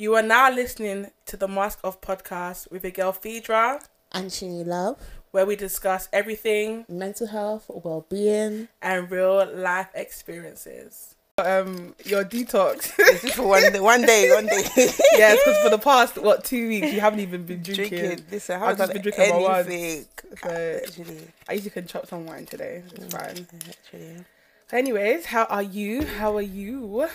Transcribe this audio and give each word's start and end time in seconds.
You 0.00 0.14
are 0.14 0.22
now 0.22 0.50
listening 0.50 1.10
to 1.26 1.36
the 1.36 1.46
Mask 1.46 1.78
Off 1.84 2.00
podcast 2.00 2.70
with 2.70 2.84
your 2.84 2.90
girl 2.90 3.12
Phaedra, 3.12 3.82
and 4.12 4.30
Chini 4.30 4.64
Love, 4.64 4.96
where 5.30 5.44
we 5.44 5.56
discuss 5.56 6.08
everything 6.10 6.86
mental 6.88 7.26
health, 7.26 7.66
well 7.68 8.06
being. 8.08 8.68
and 8.80 9.10
real 9.10 9.46
life 9.54 9.88
experiences. 9.94 11.16
Um, 11.36 11.94
your 12.06 12.24
detox. 12.24 12.96
This 12.96 13.24
is 13.24 13.32
for 13.34 13.46
one 13.46 13.70
day, 13.70 13.78
one 13.80 14.00
day, 14.00 14.30
one 14.34 14.46
day. 14.46 14.62
yes, 14.76 15.38
because 15.44 15.62
for 15.62 15.68
the 15.68 15.76
past 15.78 16.16
what 16.16 16.44
two 16.44 16.66
weeks 16.68 16.94
you 16.94 17.00
haven't 17.00 17.20
even 17.20 17.44
been 17.44 17.60
drinking. 17.62 17.88
drinking. 17.98 18.24
Listen, 18.30 18.62
I 18.62 18.68
I've 18.68 18.78
just 18.78 18.94
been 18.94 19.02
drinking 19.02 19.28
my 19.28 19.36
wine. 19.36 19.66
anything. 19.66 20.06
So- 20.42 20.80
Actually, 20.82 21.20
I 21.46 21.52
usually 21.52 21.72
can 21.72 21.86
chop 21.86 22.06
some 22.06 22.24
wine 22.24 22.46
today. 22.46 22.84
It's 22.94 23.14
fine. 23.14 23.46
actually, 23.68 24.24
Anyways, 24.72 25.26
how 25.26 25.44
are 25.44 25.62
you? 25.62 26.06
How 26.06 26.34
are 26.38 26.40
you? 26.40 27.06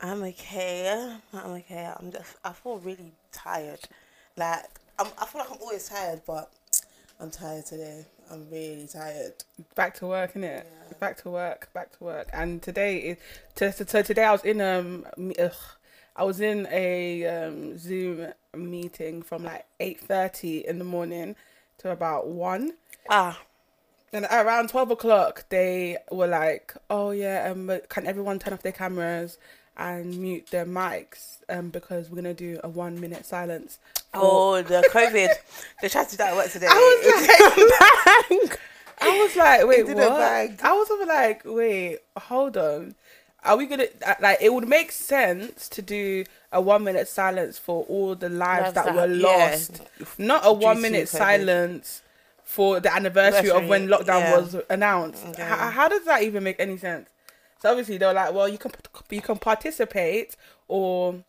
I'm 0.00 0.22
okay. 0.22 1.16
I'm 1.32 1.50
okay. 1.52 1.92
I'm 1.98 2.12
just. 2.12 2.36
I 2.44 2.52
feel 2.52 2.78
really 2.78 3.12
tired. 3.32 3.80
Like 4.36 4.64
I'm. 4.98 5.06
I 5.20 5.26
feel 5.26 5.40
like 5.40 5.50
I'm 5.50 5.58
always 5.60 5.88
tired, 5.88 6.22
but 6.26 6.50
I'm 7.20 7.30
tired 7.30 7.66
today. 7.66 8.04
I'm 8.30 8.48
really 8.50 8.86
tired. 8.86 9.34
Back 9.74 9.94
to 9.96 10.06
work, 10.06 10.34
innit? 10.34 10.64
Back 10.98 11.18
to 11.22 11.30
work, 11.30 11.68
back 11.74 11.96
to 11.98 12.04
work. 12.04 12.28
And 12.32 12.62
today 12.62 12.98
is 12.98 13.18
so, 13.56 13.70
so, 13.70 13.84
so 13.84 14.02
today 14.02 14.24
I 14.24 14.32
was 14.32 14.44
in 14.44 14.60
um 14.60 15.06
ugh, 15.38 15.52
I 16.16 16.24
was 16.24 16.40
in 16.40 16.66
a 16.70 17.26
um 17.26 17.78
Zoom 17.78 18.32
meeting 18.54 19.22
from 19.22 19.44
like 19.44 19.66
eight 19.80 20.00
thirty 20.00 20.66
in 20.66 20.78
the 20.78 20.84
morning 20.84 21.36
to 21.78 21.90
about 21.90 22.28
one. 22.28 22.72
Ah, 23.08 23.40
And 24.12 24.24
around 24.30 24.70
twelve 24.70 24.90
o'clock, 24.90 25.44
they 25.50 25.98
were 26.10 26.26
like, 26.26 26.74
"Oh 26.88 27.10
yeah, 27.10 27.50
um, 27.50 27.70
can 27.88 28.06
everyone 28.06 28.38
turn 28.38 28.54
off 28.54 28.62
their 28.62 28.72
cameras 28.72 29.38
and 29.76 30.16
mute 30.18 30.48
their 30.50 30.66
mics? 30.66 31.38
Um, 31.48 31.68
because 31.70 32.08
we're 32.08 32.16
gonna 32.16 32.34
do 32.34 32.58
a 32.64 32.68
one 32.68 33.00
minute 33.00 33.26
silence." 33.26 33.78
for-" 34.12 34.20
oh, 34.22 34.62
the 34.62 34.88
COVID. 34.92 35.28
they 35.82 35.88
tried 35.88 36.04
to 36.04 36.10
do 36.12 36.16
that 36.18 36.30
at 36.30 36.36
work 36.36 36.50
today. 36.50 36.66
I 36.70 37.02
was 38.28 38.40
like, 38.48 38.58
I 39.00 39.18
was 39.18 39.36
like, 39.36 39.66
wait, 39.66 39.86
what? 39.86 40.64
I 40.64 40.72
was 40.72 41.08
like, 41.08 41.42
wait, 41.44 41.98
hold 42.16 42.56
on. 42.56 42.94
Are 43.44 43.56
we 43.58 43.66
gonna 43.66 43.86
uh, 44.06 44.14
like? 44.20 44.38
It 44.40 44.54
would 44.54 44.66
make 44.68 44.90
sense 44.90 45.68
to 45.68 45.82
do 45.82 46.24
a 46.50 46.60
one 46.62 46.82
minute 46.84 47.08
silence 47.08 47.58
for 47.58 47.84
all 47.90 48.14
the 48.14 48.30
lives 48.30 48.62
Lives 48.62 48.74
that 48.74 48.84
that- 48.86 48.94
were 48.94 49.12
yeah. 49.14 49.26
lost, 49.26 49.82
not 50.16 50.42
a 50.46 50.52
one 50.52 50.80
minute 50.80 51.08
silence 51.10 52.00
for 52.42 52.80
the 52.80 52.94
anniversary 52.94 53.50
of 53.50 53.66
when 53.66 53.88
lockdown 53.88 54.20
yeah. 54.20 54.36
was 54.38 54.56
announced. 54.70 55.26
Okay. 55.26 55.42
H- 55.42 55.48
how 55.72 55.88
does 55.88 56.04
that 56.06 56.22
even 56.22 56.42
make 56.44 56.56
any 56.58 56.78
sense? 56.78 57.08
So 57.64 57.70
obviously 57.70 57.96
they 57.96 58.04
were 58.04 58.12
like, 58.12 58.34
well, 58.34 58.46
you 58.46 58.58
can 58.58 58.72
you 59.08 59.22
can 59.22 59.38
participate 59.38 60.36
or 60.68 61.24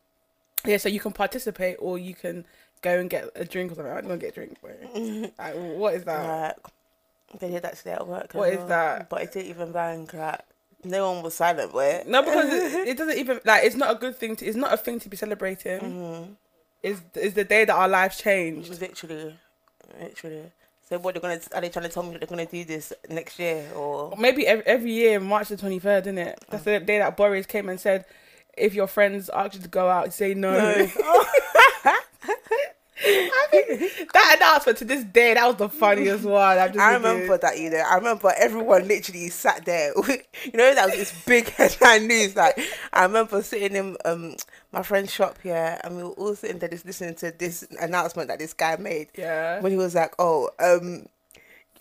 yeah, 0.65 0.75
so 0.75 0.89
you 0.89 0.99
can 0.99 1.13
participate 1.13 1.77
or 1.79 1.97
you 1.97 2.13
can 2.13 2.43
go 2.81 2.99
and 2.99 3.09
get 3.09 3.29
a 3.35 3.45
drink 3.45 3.71
or 3.71 3.75
something. 3.75 3.93
I'm 3.93 4.01
gonna 4.01 4.17
get 4.17 4.31
a 4.31 4.33
drink. 4.33 4.57
Bro. 4.59 4.73
like, 5.39 5.55
what 5.55 5.93
is 5.93 6.03
that? 6.03 6.59
Like, 6.61 7.39
they 7.39 7.51
did 7.51 7.63
that 7.63 7.77
today 7.77 7.93
at 7.93 8.05
work. 8.05 8.33
What 8.33 8.49
is 8.49 8.57
well. 8.57 8.67
that? 8.67 9.09
But 9.09 9.21
it 9.21 9.31
didn't 9.31 9.49
even 9.49 9.71
bang. 9.71 10.09
Like, 10.13 10.41
no 10.83 11.13
one 11.13 11.23
was 11.23 11.35
silent. 11.35 11.73
Where? 11.73 12.03
No, 12.05 12.21
because 12.21 12.51
it, 12.51 12.73
it 12.89 12.97
doesn't 12.97 13.17
even 13.17 13.39
like 13.45 13.63
it's 13.63 13.77
not 13.77 13.95
a 13.95 13.97
good 13.97 14.17
thing 14.17 14.35
to. 14.35 14.45
It's 14.45 14.57
not 14.57 14.73
a 14.73 14.77
thing 14.77 14.99
to 14.99 15.07
be 15.07 15.15
celebrating. 15.15 15.79
Mm-hmm. 15.79 16.31
It's 16.83 17.01
it's 17.13 17.35
the 17.35 17.45
day 17.45 17.63
that 17.63 17.73
our 17.73 17.87
lives 17.87 18.17
changed. 18.17 18.81
Literally, 18.81 19.37
literally. 20.01 20.51
So 20.87 20.99
what 20.99 21.15
they're 21.15 21.21
gonna? 21.21 21.39
Are 21.53 21.61
they 21.61 21.69
trying 21.69 21.83
to 21.83 21.89
tell 21.89 22.03
me 22.03 22.11
that 22.11 22.19
they're 22.19 22.27
gonna 22.27 22.45
do 22.45 22.63
this 22.63 22.93
next 23.09 23.39
year 23.39 23.67
or? 23.75 24.13
Maybe 24.17 24.45
every, 24.45 24.65
every 24.65 24.91
year, 24.91 25.19
March 25.19 25.49
the 25.49 25.57
twenty 25.57 25.79
third, 25.79 26.05
isn't 26.05 26.17
it? 26.17 26.39
That's 26.49 26.63
the 26.63 26.79
day 26.79 26.99
that 26.99 27.17
Boris 27.17 27.45
came 27.47 27.69
and 27.69 27.79
said, 27.79 28.05
if 28.55 28.73
your 28.73 28.87
friends 28.87 29.29
ask 29.29 29.55
you 29.55 29.61
to 29.61 29.67
go 29.67 29.89
out, 29.89 30.13
say 30.13 30.33
no. 30.33 30.51
No. 30.53 30.87
I 33.03 33.47
think 33.51 34.11
that 34.13 34.35
announcement 34.37 34.77
to 34.79 34.85
this 34.85 35.03
day, 35.03 35.33
that 35.33 35.45
was 35.45 35.55
the 35.57 35.69
funniest 35.69 36.23
one. 36.25 36.57
I 36.57 36.65
thinking- 36.67 36.81
remember 36.81 37.37
that, 37.37 37.59
you 37.59 37.69
know. 37.69 37.77
I 37.85 37.95
remember 37.95 38.31
everyone 38.37 38.87
literally 38.87 39.29
sat 39.29 39.65
there. 39.65 39.93
you 40.07 40.51
know, 40.53 40.73
that 40.75 40.85
was 40.85 40.95
this 40.95 41.25
big 41.25 41.49
headline 41.57 42.07
news. 42.07 42.35
Like, 42.35 42.59
I 42.93 43.03
remember 43.03 43.41
sitting 43.43 43.75
in 43.75 43.97
um 44.05 44.35
my 44.71 44.81
friend's 44.83 45.11
shop 45.13 45.37
here, 45.41 45.79
and 45.83 45.97
we 45.97 46.03
were 46.03 46.09
all 46.11 46.35
sitting 46.35 46.59
there 46.59 46.69
just 46.69 46.85
listening 46.85 47.15
to 47.15 47.31
this 47.31 47.65
announcement 47.81 48.27
that 48.29 48.39
this 48.39 48.53
guy 48.53 48.75
made. 48.77 49.07
Yeah. 49.17 49.59
When 49.61 49.71
he 49.71 49.77
was 49.77 49.95
like, 49.95 50.13
"Oh, 50.19 50.49
um, 50.59 51.05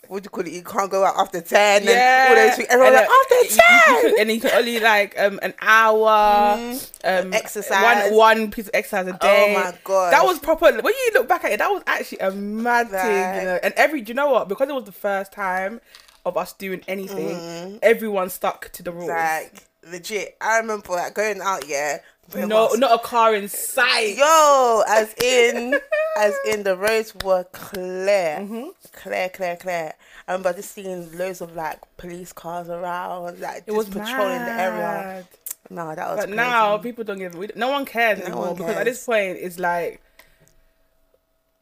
what 0.07 0.23
do 0.23 0.27
you 0.27 0.29
call 0.29 0.45
it? 0.45 0.51
You 0.53 0.63
can't 0.63 0.89
go 0.91 1.03
out 1.05 1.15
after 1.17 1.41
ten. 1.41 1.83
Yeah, 1.83 2.29
and 2.31 2.39
all 2.39 2.45
those 2.47 2.55
things. 2.55 2.67
Everyone 2.69 2.93
And 2.93 3.05
like 3.07 3.09
after 3.09 3.35
you- 3.35 3.41
you 3.41 3.49
ten. 3.57 4.01
could- 4.01 4.19
and 4.19 4.31
you 4.31 4.41
can 4.41 4.51
only 4.51 4.79
like 4.79 5.19
um 5.19 5.39
an 5.43 5.53
hour 5.61 6.57
um 7.03 7.33
Exercise. 7.33 8.11
one 8.11 8.17
one 8.17 8.51
piece 8.51 8.65
of 8.67 8.71
exercise 8.73 9.07
a 9.07 9.13
day. 9.13 9.55
Oh 9.57 9.63
my 9.63 9.77
god, 9.83 10.13
That 10.13 10.25
was 10.25 10.39
proper. 10.39 10.71
When 10.71 10.85
you 10.93 11.09
look 11.13 11.27
back 11.27 11.43
at 11.43 11.51
it, 11.51 11.59
that 11.59 11.69
was 11.71 11.83
actually 11.87 12.19
a 12.19 12.31
mad 12.31 12.89
thing. 12.89 12.99
You 13.39 13.45
know? 13.45 13.59
And 13.63 13.73
every, 13.75 14.01
do 14.01 14.09
you 14.09 14.13
know 14.15 14.29
what? 14.31 14.47
Because 14.47 14.69
it 14.69 14.73
was 14.75 14.85
the 14.85 14.91
first 14.91 15.31
time 15.31 15.81
of 16.25 16.37
us 16.37 16.53
doing 16.53 16.81
anything, 16.87 17.79
everyone 17.83 18.29
stuck 18.29 18.71
to 18.73 18.83
the 18.83 18.91
rules. 18.91 19.09
like 19.09 19.53
legit. 19.87 20.35
I 20.41 20.57
remember 20.57 20.93
like 20.93 21.13
going 21.13 21.41
out. 21.41 21.67
Yeah, 21.67 21.99
no, 22.33 22.69
not 22.75 22.93
a 22.93 22.99
car 23.03 23.35
in 23.35 23.47
sight. 23.47 24.17
Yo, 24.17 24.83
as 24.87 25.13
in, 25.23 25.79
as 26.17 26.33
in 26.49 26.63
the 26.63 26.75
roads 26.75 27.13
were 27.23 27.43
clear, 27.51 28.37
Mm-hmm. 28.39 28.69
clear, 28.93 29.29
clear, 29.29 29.55
clear. 29.57 29.93
I 30.27 30.31
remember 30.31 30.53
just 30.53 30.71
seeing 30.71 31.15
loads 31.17 31.41
of 31.41 31.55
like 31.55 31.79
police 31.97 32.33
cars 32.33 32.67
around, 32.69 33.39
like 33.39 33.57
It 33.67 33.73
just 33.73 33.77
was 33.77 33.89
patrolling 33.89 34.39
the 34.39 34.51
area. 34.51 35.27
No, 35.69 35.93
that 35.95 36.07
was. 36.09 36.17
But 36.17 36.25
crazy. 36.25 36.35
now 36.35 36.77
people 36.79 37.03
don't 37.03 37.17
give. 37.19 37.55
No 37.55 37.69
one 37.69 37.85
cares 37.85 38.19
No 38.19 38.25
anymore 38.25 38.45
one 38.47 38.55
because 38.55 38.75
at 38.75 38.85
this 38.85 39.05
point 39.05 39.37
it's 39.39 39.59
like. 39.59 40.01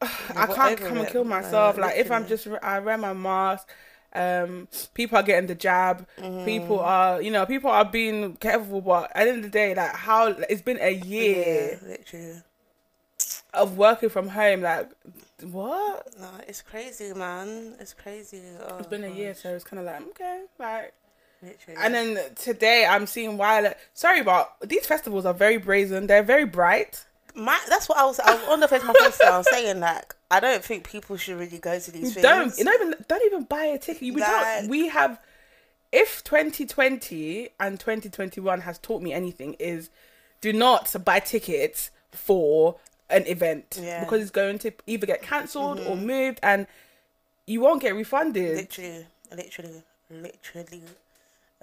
I 0.02 0.46
can't 0.46 0.78
come 0.78 0.98
and 0.98 1.08
kill 1.08 1.24
myself. 1.24 1.78
like 1.78 1.96
if 1.96 2.10
I'm 2.10 2.26
just, 2.26 2.46
I 2.62 2.78
wear 2.80 2.98
my 2.98 3.12
mask. 3.12 3.68
Um, 4.14 4.68
people 4.94 5.18
are 5.18 5.22
getting 5.22 5.48
the 5.48 5.54
jab. 5.54 6.06
Mm-hmm. 6.18 6.44
People 6.44 6.80
are, 6.80 7.20
you 7.20 7.30
know, 7.30 7.44
people 7.46 7.70
are 7.70 7.84
being 7.84 8.36
careful. 8.36 8.80
But 8.80 9.10
at 9.14 9.24
the 9.24 9.30
end 9.30 9.38
of 9.38 9.42
the 9.44 9.50
day, 9.50 9.74
like 9.74 9.94
how 9.94 10.28
it's 10.28 10.62
been 10.62 10.78
a 10.80 10.94
year 10.94 11.78
yeah, 11.82 11.88
literally. 11.88 12.42
of 13.52 13.76
working 13.76 14.08
from 14.08 14.28
home. 14.28 14.62
Like 14.62 14.90
what? 15.42 16.08
No, 16.18 16.30
it's 16.46 16.62
crazy, 16.62 17.12
man. 17.12 17.74
It's 17.80 17.92
crazy. 17.92 18.42
Oh, 18.68 18.78
It's 18.78 18.88
been 18.88 19.04
a 19.04 19.10
year, 19.10 19.34
so 19.34 19.54
it's 19.54 19.64
kind 19.64 19.80
of 19.80 19.86
like 19.86 20.02
okay, 20.10 20.44
like. 20.58 20.92
Literally. 21.42 21.78
And 21.82 21.94
then 21.94 22.18
today 22.36 22.86
I'm 22.88 23.06
seeing 23.06 23.36
why. 23.36 23.60
Like, 23.60 23.78
Sorry, 23.92 24.22
but 24.22 24.56
these 24.62 24.86
festivals 24.86 25.26
are 25.26 25.34
very 25.34 25.58
brazen. 25.58 26.06
They're 26.06 26.22
very 26.22 26.46
bright. 26.46 27.04
My, 27.34 27.58
that's 27.68 27.88
what 27.88 27.98
I 27.98 28.04
was. 28.04 28.20
I 28.20 28.34
was 28.34 28.48
on 28.48 28.60
the 28.60 28.68
face 28.68 28.82
of 28.82 28.88
my 28.88 28.94
face. 28.94 29.20
I 29.20 29.36
was 29.36 29.50
saying 29.50 29.80
like, 29.80 30.14
I 30.30 30.40
don't 30.40 30.64
think 30.64 30.88
people 30.88 31.16
should 31.16 31.38
really 31.38 31.58
go 31.58 31.78
to 31.78 31.90
these 31.90 32.14
things. 32.14 32.22
Don't 32.22 32.56
you 32.56 32.64
not 32.64 32.74
even 32.76 32.94
don't 33.08 33.24
even 33.26 33.44
buy 33.44 33.64
a 33.64 33.78
ticket. 33.78 34.02
We 34.14 34.20
Like- 34.20 34.30
don't. 34.60 34.68
We 34.68 34.88
have. 34.88 35.20
If 35.92 36.24
2020 36.24 37.50
and 37.60 37.78
2021 37.78 38.62
has 38.62 38.78
taught 38.78 39.00
me 39.00 39.12
anything, 39.12 39.54
is 39.60 39.90
do 40.40 40.52
not 40.52 40.92
buy 41.04 41.20
tickets 41.20 41.92
for 42.10 42.76
an 43.08 43.26
event 43.26 43.78
Yeah. 43.80 44.02
because 44.02 44.22
it's 44.22 44.30
going 44.32 44.58
to 44.60 44.72
either 44.86 45.06
get 45.06 45.22
cancelled 45.22 45.78
or 45.80 45.94
mm-hmm. 45.94 46.06
moved, 46.06 46.40
and 46.42 46.66
you 47.46 47.60
won't 47.60 47.80
get 47.80 47.94
refunded. 47.94 48.56
Literally, 48.56 49.06
literally, 49.30 49.82
literally. 50.10 50.82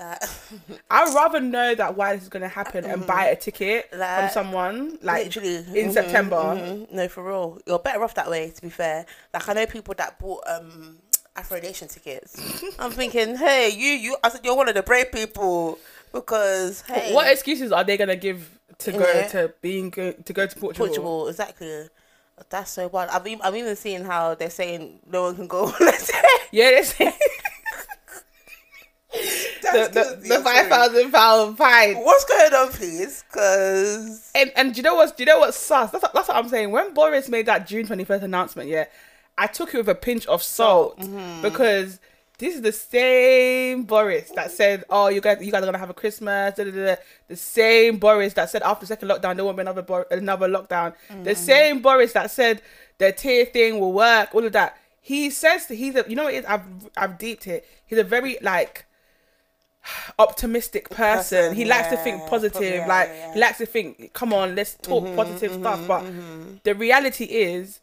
I'd 0.91 1.13
rather 1.15 1.39
know 1.39 1.75
that 1.75 1.95
why 1.95 2.13
this 2.15 2.23
is 2.23 2.29
going 2.29 2.41
to 2.41 2.47
happen 2.49 2.85
and 2.85 3.05
buy 3.05 3.25
a 3.27 3.35
ticket 3.35 3.89
from 3.91 4.29
someone 4.29 4.97
like 5.01 5.25
literally 5.25 5.55
in 5.57 5.89
mhm, 5.89 5.93
September. 5.93 6.35
mhm. 6.37 6.91
No, 6.91 7.07
for 7.07 7.23
real, 7.23 7.59
you're 7.65 7.79
better 7.79 8.03
off 8.03 8.15
that 8.15 8.29
way. 8.29 8.49
To 8.51 8.61
be 8.61 8.69
fair, 8.69 9.05
like 9.33 9.47
I 9.47 9.53
know 9.53 9.65
people 9.65 9.93
that 9.97 10.19
bought 10.19 10.43
um 10.47 10.97
Afro 11.35 11.59
Nation 11.59 11.87
tickets. 11.87 12.41
I'm 12.79 12.91
thinking, 12.91 13.35
hey, 13.37 13.69
you, 13.69 13.89
you. 13.91 14.17
I 14.23 14.29
said 14.29 14.41
you're 14.43 14.55
one 14.55 14.67
of 14.69 14.75
the 14.75 14.83
brave 14.83 15.11
people 15.11 15.79
because 16.11 16.81
hey, 16.81 17.13
What 17.13 17.27
excuses 17.31 17.71
are 17.71 17.83
they 17.83 17.97
gonna 17.97 18.15
give 18.17 18.59
to 18.79 18.91
go 18.91 18.99
Yeah. 18.99 19.27
to 19.27 19.53
being 19.61 19.89
go, 19.89 20.11
to 20.11 20.33
go 20.33 20.45
to 20.47 20.55
Portugal? 20.55 20.87
Portugal 20.87 21.27
exactly. 21.29 21.87
That's 22.49 22.71
so 22.71 22.89
bad. 22.89 23.09
I've 23.09 23.25
even, 23.27 23.39
I'm 23.43 23.55
even 23.55 23.75
seeing 23.75 24.03
how 24.03 24.33
they're 24.33 24.49
saying 24.49 24.99
no 25.07 25.21
one 25.23 25.35
can 25.35 25.47
go. 25.47 25.71
Yeah, 26.51 26.71
they 26.71 26.83
say 26.83 27.13
the, 29.71 30.17
the, 30.21 30.27
the 30.27 30.39
five 30.43 30.67
thousand 30.67 31.11
pound 31.11 31.57
fine. 31.57 31.97
What's 31.97 32.25
going 32.25 32.53
on, 32.53 32.69
please? 32.69 33.23
Because 33.27 34.31
And 34.35 34.51
and 34.55 34.73
do 34.73 34.77
you 34.77 34.83
know 34.83 34.95
what? 34.95 35.15
Do 35.15 35.23
you 35.23 35.27
know 35.27 35.39
what's 35.39 35.57
sus? 35.57 35.91
That's 35.91 36.01
what, 36.03 36.13
that's 36.13 36.27
what 36.27 36.37
I'm 36.37 36.49
saying. 36.49 36.71
When 36.71 36.93
Boris 36.93 37.29
made 37.29 37.45
that 37.47 37.67
June 37.67 37.85
twenty 37.85 38.03
first 38.03 38.23
announcement, 38.23 38.69
yeah, 38.69 38.85
I 39.37 39.47
took 39.47 39.73
it 39.73 39.77
with 39.77 39.89
a 39.89 39.95
pinch 39.95 40.25
of 40.27 40.43
salt 40.43 40.99
mm-hmm. 40.99 41.41
because 41.41 41.99
this 42.37 42.55
is 42.55 42.61
the 42.61 42.71
same 42.71 43.83
Boris 43.83 44.31
that 44.31 44.51
said, 44.51 44.83
"Oh, 44.89 45.09
you 45.09 45.21
guys, 45.21 45.37
you 45.41 45.51
guys 45.51 45.61
are 45.61 45.65
gonna 45.65 45.77
have 45.77 45.91
a 45.91 45.93
Christmas." 45.93 46.55
Da, 46.55 46.63
da, 46.63 46.71
da. 46.71 46.95
The 47.27 47.35
same 47.35 47.97
Boris 47.97 48.33
that 48.33 48.49
said 48.49 48.63
after 48.63 48.81
the 48.81 48.87
second 48.87 49.09
lockdown 49.09 49.35
there 49.35 49.45
won't 49.45 49.57
be 49.57 49.61
another 49.61 49.83
Bor- 49.83 50.07
another 50.09 50.47
lockdown. 50.47 50.95
Mm-hmm. 51.09 51.23
The 51.23 51.35
same 51.35 51.81
Boris 51.81 52.13
that 52.13 52.31
said 52.31 52.61
the 52.97 53.11
tier 53.11 53.45
thing 53.45 53.79
will 53.79 53.93
work. 53.93 54.33
All 54.33 54.45
of 54.45 54.53
that. 54.53 54.77
He 55.03 55.31
says 55.31 55.65
that 55.67 55.75
he's 55.75 55.95
a, 55.95 56.05
you 56.07 56.15
know 56.15 56.25
what 56.25 56.33
it 56.33 56.37
is. 56.37 56.45
I've 56.45 56.63
I've 56.97 57.17
deeped 57.17 57.47
it. 57.47 57.67
He's 57.85 57.99
a 57.99 58.03
very 58.03 58.37
like 58.41 58.85
optimistic 60.19 60.89
person. 60.89 61.39
Person, 61.39 61.55
he 61.55 61.65
likes 61.65 61.87
to 61.89 61.97
think 61.97 62.25
positive. 62.27 62.61
yeah, 62.61 62.87
like 62.87 63.09
yeah, 63.09 63.15
yeah. 63.27 63.33
he 63.33 63.39
likes 63.39 63.57
to 63.59 63.65
think, 63.65 64.13
come 64.13 64.33
on, 64.33 64.55
let's 64.55 64.75
talk 64.75 65.03
mm-hmm, 65.03 65.15
positive 65.15 65.51
mm-hmm, 65.51 65.61
stuff. 65.61 65.87
But 65.87 66.03
mm-hmm. 66.03 66.55
the 66.63 66.75
reality 66.75 67.25
is, 67.25 67.79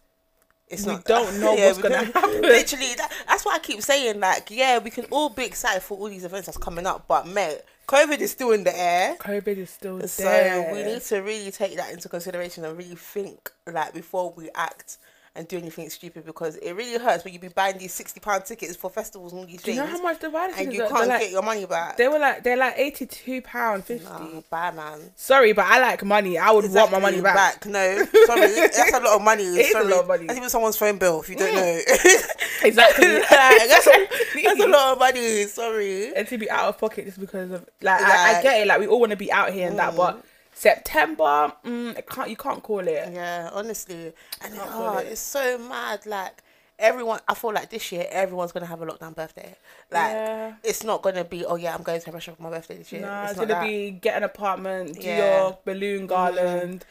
It's 0.69 0.85
we 0.87 0.93
not. 0.93 1.05
don't 1.05 1.41
know 1.41 1.55
Yeah, 1.55 1.67
what's 1.67 1.79
gonna 1.79 2.05
happen. 2.13 2.43
Literally, 2.43 2.95
that, 2.97 3.13
that's 3.27 3.45
why 3.45 3.55
I 3.55 3.59
keep 3.59 3.83
saying. 3.83 4.21
Like, 4.21 4.51
yeah, 4.51 4.79
we 4.79 4.91
can 4.91 5.07
all 5.11 5.31
be 5.31 5.45
excited 5.45 5.83
for 5.83 5.99
all 5.99 6.09
these 6.09 6.25
events 6.25 6.47
that's 6.47 6.59
coming 6.59 6.87
up, 6.87 7.07
but 7.09 7.27
mate, 7.27 7.61
COVID 7.89 8.19
is 8.21 8.31
still 8.33 8.53
in 8.53 8.65
the 8.65 8.79
air. 8.79 9.17
COVID 9.17 9.57
is 9.57 9.71
still 9.71 10.01
So 10.07 10.23
there. 10.23 10.73
we 10.75 10.83
need 10.83 11.01
to 11.03 11.19
really 11.21 11.51
take 11.51 11.77
that 11.77 11.91
into 11.93 12.09
consideration 12.09 12.65
and 12.65 12.77
really 12.77 12.95
think 12.97 13.51
like 13.67 13.95
before 13.95 14.31
we 14.37 14.51
act 14.55 14.99
and 15.39 15.49
do 15.49 15.57
anything 15.57 15.89
stupid 15.89 16.27
because 16.27 16.57
it 16.57 16.73
really 16.73 16.99
hurts 17.03 17.25
when 17.25 17.33
you 17.33 17.41
be 17.41 17.49
buying 17.49 17.79
these 17.79 17.95
sixty 17.95 18.21
pound 18.21 18.45
tickets 18.45 18.77
for 18.77 18.91
festivals 18.91 19.33
and 19.33 19.41
all 19.41 19.47
these 19.47 19.63
Do 19.63 19.71
you 19.73 19.79
know 19.79 19.87
how 19.87 20.03
much 20.03 20.19
the 20.19 20.29
virus 20.29 20.57
and 20.59 20.73
you 20.73 20.81
can't 20.81 21.09
like- 21.09 21.21
get 21.21 21.31
your 21.31 21.43
money 21.43 21.65
back. 21.65 21.97
They 21.97 22.09
were 22.09 22.19
like 22.19 22.43
they're 22.43 22.57
like 22.57 22.75
eighty 22.77 23.07
two 23.07 23.41
pound 23.43 23.85
fifty. 23.85 24.05
Nah, 24.05 24.41
bye 24.51 24.71
man. 24.73 24.99
Sorry, 25.17 25.53
but 25.53 25.65
I 25.67 25.81
like 25.81 26.05
money. 26.05 26.37
I 26.39 26.51
would 26.51 26.71
want 26.73 26.93
my 26.93 26.99
money 26.99 27.19
Exactly, 27.19 27.73
back. 27.73 28.07
No, 28.07 28.25
sorry, 28.27 28.41
that's 28.55 28.79
a 28.93 29.01
lot 29.01 29.17
of 29.17 29.23
money. 29.23 29.45
is 29.45 29.75
a 29.75 29.83
lot 29.85 30.01
of 30.01 30.09
money. 30.09 30.25
Mm. 30.25 30.27
That's 30.27 30.39
even 30.39 30.51
someone's 30.51 30.77
phone 30.77 30.99
bill 30.99 31.21
if 31.21 31.29
you 31.31 31.37
don't 31.37 31.55
know. 31.55 31.81
Exactly. 32.63 33.07
Like, 33.19 33.69
that's, 33.69 33.87
a, 33.87 34.03
Exactly. 34.03 34.43
that's 34.43 34.61
a 34.61 34.67
lot 34.67 34.93
of 34.95 34.99
money. 34.99 35.45
Sorry. 35.45 36.15
and 36.15 36.27
to 36.29 36.39
be 36.39 36.51
out 36.51 36.69
of 36.69 36.79
pocket 36.79 37.05
just 37.05 37.21
because 37.21 37.51
of 37.53 37.65
like 37.83 38.01
I, 38.03 38.39
I 38.39 38.43
get 38.43 38.63
it. 38.63 38.67
Like 38.67 38.81
we 38.81 38.87
all 38.89 38.99
want 39.01 39.11
to 39.11 39.17
be 39.17 39.31
out 39.31 39.53
here 39.53 39.69
and 39.69 39.79
that, 39.79 39.95
but 39.97 40.25
September, 40.59 41.53
mm, 41.65 41.97
I 41.97 42.01
can't 42.01 42.29
you 42.31 42.37
can't 42.37 42.63
call 42.63 42.81
it. 42.81 43.13
Yeah, 43.13 43.49
honestly, 43.53 44.13
and 44.41 44.55
oh, 44.59 44.99
it. 44.99 45.07
it's 45.13 45.21
so 45.21 45.57
mad. 45.57 46.05
Like 46.05 46.43
everyone, 46.81 47.21
I 47.29 47.35
feel 47.35 47.53
like 47.53 47.71
this 47.71 47.93
year 47.93 48.07
everyone's 48.11 48.51
gonna 48.51 48.67
have 48.67 48.83
a 48.83 48.87
lockdown 48.87 49.15
birthday. 49.15 49.55
Like 49.93 50.13
Yeah. 50.13 50.55
it's 50.65 50.83
not 50.83 51.03
gonna 51.03 51.23
be. 51.25 51.45
Oh 51.45 51.55
yeah, 51.55 51.75
I'm 51.77 51.85
going 51.85 52.01
to 52.01 52.11
a 52.11 52.13
Russia 52.13 52.33
for 52.35 52.43
my 52.43 52.51
birthday 52.51 52.79
this 52.79 52.91
year. 52.91 53.03
Nah, 53.03 53.23
it's 53.23 53.31
it's, 53.33 53.41
gonna 53.41 53.55
that. 53.55 53.63
be 53.65 53.93
get 53.93 54.17
an 54.17 54.25
apartment, 54.25 54.95
do 54.95 55.07
Yeah. 55.07 55.19
Mm-hmm. 55.21 55.43
your 55.45 55.59
balloon 55.65 56.07
garland 56.09 56.85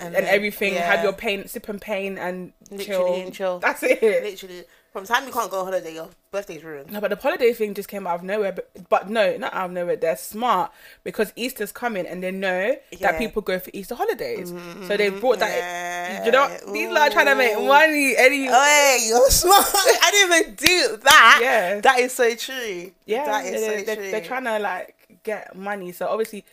and, 0.00 0.14
then- 0.14 0.24
everything. 0.24 0.74
yeah. 0.74 0.90
Have 0.92 1.04
your 1.04 1.12
paint, 1.12 1.48
sip 1.48 1.68
and 1.68 1.80
paint, 1.80 2.18
and 2.18 2.52
Literally 2.72 2.86
chill. 2.86 3.14
and 3.26 3.32
chill. 3.34 3.58
That's 3.60 3.82
it. 3.84 4.02
literally 4.02 4.64
from 4.92 5.04
time 5.06 5.26
you 5.26 5.32
can't 5.32 5.50
go 5.50 5.60
on 5.60 5.64
holiday, 5.66 5.94
your 5.94 6.08
birthday's 6.30 6.62
ruined. 6.62 6.92
No, 6.92 7.00
but 7.00 7.08
the 7.10 7.16
holiday 7.16 7.52
thing 7.52 7.72
just 7.74 7.88
came 7.88 8.06
out 8.06 8.16
of 8.16 8.22
nowhere. 8.22 8.52
But, 8.52 8.88
but 8.90 9.08
no, 9.08 9.36
not 9.38 9.54
out 9.54 9.66
of 9.66 9.70
nowhere. 9.72 9.96
They're 9.96 10.16
smart 10.16 10.70
because 11.02 11.32
Easter's 11.34 11.72
coming 11.72 12.06
and 12.06 12.22
they 12.22 12.30
know 12.30 12.76
Yeah. 12.90 13.12
that 13.12 13.18
people 13.18 13.40
go 13.42 13.58
for 13.58 13.70
Easter 13.72 13.94
holidays. 13.94 14.52
Mm-hmm, 14.52 14.86
so 14.88 14.96
they 14.96 15.08
brought 15.08 15.38
that. 15.38 15.48
Yeah. 15.56 16.24
You 16.26 16.30
know, 16.32 16.72
these 16.72 16.94
are 16.94 17.10
trying 17.10 17.26
to 17.26 17.34
make 17.34 17.56
money. 17.56 18.14
Any 18.18 18.48
Oh, 18.48 18.52
hey, 18.64 19.06
you're 19.08 19.30
smart. 19.30 19.64
I 19.74 20.10
didn't 20.10 20.40
even 20.40 20.54
do 20.56 20.96
that. 21.04 21.38
Yeah. 21.42 21.80
that 21.80 21.98
is 22.00 22.12
so 22.12 22.34
true. 22.34 22.92
yeah, 23.06 23.24
that 23.24 23.46
is 23.46 23.52
they, 23.60 23.78
so 23.78 23.84
they, 23.84 23.94
true. 23.96 24.10
they're 24.10 24.20
trying 24.24 24.44
to 24.44 24.58
like 24.58 24.94
get 25.22 25.56
money. 25.56 25.92
So 25.92 26.06
obviously, 26.08 26.44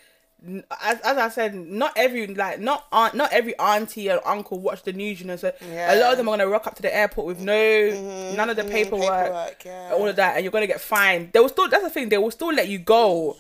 as, 0.82 1.00
as 1.02 1.18
I 1.18 1.30
said, 1.30 1.54
not 1.56 1.92
every 1.96 2.28
like 2.28 2.60
not 2.60 2.86
aunt, 2.92 3.14
not 3.14 3.32
every 3.34 3.58
auntie 3.60 4.10
or 4.10 4.26
uncle 4.28 4.60
watch 4.60 4.84
the 4.84 4.94
news. 4.94 5.20
You 5.20 5.28
know, 5.28 5.36
so 5.36 5.50
a 5.50 5.52
lot 5.52 5.62
Mm-hmm. 5.62 6.12
of 6.12 6.18
them 6.18 6.30
are 6.30 6.32
gonna 6.38 6.48
rock 6.48 6.66
up 6.68 6.76
to 6.76 6.82
the 6.82 6.96
airport 6.96 7.28
with 7.28 7.40
no 7.42 8.34
none 8.36 8.50
of 8.50 8.56
the 8.56 8.64
Mhm, 8.64 8.70
paperwork. 8.72 9.64
yeah. 9.66 9.92
all 9.94 10.08
of 10.08 10.16
that, 10.16 10.36
and 10.36 10.44
you're 10.44 10.52
gonna 10.52 10.68
get 10.68 10.80
fined. 10.82 11.32
They 11.34 11.40
will 11.40 11.50
still. 11.50 11.68
That's 11.68 11.84
the 11.84 11.90
thing. 11.90 12.10
They 12.10 12.18
will 12.18 12.32
still 12.32 12.54
let 12.54 12.68
you 12.70 12.80
go, 12.80 13.36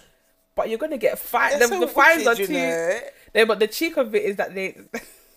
but 0.56 0.68
you're 0.70 0.78
gonna 0.78 0.98
get 0.98 1.18
fined. 1.20 1.62
The, 1.62 1.68
so 1.68 1.80
the 1.80 1.88
fines 1.88 2.28
are 2.28 2.36
too. 2.36 2.48
know. 2.52 3.00
They, 3.34 3.44
but 3.46 3.60
the 3.60 3.68
cheek 3.68 3.96
of 3.98 4.14
it 4.16 4.24
is 4.24 4.36
that 4.38 4.54
they. 4.56 4.76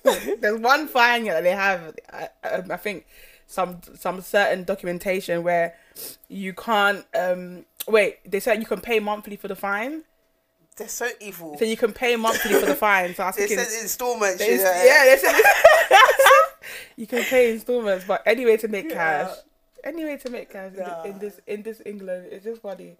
there's 0.41 0.59
one 0.61 0.89
fine 0.89 1.25
that 1.27 1.43
they 1.45 1.53
have. 1.53 1.95
I, 2.13 2.29
I, 2.43 2.63
I 2.71 2.77
think 2.77 3.07
some 3.47 3.81
some 3.97 4.21
certain 4.21 4.65
documentation 4.65 5.43
where 5.45 5.75
you 6.29 6.53
can't. 6.55 7.05
um 7.15 7.65
Wait, 7.87 8.19
they 8.31 8.39
said 8.41 8.59
you 8.61 8.67
can 8.67 8.81
pay 8.81 8.99
monthly 9.01 9.37
for 9.37 9.49
the 9.49 9.57
fine. 9.57 10.03
They're 10.77 10.89
so 10.89 11.09
evil. 11.21 11.57
So 11.59 11.65
you 11.65 11.77
can 11.77 11.93
pay 11.93 12.17
monthly 12.17 12.55
for 12.55 12.67
the 12.67 12.75
fine. 12.75 13.15
So 13.15 13.25
I 13.25 13.27
was 13.27 13.37
They 13.37 13.47
thinking, 13.47 13.65
said 13.67 13.83
installments. 13.83 14.39
they- 14.39 14.57
yeah, 14.57 15.05
they 15.05 15.17
said 15.19 15.35
you 16.97 17.07
can 17.07 17.23
pay 17.25 17.53
installments, 17.53 18.05
but 18.07 18.23
anyway 18.27 18.57
to 18.59 18.69
make 18.69 18.89
cash. 18.91 19.31
Anyway 19.85 20.17
to 20.19 20.31
make 20.31 20.51
cash 20.51 20.73
in, 20.73 20.79
Yeah. 20.79 21.05
in 21.05 21.19
this 21.19 21.41
in 21.47 21.63
this 21.63 21.83
England, 21.85 22.29
it's 22.31 22.45
just 22.45 22.63
funny. 22.63 22.97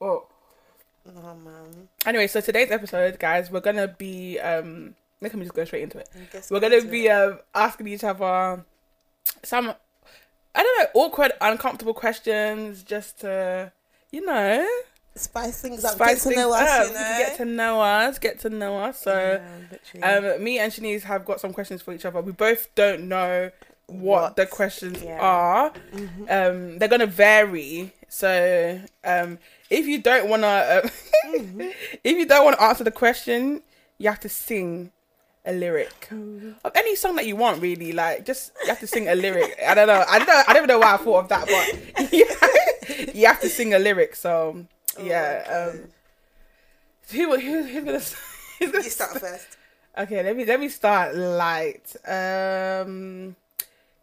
Well, 0.00 0.28
Oh 1.06 1.34
man. 1.34 1.88
anyway, 2.06 2.26
so 2.26 2.40
today's 2.40 2.70
episode, 2.70 3.18
guys, 3.18 3.50
we're 3.50 3.60
gonna 3.60 3.88
be 3.88 4.38
um. 4.40 4.94
Let 5.20 5.32
me 5.34 5.42
just 5.44 5.54
go 5.54 5.64
straight 5.64 5.82
into 5.84 5.98
it. 5.98 6.08
We're 6.50 6.60
gonna 6.60 6.80
to 6.80 6.86
be 6.86 7.08
um 7.08 7.38
asking 7.54 7.88
each 7.88 8.04
other 8.04 8.64
some, 9.42 9.72
I 10.54 10.62
don't 10.62 10.78
know, 10.78 11.00
awkward, 11.00 11.32
uncomfortable 11.40 11.94
questions, 11.94 12.82
just 12.82 13.20
to 13.20 13.72
you 14.10 14.24
know 14.26 14.66
spice 15.16 15.60
things 15.60 15.84
up. 15.84 15.94
spice 15.94 16.24
get 16.24 16.30
to 16.32 16.36
know 16.36 16.52
us. 16.52 16.88
You 16.88 16.94
know. 16.94 17.00
get 17.18 17.36
to 17.38 17.44
know 17.44 17.80
us, 17.80 18.18
get 18.18 18.38
to 18.40 18.50
know 18.50 18.78
us. 18.78 19.00
So. 19.02 19.40
Yeah. 19.94 20.16
Um, 20.34 20.42
me 20.42 20.58
and 20.58 20.72
Shanice 20.72 21.02
have 21.02 21.24
got 21.24 21.40
some 21.40 21.52
questions 21.52 21.82
for 21.82 21.92
each 21.94 22.04
other. 22.04 22.20
We 22.20 22.32
both 22.32 22.74
don't 22.74 23.08
know 23.08 23.50
what, 23.86 24.22
What? 24.22 24.36
the 24.36 24.46
questions 24.46 25.02
Yeah. 25.02 25.18
are. 25.20 25.72
Um, 26.28 26.78
they're 26.78 26.88
gonna 26.88 27.06
vary. 27.06 27.92
So, 28.08 28.80
um, 29.04 29.38
if 29.70 29.86
you 29.86 30.00
don't 30.00 30.28
wanna, 30.28 30.82
um, 31.26 31.60
if 32.02 32.16
you 32.16 32.26
don't 32.26 32.44
wanna 32.44 32.60
answer 32.62 32.84
the 32.84 32.90
question, 32.90 33.62
you 33.98 34.08
have 34.08 34.20
to 34.20 34.28
sing 34.28 34.90
a 35.46 35.52
lyric 35.52 36.08
of 36.10 36.72
any 36.74 36.96
song 36.96 37.16
that 37.16 37.26
you 37.26 37.36
want. 37.36 37.60
Really, 37.60 37.92
like 37.92 38.24
just 38.24 38.52
you 38.62 38.68
have 38.68 38.80
to 38.80 38.86
sing 38.86 39.08
a 39.08 39.14
lyric. 39.14 39.54
I 39.66 39.74
don't 39.74 39.86
know. 39.86 40.02
I 40.08 40.18
don't 40.18 40.26
know. 40.28 40.42
I 40.48 40.52
don't 40.54 40.56
even 40.64 40.68
know 40.68 40.78
why 40.78 40.94
I 40.94 40.96
thought 40.96 41.18
of 41.24 41.28
that, 41.28 41.46
but 41.46 42.12
yeah, 42.12 43.10
you 43.14 43.26
have 43.26 43.40
to 43.42 43.50
sing 43.50 43.74
a 43.74 43.78
lyric. 43.78 44.16
So, 44.16 44.64
yeah. 45.02 45.70
Um, 45.72 45.88
who, 47.10 47.38
who, 47.38 47.62
who's 47.62 47.84
gonna? 47.84 47.98
Who's 48.58 48.72
gonna 48.72 48.84
you 48.84 48.90
start 48.90 49.20
first. 49.20 49.56
Okay, 49.96 50.22
let 50.22 50.36
me 50.36 50.44
let 50.44 50.58
me 50.58 50.68
start 50.68 51.14
light. 51.14 51.94
Um, 52.06 53.36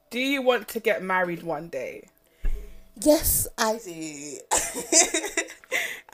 do 0.09 0.19
you 0.19 0.41
want 0.41 0.67
to 0.69 0.79
get 0.79 1.03
married 1.03 1.43
one 1.43 1.69
day? 1.69 2.07
Yes, 3.01 3.47
I 3.57 3.79
do. 3.83 4.38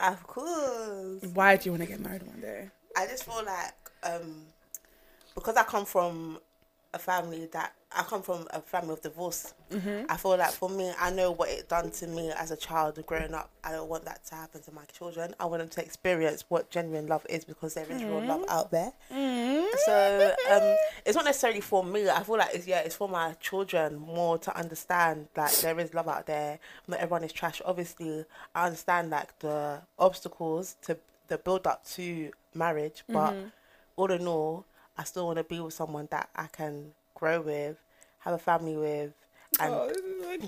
of 0.00 0.22
course. 0.26 1.22
Why 1.34 1.56
do 1.56 1.66
you 1.66 1.72
want 1.72 1.82
to 1.82 1.88
get 1.88 2.00
married 2.00 2.22
one 2.22 2.40
day? 2.40 2.70
I 2.96 3.06
just 3.06 3.24
feel 3.24 3.44
like 3.44 3.74
um, 4.02 4.46
because 5.34 5.56
I 5.56 5.64
come 5.64 5.84
from 5.84 6.38
a 6.94 6.98
family 6.98 7.46
that 7.52 7.72
I 7.90 8.02
come 8.02 8.22
from 8.22 8.46
a 8.50 8.60
family 8.60 8.92
of 8.92 9.00
divorce. 9.00 9.54
Mm-hmm. 9.70 10.10
I 10.10 10.16
feel 10.18 10.36
like 10.36 10.52
for 10.52 10.68
me, 10.68 10.92
I 10.98 11.10
know 11.10 11.32
what 11.32 11.48
it 11.48 11.68
done 11.68 11.90
to 11.90 12.06
me 12.06 12.30
as 12.30 12.50
a 12.50 12.56
child 12.56 13.04
growing 13.06 13.32
up. 13.32 13.50
I 13.64 13.72
don't 13.72 13.88
want 13.88 14.04
that 14.04 14.24
to 14.26 14.34
happen 14.34 14.62
to 14.62 14.72
my 14.72 14.84
children. 14.92 15.34
I 15.40 15.46
want 15.46 15.60
them 15.60 15.70
to 15.70 15.82
experience 15.82 16.44
what 16.48 16.70
genuine 16.70 17.06
love 17.06 17.24
is 17.30 17.46
because 17.46 17.74
there 17.74 17.86
is 17.90 18.04
real 18.04 18.20
love 18.20 18.42
mm-hmm. 18.42 18.50
out 18.50 18.70
there. 18.70 18.92
Mm-hmm. 19.10 19.66
So 19.86 20.34
um, 20.50 20.76
it's 21.06 21.16
not 21.16 21.24
necessarily 21.24 21.62
for 21.62 21.82
me. 21.82 22.10
I 22.10 22.22
feel 22.22 22.36
like 22.36 22.54
it's 22.54 22.66
yeah, 22.66 22.80
it's 22.80 22.96
for 22.96 23.08
my 23.08 23.32
children 23.40 23.96
more 23.96 24.36
to 24.38 24.56
understand 24.56 25.28
that 25.34 25.58
there 25.62 25.78
is 25.80 25.94
love 25.94 26.08
out 26.08 26.26
there. 26.26 26.58
Not 26.86 27.00
everyone 27.00 27.24
is 27.24 27.32
trash. 27.32 27.62
Obviously, 27.64 28.26
I 28.54 28.66
understand 28.66 29.10
like 29.10 29.38
the 29.38 29.80
obstacles 29.98 30.76
to 30.82 30.98
the 31.28 31.38
build 31.38 31.66
up 31.66 31.86
to 31.86 32.32
marriage, 32.54 33.04
but 33.08 33.34
all 33.96 34.10
in 34.10 34.26
all, 34.26 34.66
I 34.96 35.04
still 35.04 35.26
want 35.26 35.38
to 35.38 35.44
be 35.44 35.60
with 35.60 35.74
someone 35.74 36.08
that 36.10 36.28
I 36.34 36.46
can 36.46 36.92
grow 37.18 37.40
with, 37.40 37.76
have 38.20 38.34
a 38.34 38.38
family 38.38 38.76
with, 38.76 39.12
and 39.60 39.72
Oh, 39.72 39.90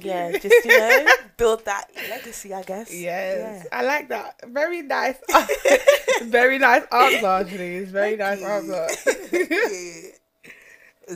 yeah, 0.00 0.30
just 0.32 0.64
you 0.64 0.78
know, 0.78 1.06
build 1.36 1.64
that 1.64 1.90
legacy. 2.08 2.54
I 2.54 2.62
guess. 2.62 2.94
Yes, 2.94 3.66
I 3.72 3.82
like 3.82 4.08
that. 4.08 4.36
Very 4.48 4.82
nice. 4.82 5.16
very 6.22 6.58
nice 6.58 6.84
answer. 6.92 7.46
It's 7.54 7.90
very 7.90 8.16
nice 8.16 8.42
answer. 8.42 8.88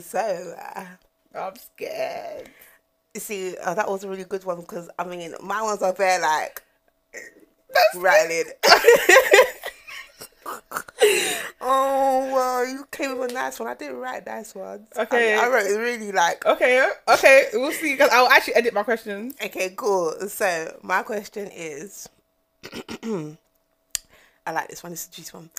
So. 0.01 0.55
Uh, 0.75 0.85
I'm 1.37 1.57
scared. 1.57 2.49
You 3.15 3.21
see, 3.21 3.57
uh, 3.59 3.75
that 3.75 3.89
was 3.89 4.05
a 4.05 4.09
really 4.09 4.25
good 4.25 4.45
one 4.45 4.61
because 4.61 4.89
I 4.99 5.05
mean, 5.05 5.35
my 5.43 5.63
ones 5.63 5.83
are 5.83 5.93
very 5.93 6.21
like 6.21 6.63
rattling. 7.97 8.45
oh 11.61 12.31
well, 12.33 12.67
you 12.67 12.87
came 12.91 13.19
with 13.19 13.31
a 13.31 13.35
nice 13.35 13.59
one. 13.59 13.69
I 13.69 13.75
didn't 13.75 13.97
write 13.97 14.27
nice 14.27 14.55
ones. 14.55 14.87
I- 14.97 15.03
Okay. 15.03 15.35
I, 15.37 15.49
wrote 15.49 15.67
really 15.79 16.13
like. 16.13 16.45
Okay, 16.47 16.89
okay, 17.09 17.47
we'll 17.55 17.73
see. 17.73 17.93
Because 17.93 18.11
I'll 18.13 18.29
actually 18.29 18.55
edit 18.55 18.75
my 18.75 18.83
questions. 18.83 19.35
Okay, 19.43 19.75
cool. 19.77 20.15
So 20.29 20.79
my 20.83 21.03
question 21.03 21.49
is, 21.53 22.09
I 24.47 24.53
like 24.53 24.69
this 24.69 24.83
one. 24.83 24.93
This 24.93 25.03
is 25.03 25.09
a 25.09 25.13
juicy 25.13 25.37
one. 25.37 25.51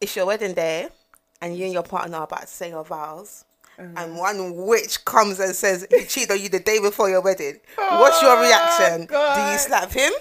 It's 0.00 0.14
your 0.14 0.26
wedding 0.26 0.54
day, 0.54 0.88
and 1.40 1.56
you 1.56 1.64
and 1.64 1.72
your 1.72 1.82
partner 1.82 2.18
are 2.18 2.24
about 2.24 2.42
to 2.42 2.46
say 2.46 2.70
your 2.70 2.84
vows. 2.84 3.44
And 3.78 3.94
mm-hmm. 3.96 4.16
one 4.16 4.56
witch 4.66 5.04
comes 5.04 5.38
and 5.38 5.54
says 5.54 5.86
he 5.88 6.04
cheated 6.04 6.32
on 6.32 6.40
you 6.40 6.48
the 6.48 6.58
day 6.58 6.80
before 6.80 7.08
your 7.08 7.20
wedding. 7.20 7.60
What's 7.76 8.20
your 8.22 8.36
Oh, 8.36 8.40
reaction? 8.42 9.06
Do 9.06 9.52
you 9.52 9.58
slap 9.58 9.92
him? 9.92 10.12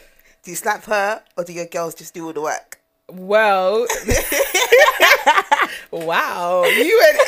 Do 0.43 0.51
you 0.51 0.55
slap 0.55 0.83
her? 0.85 1.23
Or 1.35 1.43
do 1.43 1.53
your 1.53 1.65
girls 1.65 1.95
just 1.95 2.13
do 2.13 2.23
all 2.27 2.33
the 2.33 2.41
work? 2.41 2.76
Well, 3.09 3.85
wow, 5.91 6.63
you 6.65 7.01
and 7.09 7.19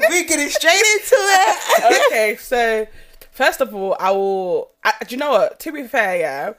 we 0.10 0.24
getting 0.24 0.48
straight 0.50 0.74
into 0.74 1.14
it. 1.16 2.06
okay, 2.08 2.36
so 2.38 2.86
first 3.30 3.60
of 3.60 3.74
all, 3.74 3.96
I 3.98 4.10
will. 4.10 4.70
I, 4.84 4.92
do 5.06 5.14
you 5.14 5.18
know 5.18 5.30
what? 5.30 5.58
To 5.60 5.72
be 5.72 5.86
fair, 5.86 6.16
yeah, 6.18 6.52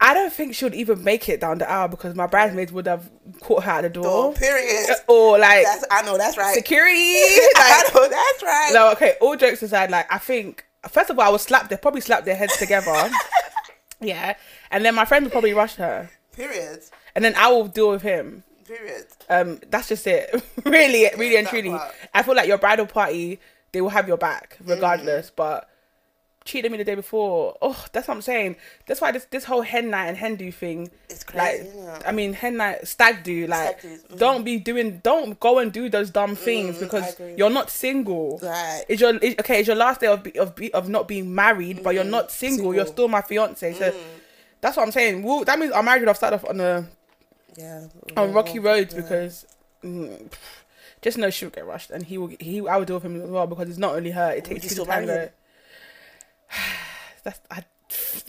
I 0.00 0.14
don't 0.14 0.32
think 0.32 0.54
she 0.54 0.64
would 0.64 0.74
even 0.74 1.04
make 1.04 1.28
it 1.28 1.40
down 1.42 1.58
the 1.58 1.70
aisle 1.70 1.88
because 1.88 2.14
my 2.14 2.26
bridesmaids 2.26 2.72
would 2.72 2.86
have 2.86 3.10
caught 3.42 3.64
her 3.64 3.72
at 3.72 3.82
the 3.82 3.90
door. 3.90 4.04
Oh, 4.06 4.32
period. 4.32 4.88
Uh, 4.90 5.12
or 5.12 5.38
like 5.38 5.64
That's 5.64 5.84
I 5.90 6.00
know 6.02 6.16
that's 6.16 6.38
right. 6.38 6.54
security. 6.54 6.96
I 6.96 7.90
know 7.94 8.08
that's 8.08 8.42
right. 8.42 8.70
no, 8.72 8.90
okay, 8.92 9.16
all 9.20 9.36
jokes 9.36 9.62
aside, 9.62 9.90
like 9.90 10.10
I 10.10 10.16
think 10.16 10.64
first 10.88 11.10
of 11.10 11.18
all 11.18 11.26
I 11.26 11.30
would 11.30 11.42
slap 11.42 11.68
they 11.68 11.76
probably 11.76 12.00
slap 12.00 12.24
their 12.24 12.36
heads 12.36 12.56
together. 12.56 13.10
yeah. 14.00 14.34
And 14.70 14.82
then 14.82 14.94
my 14.94 15.04
friend 15.04 15.26
would 15.26 15.32
probably 15.32 15.52
rush 15.52 15.74
her. 15.74 16.08
Period. 16.40 16.80
And 17.14 17.24
then 17.24 17.34
I 17.36 17.48
will 17.48 17.66
deal 17.66 17.90
with 17.90 18.02
him. 18.02 18.44
Period. 18.66 19.06
Um, 19.28 19.60
that's 19.68 19.88
just 19.88 20.06
it. 20.06 20.42
really, 20.64 21.08
really 21.16 21.36
and 21.36 21.46
truly. 21.46 21.70
part. 21.70 21.92
I 22.14 22.22
feel 22.22 22.34
like 22.36 22.48
your 22.48 22.58
bridal 22.58 22.86
party, 22.86 23.40
they 23.72 23.80
will 23.80 23.88
have 23.90 24.06
your 24.08 24.16
back 24.16 24.56
regardless. 24.64 25.30
Mm. 25.30 25.36
But 25.36 25.68
cheating 26.44 26.72
me 26.72 26.78
the 26.78 26.84
day 26.84 26.94
before, 26.94 27.56
oh, 27.60 27.84
that's 27.92 28.06
what 28.08 28.14
I'm 28.14 28.22
saying. 28.22 28.56
That's 28.86 29.00
why 29.00 29.10
this 29.12 29.26
this 29.30 29.44
whole 29.44 29.62
hen 29.62 29.90
night 29.90 30.06
and 30.06 30.16
hen 30.16 30.36
do 30.36 30.50
thing. 30.52 30.88
It's 31.08 31.24
crazy. 31.24 31.66
isn't 31.66 31.88
it? 31.88 32.02
I 32.06 32.12
mean, 32.12 32.32
hen 32.32 32.56
night, 32.58 32.86
stag 32.86 33.24
do. 33.24 33.46
Like, 33.48 33.82
mhm. 33.82 34.18
don't 34.18 34.44
be 34.44 34.58
doing, 34.58 35.00
don't 35.02 35.38
go 35.40 35.58
and 35.58 35.72
do 35.72 35.88
those 35.88 36.10
dumb 36.10 36.36
things 36.36 36.76
Mm, 36.76 36.80
because 36.80 37.20
you're 37.36 37.50
not 37.50 37.70
single. 37.70 38.38
Right. 38.42 38.84
It's 38.88 39.00
your 39.00 39.16
is, 39.16 39.34
okay. 39.40 39.58
It's 39.58 39.66
your 39.66 39.76
last 39.76 40.00
day 40.00 40.06
of 40.06 40.22
be, 40.22 40.38
of 40.38 40.54
be, 40.54 40.72
of 40.72 40.88
not 40.88 41.08
being 41.08 41.34
married, 41.34 41.82
but 41.82 41.94
you're 41.94 42.04
not 42.04 42.30
single. 42.30 42.72
You're 42.74 42.84
Mm, 42.84 42.86
Single. 42.86 42.86
Mm. 42.86 42.92
still 42.92 43.08
my 43.08 43.20
fiance. 43.22 43.72
So 43.74 43.94
that's 44.60 44.76
what 44.76 44.84
I'm 44.84 44.92
saying. 44.92 45.22
Well, 45.22 45.44
that 45.44 45.58
means 45.58 45.72
our 45.72 45.82
marriage 45.82 46.00
would 46.00 46.08
have 46.08 46.16
started 46.16 46.36
off 46.36 46.44
on 46.48 46.60
a 46.60 46.86
Yeah. 47.56 47.86
on 48.16 48.32
rocky 48.32 48.58
roads 48.58 48.94
because 48.94 49.46
mm, 49.84 50.30
just 51.02 51.16
know 51.18 51.30
she 51.30 51.44
would 51.46 51.54
get 51.54 51.66
rushed, 51.66 51.90
and 51.90 52.04
he 52.04 52.18
will. 52.18 52.32
He 52.40 52.66
I 52.68 52.76
would 52.76 52.86
deal 52.86 52.96
with 52.96 53.04
him 53.04 53.20
as 53.22 53.28
well 53.30 53.46
because 53.46 53.68
it's 53.68 53.78
not 53.78 53.94
only 53.94 54.10
her. 54.10 54.30
It 54.32 54.44
takes 54.44 54.64
you 54.64 54.70
two 54.70 54.76
to 54.76 54.84
tango. 54.84 55.30
That's 57.24 57.40
I, 57.50 57.64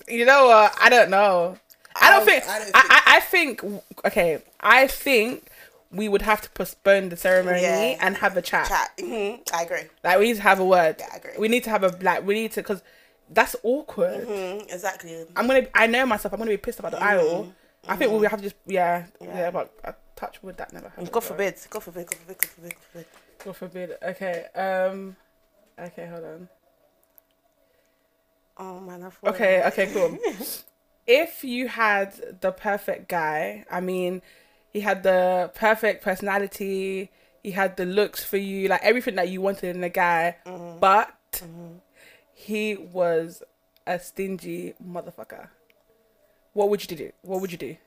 you 0.08 0.26
know 0.26 0.46
what? 0.48 0.76
I 0.80 0.90
don't 0.90 1.10
know. 1.10 1.58
I 1.96 2.10
don't 2.12 2.22
I- 2.22 2.26
think. 2.26 2.44
I 2.48 2.60
don't 2.60 2.72
I, 2.76 2.82
I, 3.06 3.18
I 3.18 3.20
think. 3.22 3.64
Okay, 4.06 4.40
I 4.60 4.88
think 4.88 5.48
we 5.92 6.08
would 6.08 6.22
have 6.22 6.40
to 6.42 6.50
postpone 6.52 7.10
the 7.10 7.18
ceremony 7.18 7.62
Yeah. 7.64 7.98
and 8.00 8.16
have 8.18 8.38
a 8.38 8.42
chat. 8.42 8.68
Chat. 8.68 8.92
hmm 9.00 9.36
I 9.54 9.64
agree. 9.64 9.84
Like 10.04 10.20
we 10.20 10.26
need 10.28 10.38
to 10.38 10.42
have 10.44 10.60
a 10.60 10.66
word. 10.66 10.96
Yeah, 11.00 11.08
I 11.14 11.18
agree. 11.18 11.32
We 11.38 11.48
need 11.48 11.64
to 11.66 11.70
have 11.70 11.84
a 11.84 11.90
like. 12.02 12.26
We 12.26 12.34
need 12.36 12.52
to 12.54 12.62
because 12.62 12.82
that's 13.34 13.56
awkward. 13.64 14.26
hmm 14.26 14.60
Exactly. 14.70 15.26
I'm 15.36 15.48
gonna. 15.48 15.68
I 15.74 15.88
know 15.88 16.06
myself. 16.06 16.34
I'm 16.34 16.40
gonna 16.40 16.52
be 16.52 16.58
pissed 16.58 16.80
about 16.80 16.92
the 16.92 17.02
aisle. 17.02 17.54
I 17.88 17.96
think 17.96 18.12
we'll 18.12 18.22
have 18.30 18.40
to 18.40 18.44
just. 18.44 18.56
Yeah. 18.68 19.06
Yeah. 19.20 19.28
Yeah. 19.38 19.52
but 19.52 19.74
I 19.84 19.94
touch 20.16 20.42
wood 20.44 20.58
that 20.58 20.72
never 20.74 20.90
happened. 20.90 21.12
God 21.12 21.24
forbid. 21.24 21.56
God 21.70 21.84
forbid. 21.84 22.08
God 22.08 22.18
forbid. 22.18 22.38
God 22.38 22.50
forbid. 22.50 22.74
God 22.74 22.84
forbid. 22.92 23.06
God 23.44 23.56
forbid. 23.58 23.98
Okay. 24.04 24.46
Um. 24.56 25.16
Okay. 25.80 26.08
Hold 26.08 26.24
on. 26.24 26.50
Oh 28.58 28.80
man, 28.80 29.04
I. 29.04 29.30
Okay. 29.30 29.64
Okay. 29.68 29.88
Cool. 29.94 30.18
if 31.08 31.44
you 31.44 31.68
had 31.68 32.14
the 32.42 32.52
perfect 32.52 33.08
guy, 33.10 33.66
I 33.72 33.80
mean, 33.82 34.22
he 34.72 34.82
had 34.82 35.04
the 35.04 35.52
perfect 35.56 36.04
personality. 36.04 37.10
He 37.44 37.52
had 37.52 37.76
the 37.78 37.86
looks 37.86 38.24
for 38.24 38.38
you, 38.38 38.68
like 38.68 38.84
everything 38.84 39.16
that 39.16 39.30
you 39.30 39.42
wanted 39.42 39.76
in 39.76 39.84
a 39.84 39.90
guy, 39.90 40.36
but 40.80 41.12
he 42.42 42.76
was 42.76 43.44
a 43.86 44.00
stingy 44.00 44.74
motherfucker. 44.84 45.48
What 46.54 46.70
would 46.70 46.90
you 46.90 46.98
do? 46.98 47.12
What 47.22 47.40
would 47.42 47.52
you 47.52 47.58
do? 47.58 47.78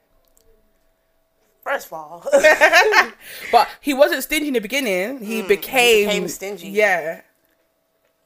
First 1.62 1.87
of 1.87 1.94
all, 1.94 2.26
But 3.52 3.68
he 3.80 3.94
wasn't 3.94 4.23
stingy 4.23 4.49
in 4.49 4.54
the 4.54 4.61
beginning. 4.61 5.25
He 5.25 5.42
became, 5.42 6.06
became 6.06 6.28
stingy. 6.28 6.68
Yeah. 6.68 7.23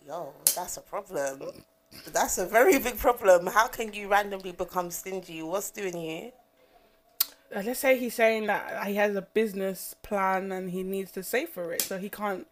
yo, 0.07 0.33
that's 0.57 0.77
a 0.77 0.81
problem. 0.81 1.65
That's 2.13 2.39
a 2.39 2.47
very 2.47 2.79
big 2.79 2.99
problem. 2.99 3.47
How 3.47 3.69
can 3.69 3.93
you 3.93 4.09
randomly 4.09 4.53
become 4.53 4.91
stingy? 4.91 5.43
What's 5.43 5.71
doing 5.71 5.97
you? 5.97 6.33
Uh, 7.55 7.63
let's 7.65 7.81
say 7.81 7.99
he's 7.99 8.15
saying 8.15 8.47
that 8.47 8.87
he 8.87 8.97
has 8.97 9.15
a 9.17 9.23
business 9.23 9.95
plan 10.03 10.53
and 10.53 10.71
he 10.71 10.83
needs 10.83 11.11
to 11.13 11.23
save 11.23 11.49
for 11.49 11.73
it, 11.73 11.83
so 11.83 11.97
he 11.97 12.11
can't. 12.11 12.47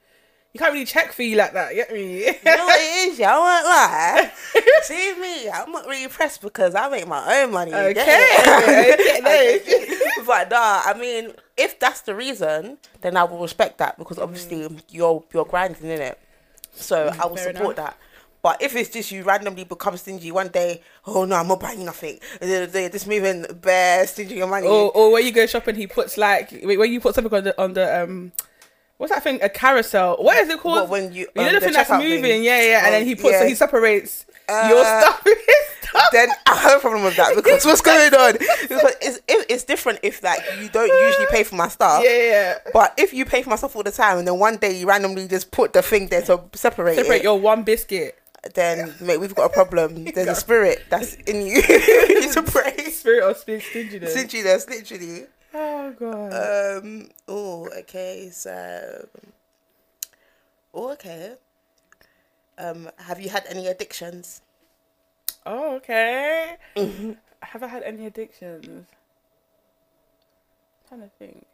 He 0.57 0.59
can't 0.59 0.73
really 0.73 0.87
check 0.87 1.13
for 1.13 1.23
you 1.23 1.37
like 1.37 1.53
that. 1.53 1.75
You 1.75 1.83
get 1.85 1.93
me? 1.93 2.25
You 2.25 2.57
know 2.57 2.65
what 2.65 2.81
it 2.81 3.13
is? 3.13 3.19
Y'all 3.19 3.41
won't 3.41 3.67
lie. 3.67 4.33
See 4.85 5.15
me, 5.21 5.51
I'm 5.51 5.71
not 5.71 5.87
really 5.87 6.05
impressed 6.05 6.41
because 6.41 6.75
I 6.75 6.89
make 6.89 7.07
my 7.07 7.43
own 7.43 7.53
money. 7.53 7.73
you 7.73 7.93
get? 7.95 8.09
Okay, 8.09 9.19
okay, 9.21 9.97
but 10.27 10.51
nah, 10.51 10.83
I 10.85 10.95
mean, 10.99 11.33
if 11.57 11.79
that's 11.79 12.01
the 12.03 12.15
reason, 12.15 12.79
then 13.03 13.17
I 13.17 13.25
will 13.25 13.41
respect 13.41 13.79
that 13.79 13.99
because 13.99 14.19
obviously 14.19 14.67
you're 14.91 15.23
you're 15.33 15.45
grinding 15.45 15.91
in 15.91 16.01
it. 16.01 16.19
So 16.73 17.11
I 17.21 17.27
will 17.27 17.37
Mm. 17.37 17.45
support 17.55 17.77
that. 17.77 17.99
But 18.43 18.63
if 18.63 18.77
it's 18.77 18.91
just 18.91 19.11
you 19.11 19.25
randomly 19.25 19.65
become 19.65 19.97
stingy 19.97 20.31
one 20.31 20.49
day, 20.49 20.81
oh 21.07 21.25
no, 21.25 21.35
I'm 21.37 21.49
not 21.49 21.59
buying 21.59 21.85
nothing. 21.85 22.21
The 22.41 22.63
other 22.63 22.67
day, 22.69 22.89
Just 22.89 23.09
moving 23.09 23.45
bare 23.61 24.07
stingy 24.07 24.37
your 24.37 24.47
money. 24.47 24.67
or 24.69 24.93
or 24.97 25.11
when 25.13 25.25
you 25.27 25.33
go 25.33 25.47
shopping, 25.47 25.75
he 25.75 25.87
puts 25.87 26.17
like 26.17 26.53
when 26.63 26.91
you 26.93 27.01
put 27.01 27.15
something 27.15 27.35
on 27.35 27.45
the 27.45 27.61
on 27.61 27.73
the 27.75 28.03
um. 28.03 28.33
What's 28.99 29.12
that 29.12 29.23
thing? 29.23 29.41
A 29.43 29.49
carousel. 29.49 30.17
What 30.17 30.38
is 30.38 30.49
it 30.49 30.59
called? 30.61 30.88
When 30.88 31.12
you- 31.12 31.26
you 31.35 31.43
know 31.43 31.49
um, 31.49 31.55
the 31.55 31.61
the 31.61 31.67
thing 31.67 31.73
that's 31.75 31.91
moving, 31.91 32.23
thing? 32.23 32.45
yeah, 32.45 32.62
yeah, 32.62 32.85
and 32.87 32.95
then 32.95 33.05
he 33.05 33.15
puts 33.15 33.33
yeah. 33.33 33.47
he 33.47 33.55
separates 33.55 34.25
your 34.49 34.79
Uh, 34.85 35.00
stuff 35.00 35.23
with 35.25 35.38
his 35.38 35.88
stuff. 35.91 36.03
then 36.12 36.29
I 36.47 36.55
have 36.57 36.79
a 36.79 36.81
problem 36.81 37.05
with 37.05 37.17
that 37.17 37.35
because 37.37 37.65
what's 37.67 37.83
going 37.83 38.15
on? 38.15 38.33
Because 38.35 38.95
it's 38.99 39.21
it's 39.29 39.65
different 39.65 39.99
if 40.03 40.23
like 40.23 40.41
you 40.61 40.69
don't 40.71 40.88
usually 41.09 41.26
pay 41.26 41.43
for 41.45 41.57
my 41.57 41.69
stuff. 41.69 42.03
yeah, 42.05 42.11
yeah. 42.23 42.59
But 42.73 42.95
if 42.97 43.12
you 43.12 43.25
pay 43.26 43.43
for 43.43 43.50
my 43.50 43.57
stuff 43.57 43.76
all 43.76 43.83
the 43.83 43.91
time 43.91 44.17
and 44.19 44.26
then 44.26 44.38
one 44.38 44.57
day 44.57 44.79
you 44.79 44.87
randomly 44.88 45.29
just 45.29 45.50
put 45.50 45.73
the 45.75 45.83
thing 45.83 46.07
there 46.09 46.23
to 46.23 46.41
separate, 46.55 46.97
Separate 46.97 47.17
it, 47.17 47.23
your 47.23 47.38
one 47.38 47.65
biscuit. 47.65 48.19
then 48.55 48.95
mate, 49.00 49.19
we've 49.19 49.35
got 49.35 49.50
a 49.50 49.53
problem. 49.53 50.05
There's 50.15 50.29
a 50.29 50.35
spirit 50.35 50.85
that's 50.88 51.15
in 51.26 51.43
you. 51.45 51.61
you 51.69 52.21
need 52.21 52.33
to 52.33 52.43
pray. 52.45 52.76
Spirit 52.93 53.25
of 53.29 53.37
stin- 53.37 53.61
stinginess. 53.61 54.12
Stinginess, 54.12 54.69
literally. 54.71 55.26
Oh 55.59 55.95
god. 55.99 56.83
Um. 56.85 57.09
Oh, 57.27 57.69
okay. 57.79 58.29
So. 58.31 59.09
Oh, 60.75 60.93
okay. 60.93 61.37
Um. 62.59 62.91
Have 62.99 63.21
you 63.21 63.31
had 63.31 63.45
any 63.49 63.67
addictions? 63.67 64.43
Oh, 65.47 65.77
okay. 65.77 66.57
Mm-hmm. 66.77 67.13
Have 67.41 67.63
I 67.63 67.69
had 67.69 67.83
any 67.85 68.05
addictions? 68.05 68.87
trying 70.89 71.01
to 71.01 71.11
think. 71.19 71.47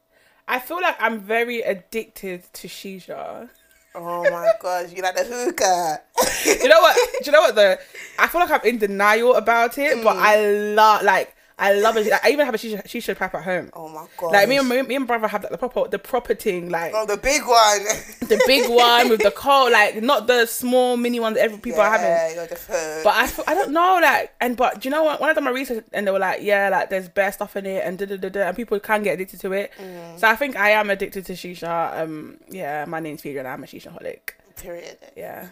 I 0.49 0.59
feel 0.59 0.81
like 0.81 0.97
I'm 0.99 1.21
very 1.21 1.61
addicted 1.61 2.53
to 2.53 2.69
shisha. 2.69 3.49
Oh 3.95 4.23
my 4.31 4.53
gosh, 4.61 4.93
you 4.93 5.03
like 5.03 5.15
the 5.15 5.25
hookah? 5.25 6.01
You 6.45 6.69
know 6.69 6.81
what? 6.81 6.97
Do 6.97 7.27
you 7.27 7.33
know 7.33 7.41
what 7.43 7.55
though? 7.55 7.77
I 8.19 8.27
feel 8.27 8.41
like 8.41 8.51
I'm 8.51 8.61
in 8.65 8.79
denial 8.79 9.35
about 9.35 9.79
it, 9.79 10.03
but 10.03 10.17
I 10.17 10.41
love 10.75 11.03
like 11.03 11.37
I 11.63 11.75
love 11.75 11.97
it. 11.97 12.11
Like, 12.11 12.25
I 12.25 12.31
even 12.31 12.45
have 12.45 12.55
a 12.55 12.59
shisha, 12.59 12.83
shisha 12.85 13.17
pipe 13.17 13.35
at 13.35 13.45
home. 13.45 13.71
Oh 13.73 13.89
my 13.89 14.05
god. 14.17 14.33
Like 14.33 14.49
me 14.49 14.59
and 14.59 14.69
me, 14.69 14.83
me 14.83 14.97
and 14.97 15.07
brother 15.07 15.29
have 15.29 15.43
like, 15.45 15.53
the 15.53 15.59
proper 15.59 15.87
the 15.87 15.99
proper 15.99 16.35
thing, 16.35 16.71
like 16.71 16.93
Oh, 16.95 17.07
the 17.07 17.17
big 17.17 17.43
one. 17.43 17.85
the 18.29 18.43
big 18.47 18.69
one 18.69 19.09
with 19.09 19.21
the 19.21 19.31
coal, 19.37 19.71
like 19.71 20.03
not 20.03 20.27
the 20.27 20.47
small 20.47 20.97
mini 20.97 21.21
ones 21.21 21.37
that 21.37 21.45
every 21.45 21.59
people 21.59 21.81
are 21.81 21.91
having. 21.91 22.07
Yeah, 22.07 22.35
you're 22.35 22.47
the. 22.47 23.01
But 23.05 23.45
I 23.47 23.55
don't 23.55 23.71
know, 23.71 24.01
like, 24.03 24.35
and 24.41 24.57
but 24.57 24.81
do 24.81 24.89
you 24.89 24.91
know 24.91 25.05
what? 25.05 25.21
When 25.21 25.31
I 25.31 25.35
done 25.35 25.45
my 25.45 25.51
research, 25.51 25.85
and 25.93 26.07
they 26.07 26.11
were 26.11 26.19
like, 26.19 26.43
yeah, 26.43 26.69
like 26.69 26.91
there's 26.91 27.09
bare 27.09 27.31
stuff 27.31 27.57
in 27.57 27.67
it, 27.67 27.85
and 27.85 27.97
da 27.97 28.07
da 28.07 28.17
da 28.17 28.29
da, 28.29 28.41
and 28.49 28.57
people 28.57 28.81
can 28.81 29.05
get 29.05 29.15
addicted 29.15 29.41
to 29.41 29.53
it. 29.53 29.71
Mm. 29.79 30.19
So 30.19 30.29
I 30.29 30.35
think 30.35 30.57
I 30.57 30.71
am 30.71 30.91
addicted 30.91 31.25
to 31.27 31.35
shisha. 31.35 32.01
Um, 32.01 32.39
yeah, 32.51 32.85
my 32.87 32.99
name's 32.99 33.25
and 33.25 33.47
I'm 33.47 33.63
a 33.63 33.67
shisha 33.67 33.97
holic. 33.97 34.35
Period. 34.57 34.99
Yeah, 35.17 35.49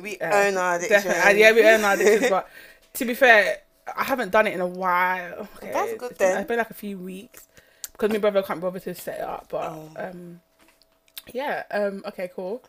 We 0.00 0.16
yeah. 0.16 0.46
own 0.46 0.56
our 0.56 0.76
addiction. 0.76 1.10
Definitely, 1.10 1.40
yeah, 1.40 1.52
we 1.52 1.66
own 1.66 1.84
our 1.84 1.94
addictions. 1.94 2.30
but 2.30 2.48
to 2.94 3.04
be 3.04 3.14
fair, 3.14 3.58
I 3.96 4.04
haven't 4.04 4.30
done 4.32 4.46
it 4.46 4.54
in 4.54 4.60
a 4.60 4.66
while. 4.66 5.48
Okay, 5.56 5.72
That's 5.72 5.94
good 5.94 6.10
it's 6.12 6.18
been, 6.18 6.28
then. 6.28 6.38
It's 6.40 6.48
been 6.48 6.58
like 6.58 6.70
a 6.70 6.74
few 6.74 6.98
weeks 6.98 7.48
because 7.92 8.10
my 8.10 8.18
brother 8.18 8.42
can't 8.42 8.60
bother 8.60 8.78
to 8.80 8.94
set 8.94 9.16
it 9.18 9.22
up. 9.22 9.46
But 9.50 9.70
Oh. 9.70 9.90
um, 9.96 10.40
yeah, 11.32 11.64
um, 11.70 12.02
okay, 12.06 12.30
cool. 12.34 12.62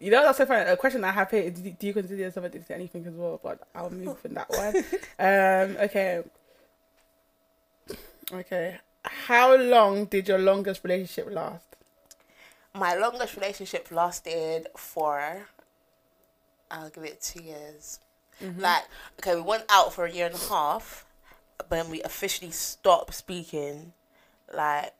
You 0.00 0.10
know, 0.10 0.22
that's 0.24 0.38
so 0.38 0.46
funny. 0.46 0.68
A 0.68 0.76
question 0.76 1.04
I 1.04 1.12
have 1.12 1.30
here 1.30 1.42
is: 1.42 1.60
Do 1.60 1.70
do 1.70 1.86
you 1.86 1.92
consider 1.92 2.16
yourself 2.22 2.46
addicted 2.46 2.68
to 2.68 2.74
anything 2.74 3.06
as 3.06 3.14
well? 3.14 3.38
But 3.42 3.60
I'll 3.74 3.90
move 3.90 4.18
from 4.18 4.34
that 4.34 4.50
one. 4.50 4.74
Um, 5.18 5.76
okay, 5.84 6.22
okay. 8.32 8.78
How 9.04 9.56
long 9.56 10.06
did 10.06 10.28
your 10.28 10.38
longest 10.38 10.82
relationship 10.84 11.28
last? 11.32 11.64
My 12.74 12.94
longest 12.94 13.36
relationship 13.36 13.90
lasted 13.90 14.68
for, 14.76 15.46
I'll 16.70 16.88
give 16.88 17.04
it 17.04 17.20
two 17.20 17.42
years. 17.42 18.00
Mm-hmm. 18.42 18.60
Like, 18.60 18.82
okay, 19.20 19.34
we 19.36 19.42
went 19.42 19.64
out 19.68 19.92
for 19.92 20.04
a 20.04 20.10
year 20.10 20.26
and 20.26 20.34
a 20.34 20.48
half, 20.48 21.06
but 21.58 21.70
then 21.70 21.90
we 21.90 22.02
officially 22.02 22.50
stopped 22.50 23.14
speaking, 23.14 23.92
like 24.54 24.94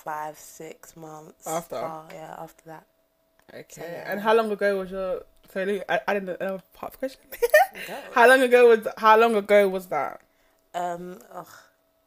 five, 0.00 0.38
six 0.38 0.96
months 0.96 1.46
After? 1.46 1.76
Oh 1.76 2.04
yeah, 2.12 2.34
after 2.38 2.64
that. 2.66 2.86
Okay. 3.52 3.82
yeah. 3.82 4.10
And 4.10 4.20
how 4.20 4.34
long 4.34 4.50
ago 4.50 4.78
was 4.78 4.90
your? 4.90 5.22
So 5.52 5.82
I, 5.88 6.00
I 6.06 6.14
didn't 6.14 6.40
know 6.40 6.60
part 6.72 6.94
of 6.94 7.00
the 7.00 7.08
question. 7.08 7.20
Go. 7.86 7.98
how 8.12 8.28
long 8.28 8.40
ago 8.40 8.68
was? 8.68 8.86
How 8.96 9.18
long 9.18 9.34
ago 9.34 9.68
was 9.68 9.86
that? 9.86 10.20
Um, 10.74 11.18
ugh, 11.32 11.48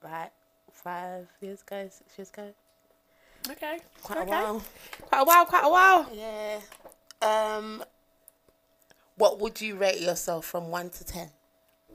like 0.03 0.31
five 0.71 1.27
years 1.41 1.61
ago, 1.61 1.89
six 1.91 2.17
years 2.17 2.29
ago, 2.29 2.53
Okay. 3.49 3.79
quite 4.01 4.19
okay. 4.19 4.27
a 4.27 4.43
while. 4.43 4.63
Quite 5.01 5.21
a 5.21 5.25
while. 5.25 5.45
Quite 5.45 5.65
a 5.65 5.69
while. 5.69 6.09
Yeah. 6.13 6.59
Um, 7.21 7.83
what 9.17 9.39
would 9.39 9.61
you 9.61 9.75
rate 9.75 9.99
yourself 10.01 10.45
from 10.45 10.69
one 10.69 10.89
to 10.91 11.03
ten? 11.05 11.29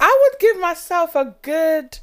I 0.00 0.28
would 0.30 0.40
give 0.40 0.58
myself 0.58 1.14
a 1.14 1.34
good 1.42 1.98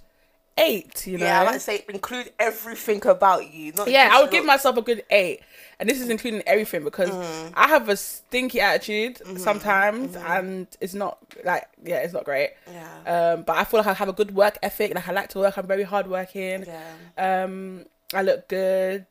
eight. 0.57 1.05
You 1.05 1.17
know. 1.17 1.25
Yeah, 1.25 1.41
I 1.49 1.53
to 1.53 1.59
say 1.59 1.83
include 1.89 2.31
everything 2.39 3.05
about 3.05 3.53
you. 3.53 3.73
Not 3.73 3.89
Yeah, 3.89 4.09
I 4.13 4.21
would 4.21 4.31
give 4.31 4.45
myself 4.45 4.77
a 4.77 4.81
good 4.81 5.03
eight. 5.09 5.41
And 5.77 5.89
this 5.89 5.99
is 5.99 6.07
including 6.07 6.41
everything 6.47 6.85
because 6.85 7.09
Mm. 7.09 7.51
I 7.53 7.67
have 7.67 7.89
a 7.89 7.97
stinky 7.97 8.61
attitude 8.61 9.15
Mm-hmm. 9.15 9.35
sometimes 9.37 10.15
and 10.15 10.67
it's 10.79 10.93
not 10.93 11.17
like 11.43 11.67
yeah, 11.83 11.97
it's 11.97 12.13
not 12.13 12.23
great. 12.23 12.51
Yeah. 12.71 13.33
Um 13.33 13.43
but 13.43 13.57
I 13.57 13.65
feel 13.65 13.79
like 13.81 13.87
I 13.87 13.93
have 13.93 14.07
a 14.07 14.13
good 14.13 14.33
work 14.33 14.57
ethic, 14.63 14.95
like 14.95 15.05
I 15.07 15.11
like 15.11 15.27
to 15.31 15.39
work, 15.39 15.57
I'm 15.57 15.67
very 15.67 15.83
hardworking. 15.83 16.65
Yeah. 16.65 17.33
Um 17.43 17.85
I 18.13 18.21
look 18.21 18.47
good. 18.47 19.05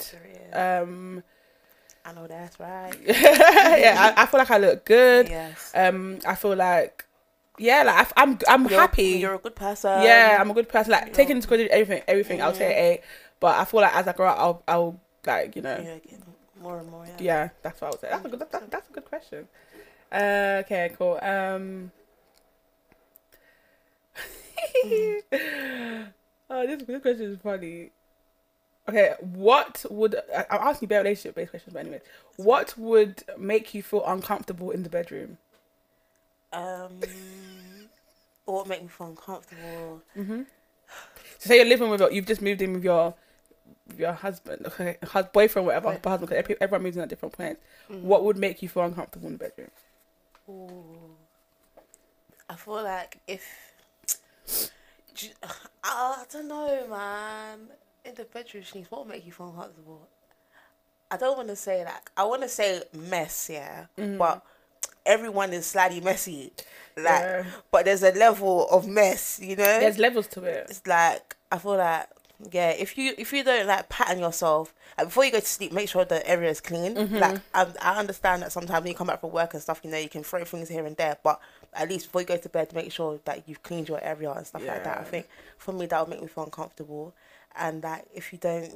Um 0.52 1.22
I 2.06 2.12
know 2.12 2.26
that's 2.26 2.60
right. 2.60 2.92
yeah, 3.06 4.12
I, 4.16 4.22
I 4.22 4.26
feel 4.26 4.38
like 4.38 4.50
I 4.50 4.58
look 4.58 4.84
good. 4.84 5.28
Yes. 5.28 5.72
Um 5.74 6.18
I 6.26 6.34
feel 6.34 6.54
like 6.56 7.04
yeah, 7.58 7.82
like 7.84 8.12
I, 8.16 8.22
am 8.22 8.38
I'm 8.48 8.62
You're- 8.64 8.76
happy. 8.76 9.02
You're 9.04 9.34
a 9.34 9.38
good 9.38 9.54
person. 9.54 10.02
yeah, 10.02 10.36
I'm 10.40 10.50
a 10.50 10.54
good 10.54 10.68
person. 10.68 10.90
Like 10.92 11.02
you're- 11.04 11.14
taking 11.14 11.36
into 11.36 11.48
consideration 11.48 11.72
everything, 11.80 12.02
everything, 12.08 12.42
I'll 12.42 12.54
say 12.54 12.74
eight. 12.94 13.00
But 13.40 13.56
I 13.58 13.64
feel 13.64 13.80
like 13.80 13.94
as 13.94 14.08
I 14.08 14.12
grow 14.12 14.28
up, 14.28 14.38
I'll, 14.38 14.62
I'll 14.66 15.00
like 15.26 15.54
you 15.56 15.62
know, 15.62 15.78
You're 15.80 16.18
more 16.60 16.78
and 16.80 16.90
more. 16.90 17.06
Yeah. 17.06 17.14
yeah, 17.20 17.48
that's 17.62 17.80
what 17.80 17.86
I 17.88 17.90
would 17.90 18.00
say. 18.00 18.08
That's 18.10 18.24
a 18.24 18.28
good, 18.28 18.40
that, 18.40 18.50
that- 18.52 18.70
that's 18.70 18.88
a 18.88 18.92
good 18.92 19.04
question. 19.04 19.48
Uh, 20.10 20.62
okay, 20.64 20.92
cool. 20.98 21.18
Um, 21.22 21.90
oh, 26.50 26.66
this 26.66 26.82
this 26.82 27.02
question 27.02 27.32
is 27.32 27.38
funny. 27.42 27.90
Okay, 28.88 29.14
what 29.20 29.84
would 29.90 30.14
I- 30.34 30.46
I'm 30.50 30.68
asking 30.68 30.86
you 30.86 30.88
bare 30.88 31.00
relationship 31.00 31.34
based 31.36 31.50
questions, 31.50 31.72
but 31.72 31.80
anyway, 31.80 32.02
what 32.36 32.76
would 32.76 33.22
make 33.38 33.72
you 33.74 33.82
feel 33.82 34.04
uncomfortable 34.06 34.70
in 34.70 34.82
the 34.82 34.90
bedroom? 34.90 35.38
Um, 36.52 37.00
or 38.46 38.56
what 38.56 38.66
make 38.68 38.82
me 38.82 38.88
feel 38.88 39.06
uncomfortable? 39.08 40.02
Mm-hmm. 40.16 40.42
So 41.38 41.48
say 41.48 41.56
you're 41.56 41.64
living 41.64 41.88
with 41.90 42.00
your, 42.00 42.12
you've 42.12 42.26
just 42.26 42.42
moved 42.42 42.60
in 42.62 42.74
with 42.74 42.84
your 42.84 43.14
with 43.88 43.98
your 43.98 44.12
husband, 44.12 44.66
okay, 44.66 44.96
hus- 45.02 45.26
boyfriend, 45.32 45.66
whatever, 45.66 45.88
Right. 45.88 46.04
husband. 46.04 46.28
Because 46.30 46.56
everyone 46.60 46.82
moves 46.82 46.96
in 46.96 47.02
at 47.02 47.08
different 47.08 47.34
points. 47.36 47.60
Mm. 47.90 48.02
What 48.02 48.24
would 48.24 48.36
make 48.38 48.62
you 48.62 48.68
feel 48.68 48.82
uncomfortable 48.84 49.26
in 49.28 49.34
the 49.34 49.38
bedroom? 49.38 49.70
Ooh. 50.48 51.16
I 52.48 52.54
feel 52.56 52.82
like 52.82 53.18
if 53.26 53.42
I 55.84 56.24
don't 56.30 56.48
know, 56.48 56.86
man. 56.88 57.68
In 58.04 58.14
the 58.14 58.24
bedroom, 58.24 58.62
Shanice, 58.62 58.90
what 58.90 59.06
would 59.06 59.14
make 59.14 59.24
you 59.24 59.32
feel 59.32 59.48
uncomfortable? 59.48 60.08
I 61.10 61.16
don't 61.16 61.36
want 61.36 61.48
to 61.48 61.56
say 61.56 61.84
like 61.84 62.10
I 62.16 62.24
want 62.24 62.42
to 62.42 62.48
say 62.48 62.82
mess, 62.92 63.50
yeah, 63.52 63.86
but 63.96 64.44
everyone 65.06 65.52
is 65.52 65.66
slightly 65.66 66.00
messy, 66.00 66.52
like. 66.96 67.06
Yeah. 67.06 67.44
But 67.70 67.84
there's 67.84 68.02
a 68.02 68.12
level 68.12 68.68
of 68.68 68.88
mess, 68.88 69.38
you 69.42 69.56
know. 69.56 69.80
There's 69.80 69.98
levels 69.98 70.26
to 70.28 70.44
it. 70.44 70.66
it's 70.68 70.86
like 70.86 71.36
I 71.52 71.58
feel 71.58 71.76
like 71.76 72.08
yeah, 72.50 72.70
if 72.70 72.98
you 72.98 73.14
if 73.16 73.32
you 73.32 73.44
don't 73.44 73.66
like 73.66 73.88
pattern 73.88 74.18
yourself 74.18 74.74
like, 74.98 75.08
before 75.08 75.24
you 75.24 75.32
go 75.32 75.40
to 75.40 75.46
sleep, 75.46 75.72
make 75.72 75.88
sure 75.88 76.04
the 76.04 76.26
area 76.28 76.50
is 76.50 76.60
clean. 76.60 76.94
Mm-hmm. 76.94 77.16
Like 77.16 77.40
I, 77.54 77.66
I 77.80 77.98
understand 77.98 78.42
that 78.42 78.52
sometimes 78.52 78.82
when 78.82 78.90
you 78.90 78.96
come 78.96 79.06
back 79.06 79.20
from 79.20 79.32
work 79.32 79.54
and 79.54 79.62
stuff, 79.62 79.80
you 79.82 79.90
know 79.90 79.98
you 79.98 80.08
can 80.08 80.22
throw 80.24 80.44
things 80.44 80.68
here 80.68 80.84
and 80.84 80.96
there, 80.96 81.16
but 81.22 81.40
at 81.72 81.88
least 81.88 82.06
before 82.06 82.22
you 82.22 82.26
go 82.26 82.36
to 82.36 82.48
bed, 82.48 82.72
make 82.72 82.92
sure 82.92 83.18
that 83.24 83.48
you've 83.48 83.62
cleaned 83.62 83.88
your 83.88 84.02
area 84.02 84.30
and 84.32 84.46
stuff 84.46 84.66
like 84.66 84.84
that. 84.84 84.98
I 84.98 85.04
think 85.04 85.28
for 85.58 85.72
me 85.72 85.86
that 85.86 86.00
would 86.00 86.10
make 86.10 86.20
me 86.22 86.28
feel 86.28 86.44
uncomfortable, 86.44 87.14
and 87.56 87.82
that 87.82 88.06
if 88.14 88.32
you 88.32 88.38
don't 88.38 88.70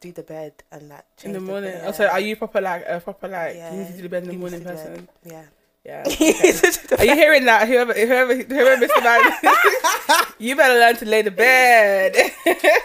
do 0.00 0.12
the 0.12 0.22
bed 0.22 0.52
and 0.70 0.88
like 0.88 1.04
in 1.24 1.32
the 1.32 1.40
morning. 1.40 1.72
bed, 1.72 1.86
Also, 1.86 2.06
are 2.06 2.20
you 2.20 2.36
proper 2.36 2.60
like 2.60 2.84
a 2.86 3.00
proper 3.00 3.28
like 3.28 3.56
Yeah, 3.56 3.72
you 3.72 3.78
need 3.80 3.86
to 3.88 3.96
do 3.96 4.02
the 4.02 4.08
bed 4.08 4.22
in 4.24 4.28
the 4.30 4.36
morning 4.36 4.60
the 4.62 4.70
person? 4.70 4.94
bed. 4.94 5.08
Yeah. 5.24 5.44
Yeah. 5.84 6.02
Are 6.98 7.04
you 7.04 7.14
hearing 7.14 7.46
that? 7.46 7.66
Whoever, 7.66 7.94
whoever, 7.94 8.34
whoever, 8.34 8.76
Mr. 8.84 9.00
Man, 9.02 9.20
you 10.38 10.54
better 10.54 10.74
learn 10.78 10.96
to 10.96 11.06
lay 11.06 11.22
the 11.22 11.30
bed. 11.30 12.12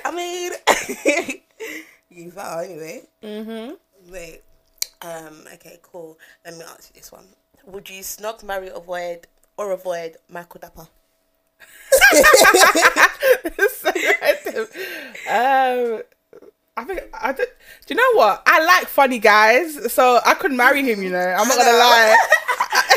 I 0.05 0.12
mean, 0.15 0.51
you 2.09 2.31
vow 2.31 2.59
anyway. 2.59 3.01
mhm. 3.21 3.75
Wait. 4.09 4.41
Um. 5.01 5.44
Okay. 5.55 5.79
Cool. 5.81 6.18
Let 6.46 6.55
me 6.55 6.63
ask 6.63 6.91
you 6.94 7.01
this 7.01 7.11
one. 7.11 7.25
Would 7.65 7.89
you 7.89 8.01
snog, 8.03 8.44
marry, 8.44 8.70
avoid, 8.70 9.27
or 9.57 9.72
avoid 9.72 10.15
Michael 10.29 10.61
Dapaah? 10.61 10.87
Um, 15.29 16.01
I 16.75 16.83
think 16.85 17.01
I 17.13 17.31
did. 17.33 17.48
Do 17.85 17.94
you 17.94 17.96
know 17.96 18.20
what? 18.20 18.42
I 18.46 18.63
like 18.66 18.87
funny 18.87 19.20
guys, 19.20 19.94
so 19.94 20.20
I 20.25 20.33
could 20.33 20.51
marry 20.51 20.83
him. 20.83 21.03
You 21.03 21.11
know, 21.11 21.20
I'm 21.20 21.48
not 21.48 21.57
gonna 21.57 21.77
lie. 21.77 22.18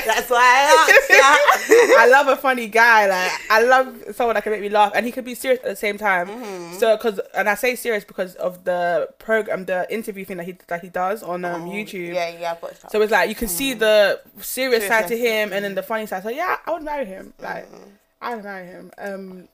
That's 0.07 0.31
why 0.31 0.39
I 0.39 0.87
asked. 0.89 1.11
I 1.99 2.07
love 2.09 2.29
a 2.29 2.37
funny 2.37 2.69
guy. 2.69 3.07
Like 3.07 3.33
I 3.51 3.63
love 3.63 4.03
someone 4.15 4.35
that 4.35 4.45
can 4.45 4.53
make 4.53 4.63
me 4.63 4.69
laugh, 4.71 4.93
and 4.95 5.05
he 5.05 5.13
could 5.13 5.25
be 5.25 5.35
serious 5.35 5.59
at 5.61 5.67
the 5.71 5.77
same 5.77 5.99
time. 5.99 6.29
Mm-hmm. 6.29 6.79
So, 6.79 6.97
because 6.97 7.21
and 7.35 7.49
I 7.49 7.55
say 7.55 7.75
serious 7.77 8.05
because 8.05 8.35
of 8.37 8.65
the 8.65 9.09
program, 9.19 9.67
the 9.67 9.87
interview 9.93 10.25
thing 10.25 10.39
that 10.39 10.45
he 10.47 10.57
that 10.69 10.81
he 10.83 10.89
does 10.89 11.23
on 11.23 11.45
um, 11.45 11.67
YouTube. 11.67 12.11
Oh, 12.11 12.15
Yeah. 12.15 12.39
Yeah. 12.39 12.53
I've. 12.63 12.91
So 12.91 13.03
it's 13.03 13.13
like 13.13 13.29
you 13.29 13.35
can 13.35 13.49
see 13.49 13.75
the 13.75 14.21
serious 14.41 14.87
side 14.87 15.09
to 15.09 15.19
him, 15.19 15.53
and 15.53 15.65
then 15.65 15.75
the 15.75 15.83
funny 15.83 16.07
side. 16.07 16.23
So 16.23 16.31
yeah, 16.31 16.57
I 16.67 16.73
would 16.73 16.83
marry 16.83 17.05
him. 17.05 17.35
Like 17.41 17.71
Mm-hmm. 17.71 17.91
I 18.21 18.35
would 18.35 18.45
marry 18.45 18.67
him. 18.67 18.91
Um. 18.99 19.49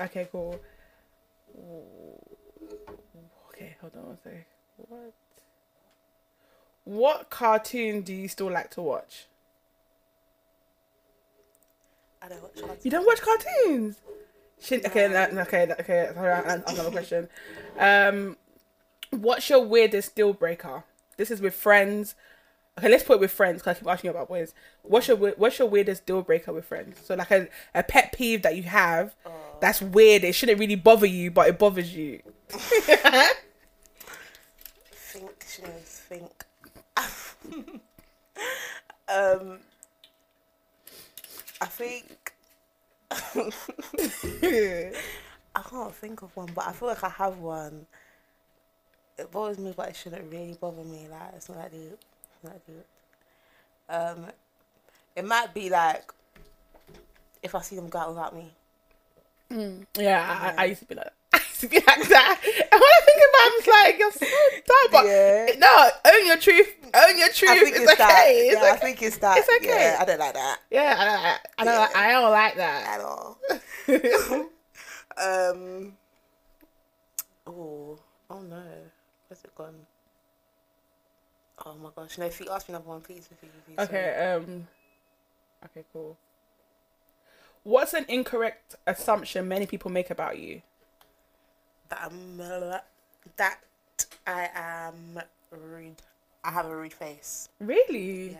Okay. 0.00 0.28
Cool. 0.30 0.60
Okay, 3.52 3.76
hold 3.80 3.92
on 3.96 4.06
one 4.06 4.18
second. 4.22 4.44
What? 4.76 5.12
What 6.84 7.30
cartoon 7.30 8.02
do 8.02 8.14
you 8.14 8.28
still 8.28 8.50
like 8.50 8.70
to 8.72 8.82
watch? 8.82 9.26
I 12.22 12.28
don't 12.28 12.42
watch 12.42 12.54
cartoons. 12.56 12.84
You 12.84 12.90
don't 12.90 13.06
watch 13.06 13.20
cartoons? 13.20 13.96
Shin- 14.60 14.82
okay, 14.86 15.08
no, 15.08 15.40
okay, 15.42 15.66
no, 15.66 15.74
okay. 15.80 16.10
Sorry, 16.14 16.32
I- 16.32 16.54
I- 16.54 16.62
another 16.72 16.90
question. 16.90 17.28
Um, 17.78 18.36
what's 19.10 19.48
your 19.50 19.64
weirdest 19.64 20.14
deal 20.16 20.32
breaker? 20.32 20.84
This 21.16 21.30
is 21.30 21.40
with 21.40 21.54
friends. 21.54 22.14
Okay, 22.78 22.88
let's 22.88 23.02
put 23.02 23.14
it 23.14 23.20
with 23.20 23.32
friends 23.32 23.60
because 23.60 23.76
I 23.76 23.78
keep 23.80 23.88
asking 23.88 24.08
you 24.08 24.12
about 24.12 24.28
boys. 24.28 24.54
What's 24.82 25.08
your 25.08 25.16
What's 25.16 25.58
your 25.58 25.66
weirdest 25.68 26.06
deal 26.06 26.22
breaker 26.22 26.52
with 26.52 26.64
friends? 26.64 27.00
So 27.04 27.16
like 27.16 27.30
a, 27.32 27.48
a 27.74 27.82
pet 27.82 28.12
peeve 28.12 28.42
that 28.42 28.54
you 28.56 28.62
have 28.62 29.14
that's 29.60 29.82
weird. 29.82 30.22
It 30.24 30.34
shouldn't 30.34 30.58
really 30.60 30.76
bother 30.76 31.06
you, 31.06 31.30
but 31.30 31.48
it 31.48 31.58
bothers 31.58 31.94
you. 31.94 32.22
Think, 34.92 35.44
think. 35.44 36.44
um. 39.08 39.58
I 41.60 41.66
think 41.66 42.32
I 43.10 43.50
can't 45.68 45.94
think 45.94 46.22
of 46.22 46.36
one, 46.36 46.50
but 46.54 46.68
I 46.68 46.72
feel 46.72 46.86
like 46.88 47.02
I 47.02 47.08
have 47.08 47.38
one. 47.38 47.86
It 49.18 49.32
bothers 49.32 49.58
me, 49.58 49.74
but 49.76 49.88
it 49.88 49.96
shouldn't 49.96 50.30
really 50.30 50.56
bother 50.60 50.84
me. 50.84 51.08
Like 51.10 51.32
it's 51.34 51.48
not 51.48 51.58
like 51.58 51.72
deep. 51.72 51.98
It's 52.38 52.44
not 52.44 52.52
that 52.54 52.66
deep. 52.66 52.86
Um, 53.88 54.32
it 55.16 55.24
might 55.24 55.52
be 55.54 55.70
like 55.70 56.12
if 57.42 57.54
I 57.54 57.60
see 57.62 57.76
them 57.76 57.88
go 57.88 57.98
out 57.98 58.08
without 58.10 58.34
me. 58.34 58.50
yeah, 59.96 60.52
I, 60.56 60.62
I 60.62 60.64
used 60.66 60.80
to 60.80 60.86
be 60.86 60.94
like. 60.94 61.10
I 61.32 61.38
used 61.38 61.60
to 61.60 61.68
be 61.68 61.76
like 61.76 62.08
that. 62.08 62.40
And 62.44 62.80
when 62.80 62.82
I 62.82 63.00
think 63.04 63.20
about 63.28 63.40
it, 63.40 63.44
I'm 63.44 63.52
just 63.58 63.68
like, 63.68 63.98
you're 63.98 64.12
so 64.12 64.26
dumb. 64.66 64.88
But 64.92 65.06
Yeah. 65.06 65.46
no, 65.58 65.90
own 66.12 66.26
your 66.26 66.36
truth. 66.36 66.74
Own 66.94 67.18
your 67.18 67.28
truth. 67.30 67.50
I 67.50 67.58
think 67.58 67.76
it's, 67.76 67.80
it's, 67.80 67.92
okay. 67.92 67.96
that. 67.98 68.24
It's 68.28 68.62
yeah, 68.62 68.72
I 68.72 68.76
think 68.76 69.02
it's 69.02 69.16
that. 69.18 69.38
It's 69.38 69.48
okay. 69.56 69.68
Yeah, 69.68 69.98
I 70.00 70.04
don't 70.04 70.18
like 70.20 70.34
that 70.34 70.58
Yeah, 70.70 70.94
I 70.98 71.04
don't, 71.04 71.20
I 71.58 71.64
don't, 71.64 71.96
I 71.96 72.12
don't 72.12 72.30
like 72.30 72.56
that. 72.56 72.86
at 72.94 73.00
all. 73.00 73.38
um. 75.50 75.96
Oh, 77.46 77.98
oh 78.30 78.40
no, 78.40 78.62
where's 79.28 79.42
it 79.42 79.54
gone? 79.54 79.74
Oh 81.68 81.74
my 81.82 81.90
gosh! 81.94 82.16
No, 82.16 82.24
if 82.24 82.40
you 82.40 82.48
ask 82.50 82.66
me 82.68 82.72
number 82.72 82.88
one, 82.88 83.02
please. 83.02 83.28
Please, 83.28 83.36
please, 83.40 83.50
please, 83.66 83.76
sorry. 83.76 83.88
Okay, 83.88 84.32
um, 84.32 84.66
okay, 85.66 85.84
cool. 85.92 86.16
What's 87.62 87.92
an 87.92 88.06
incorrect 88.08 88.76
assumption 88.86 89.46
many 89.46 89.66
people 89.66 89.90
make 89.90 90.08
about 90.08 90.38
you? 90.38 90.62
That 91.90 92.10
I'm 92.10 92.38
that 93.36 93.60
I 94.26 94.48
am 94.54 95.20
rude. 95.50 95.96
I 96.42 96.50
have 96.52 96.66
a 96.66 96.74
rude 96.74 96.94
face. 96.94 97.50
Really? 97.60 98.30
Yeah. 98.30 98.38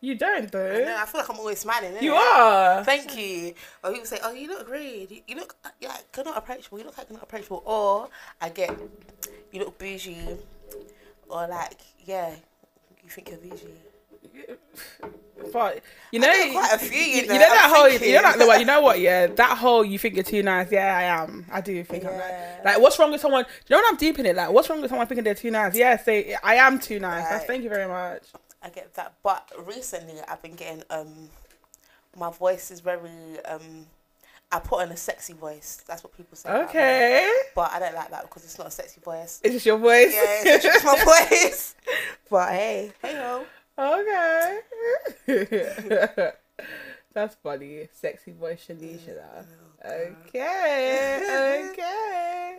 You 0.00 0.14
don't 0.14 0.44
I 0.44 0.46
though. 0.46 0.84
know. 0.84 0.96
I 0.98 1.04
feel 1.04 1.20
like 1.20 1.30
I'm 1.30 1.38
always 1.38 1.58
smiling. 1.58 1.92
You 2.00 2.12
innit? 2.12 2.32
are. 2.32 2.84
Thank 2.84 3.16
you. 3.16 3.54
Or 3.84 3.92
people 3.92 4.06
say, 4.06 4.18
"Oh, 4.24 4.32
you 4.32 4.48
look 4.48 4.68
rude. 4.68 5.10
You, 5.10 5.20
you 5.28 5.36
look 5.36 5.54
uh, 5.64 5.68
yeah, 5.80 5.96
you're 6.16 6.24
not 6.24 6.38
approachable. 6.38 6.78
You 6.78 6.84
look 6.86 6.96
like 6.96 7.08
you're 7.08 7.18
not 7.18 7.24
approachable." 7.24 7.62
Or 7.66 8.08
I 8.40 8.48
get, 8.48 8.76
"You 9.52 9.60
look 9.60 9.78
bougie," 9.78 10.38
or 11.30 11.46
like, 11.48 11.78
"Yeah, 12.04 12.34
you 13.02 13.10
think 13.10 13.30
you're 13.30 13.38
bougie." 13.38 13.74
But 15.52 15.82
you 16.12 16.20
know, 16.20 16.32
quite 16.52 16.74
a 16.74 16.78
few, 16.78 16.98
you 16.98 17.22
you, 17.22 17.26
know, 17.26 17.34
know 17.34 17.38
that 17.40 17.72
whole. 17.74 17.88
thinking. 17.88 18.08
You 18.10 18.14
know 18.16 18.22
that 18.22 18.38
the? 18.38 18.58
You 18.60 18.64
know 18.66 18.80
what? 18.82 19.00
Yeah, 19.10 19.26
that 19.26 19.56
whole. 19.58 19.84
You 19.84 19.98
think 19.98 20.14
you're 20.14 20.22
too 20.22 20.42
nice? 20.42 20.70
Yeah, 20.70 20.94
I 20.96 21.02
am. 21.04 21.46
I 21.50 21.60
do 21.60 21.82
think 21.82 22.04
I'm 22.04 22.12
Yeah. 22.12 22.56
like. 22.56 22.64
Like, 22.74 22.80
what's 22.82 22.98
wrong 22.98 23.10
with 23.10 23.20
someone? 23.22 23.46
You 23.66 23.76
know 23.76 23.80
what 23.82 23.92
I'm 23.92 23.96
deep 23.96 24.18
in 24.18 24.26
it? 24.26 24.36
Like, 24.36 24.50
what's 24.50 24.68
wrong 24.68 24.82
with 24.82 24.90
someone 24.90 25.06
thinking 25.06 25.24
they're 25.24 25.34
too 25.34 25.50
nice? 25.50 25.74
Yeah, 25.74 25.96
say 25.96 26.36
I 26.42 26.56
am 26.56 26.78
too 26.78 27.00
nice. 27.00 27.24
Right. 27.30 27.46
thank 27.46 27.62
you 27.64 27.70
very 27.70 27.88
much. 27.88 28.24
I 28.62 28.68
get 28.68 28.92
that. 28.94 29.14
But 29.22 29.50
recently, 29.66 30.20
I've 30.28 30.42
been 30.42 30.54
getting 30.54 30.82
um, 30.90 31.30
my 32.16 32.30
voice 32.30 32.70
is 32.70 32.80
very 32.80 33.10
um, 33.46 33.86
I 34.52 34.58
put 34.58 34.82
on 34.82 34.90
a 34.90 34.96
sexy 34.96 35.32
voice. 35.32 35.84
That's 35.86 36.02
what 36.02 36.16
people 36.16 36.36
say. 36.36 36.50
Okay. 36.50 37.30
But 37.54 37.70
I 37.72 37.78
don't 37.78 37.94
like 37.94 38.10
that 38.10 38.22
because 38.22 38.44
it's 38.44 38.58
not 38.58 38.66
a 38.66 38.70
sexy 38.70 39.00
voice. 39.00 39.40
Is 39.44 39.52
this 39.52 39.64
your 39.66 39.78
voice? 39.78 40.12
Yeah, 40.12 40.54
it's 40.54 40.64
just 40.64 40.84
my 40.84 40.96
voice. 41.30 41.76
But 42.28 42.50
hey, 42.50 42.92
hey 43.00 43.14
ho. 43.14 43.44
Okay. 43.78 44.60
That's 47.12 47.36
funny. 47.36 47.88
Sexy 47.92 48.32
voice 48.32 48.66
Shanisha. 48.68 49.44
Okay. 49.84 51.66
Okay. 51.70 52.58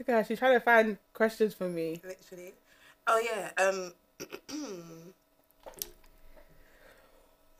Okay, 0.00 0.24
she's 0.26 0.38
trying 0.38 0.54
to 0.54 0.60
find 0.60 0.98
questions 1.14 1.54
for 1.54 1.68
me. 1.68 2.00
Literally. 2.04 2.52
Oh 3.06 3.20
yeah. 3.24 3.50
Um. 3.62 3.92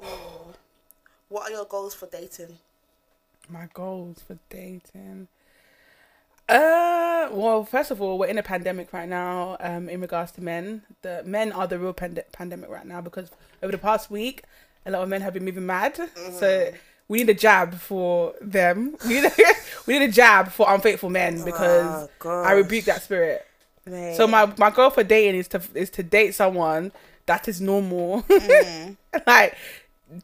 oh. 0.02 0.46
What 1.28 1.48
are 1.48 1.52
your 1.52 1.64
goals 1.64 1.94
for 1.94 2.06
dating? 2.06 2.58
My 3.52 3.68
goals 3.74 4.22
for 4.26 4.38
dating. 4.48 5.28
Uh, 6.48 7.28
well, 7.30 7.64
first 7.64 7.90
of 7.90 8.00
all, 8.00 8.18
we're 8.18 8.26
in 8.26 8.38
a 8.38 8.42
pandemic 8.42 8.92
right 8.92 9.08
now. 9.08 9.56
Um, 9.60 9.88
in 9.88 10.00
regards 10.00 10.32
to 10.32 10.40
men, 10.42 10.82
the 11.02 11.22
men 11.24 11.52
are 11.52 11.66
the 11.66 11.78
real 11.78 11.92
pand- 11.92 12.22
pandemic 12.32 12.70
right 12.70 12.86
now 12.86 13.00
because 13.00 13.30
over 13.62 13.70
the 13.72 13.78
past 13.78 14.10
week, 14.10 14.42
a 14.86 14.90
lot 14.90 15.02
of 15.02 15.08
men 15.08 15.20
have 15.20 15.34
been 15.34 15.44
moving 15.44 15.66
mad. 15.66 15.98
So 16.38 16.72
we 17.08 17.18
need 17.18 17.30
a 17.30 17.34
jab 17.34 17.74
for 17.74 18.34
them. 18.40 18.96
We 19.06 19.20
need 19.20 19.24
a, 19.26 19.32
we 19.86 19.98
need 19.98 20.08
a 20.08 20.12
jab 20.12 20.48
for 20.50 20.66
unfaithful 20.72 21.10
men 21.10 21.44
because 21.44 22.08
Oh, 22.24 22.42
I 22.42 22.52
rebuke 22.52 22.86
that 22.86 23.02
spirit. 23.02 23.46
So 24.16 24.26
my 24.26 24.52
my 24.58 24.70
goal 24.70 24.90
for 24.90 25.02
dating 25.04 25.38
is 25.40 25.48
to 25.48 25.60
is 25.74 25.90
to 25.90 26.02
date 26.02 26.34
someone 26.34 26.92
that 27.26 27.48
is 27.48 27.60
normal. 27.60 28.22
Mm. 28.32 28.96
like 29.26 29.54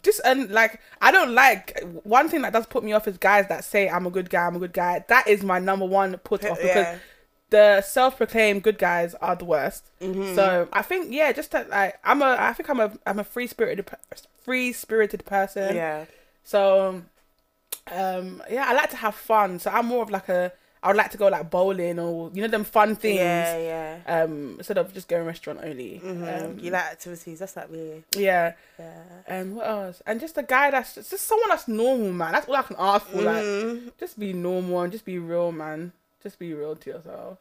just 0.03 0.21
and 0.25 0.51
like 0.51 0.81
I 1.01 1.11
don't 1.11 1.35
like 1.35 1.83
one 2.05 2.29
thing 2.29 2.43
that 2.43 2.53
does 2.53 2.67
put 2.67 2.85
me 2.85 2.93
off 2.93 3.09
is 3.09 3.19
guys 3.19 3.47
that 3.49 3.65
say 3.65 3.89
I'm 3.89 4.07
a 4.07 4.11
good 4.11 4.31
guy, 4.31 4.47
I'm 4.47 4.57
a 4.57 4.59
good 4.59 4.73
guy. 4.73 5.05
That 5.09 5.27
is 5.29 5.43
my 5.43 5.59
number 5.59 5.87
one 5.87 6.17
put 6.19 6.45
off 6.45 6.59
because 6.59 6.75
Yeah. 6.87 6.99
the 7.51 7.81
self-proclaimed 7.81 8.63
good 8.63 8.79
guys 8.79 9.15
are 9.17 9.37
the 9.37 9.45
worst. 9.45 9.91
Mm-hmm. 10.01 10.35
So 10.35 10.69
I 10.73 10.83
think 10.83 11.13
yeah, 11.13 11.33
just 11.33 11.51
that 11.53 11.71
like 11.71 11.99
I'm 12.05 12.23
a 12.23 12.37
I 12.39 12.53
think 12.53 12.69
I'm 12.69 12.81
a 12.81 12.93
I'm 13.07 13.19
a 13.19 13.25
free 13.25 13.47
spirited 13.47 13.89
free 14.43 14.73
spirited 14.73 15.25
person. 15.27 15.77
Yeah. 15.77 16.07
So, 16.43 17.03
um, 17.93 18.43
yeah, 18.51 18.65
I 18.69 18.73
like 18.73 18.89
to 18.91 18.97
have 18.97 19.15
fun. 19.15 19.59
So 19.59 19.71
I'm 19.71 19.85
more 19.85 20.03
of 20.03 20.09
like 20.11 20.31
a, 20.31 20.53
I 20.83 20.89
would 20.89 20.97
like 20.97 21.11
to 21.11 21.19
go 21.19 21.27
like 21.29 21.51
bowling 21.51 21.99
or 21.99 22.31
you 22.33 22.41
know 22.43 22.49
them 22.49 22.65
fun 22.65 22.95
things. 22.95 23.19
Yeah, 23.19 23.99
yeah. 24.07 24.23
Um, 24.23 24.55
instead 24.59 24.79
of 24.79 24.93
just 24.95 25.09
going 25.09 25.27
restaurant 25.27 25.59
only. 25.63 26.01
Mhm. 26.05 26.45
Um, 26.45 26.59
you 26.61 26.71
like 26.71 26.85
activities? 26.85 27.41
That's 27.41 27.57
like 27.57 27.69
me. 27.71 28.05
yeah. 28.13 28.53
Yeah. 28.79 29.03
And 29.27 29.57
what 29.57 29.67
else? 29.67 30.03
And 30.07 30.21
just 30.21 30.39
a 30.39 30.43
guy 30.43 30.71
that's 30.71 30.95
just, 30.95 31.11
just 31.11 31.27
someone 31.27 31.49
that's 31.49 31.67
normal, 31.69 32.13
man. 32.13 32.33
That's 32.33 32.47
all 32.49 32.55
I 32.57 32.63
can 32.63 32.77
ask 32.79 33.07
for. 33.07 33.23
Like, 33.23 33.43
Mhm. 33.45 33.93
just 33.99 34.19
be 34.19 34.33
normal 34.33 34.81
and 34.83 34.93
just 34.93 35.05
be 35.05 35.19
real, 35.19 35.51
man. 35.51 35.93
Just 36.23 36.39
be 36.39 36.55
real 36.55 36.77
to 36.77 36.91
yourself. 36.91 37.39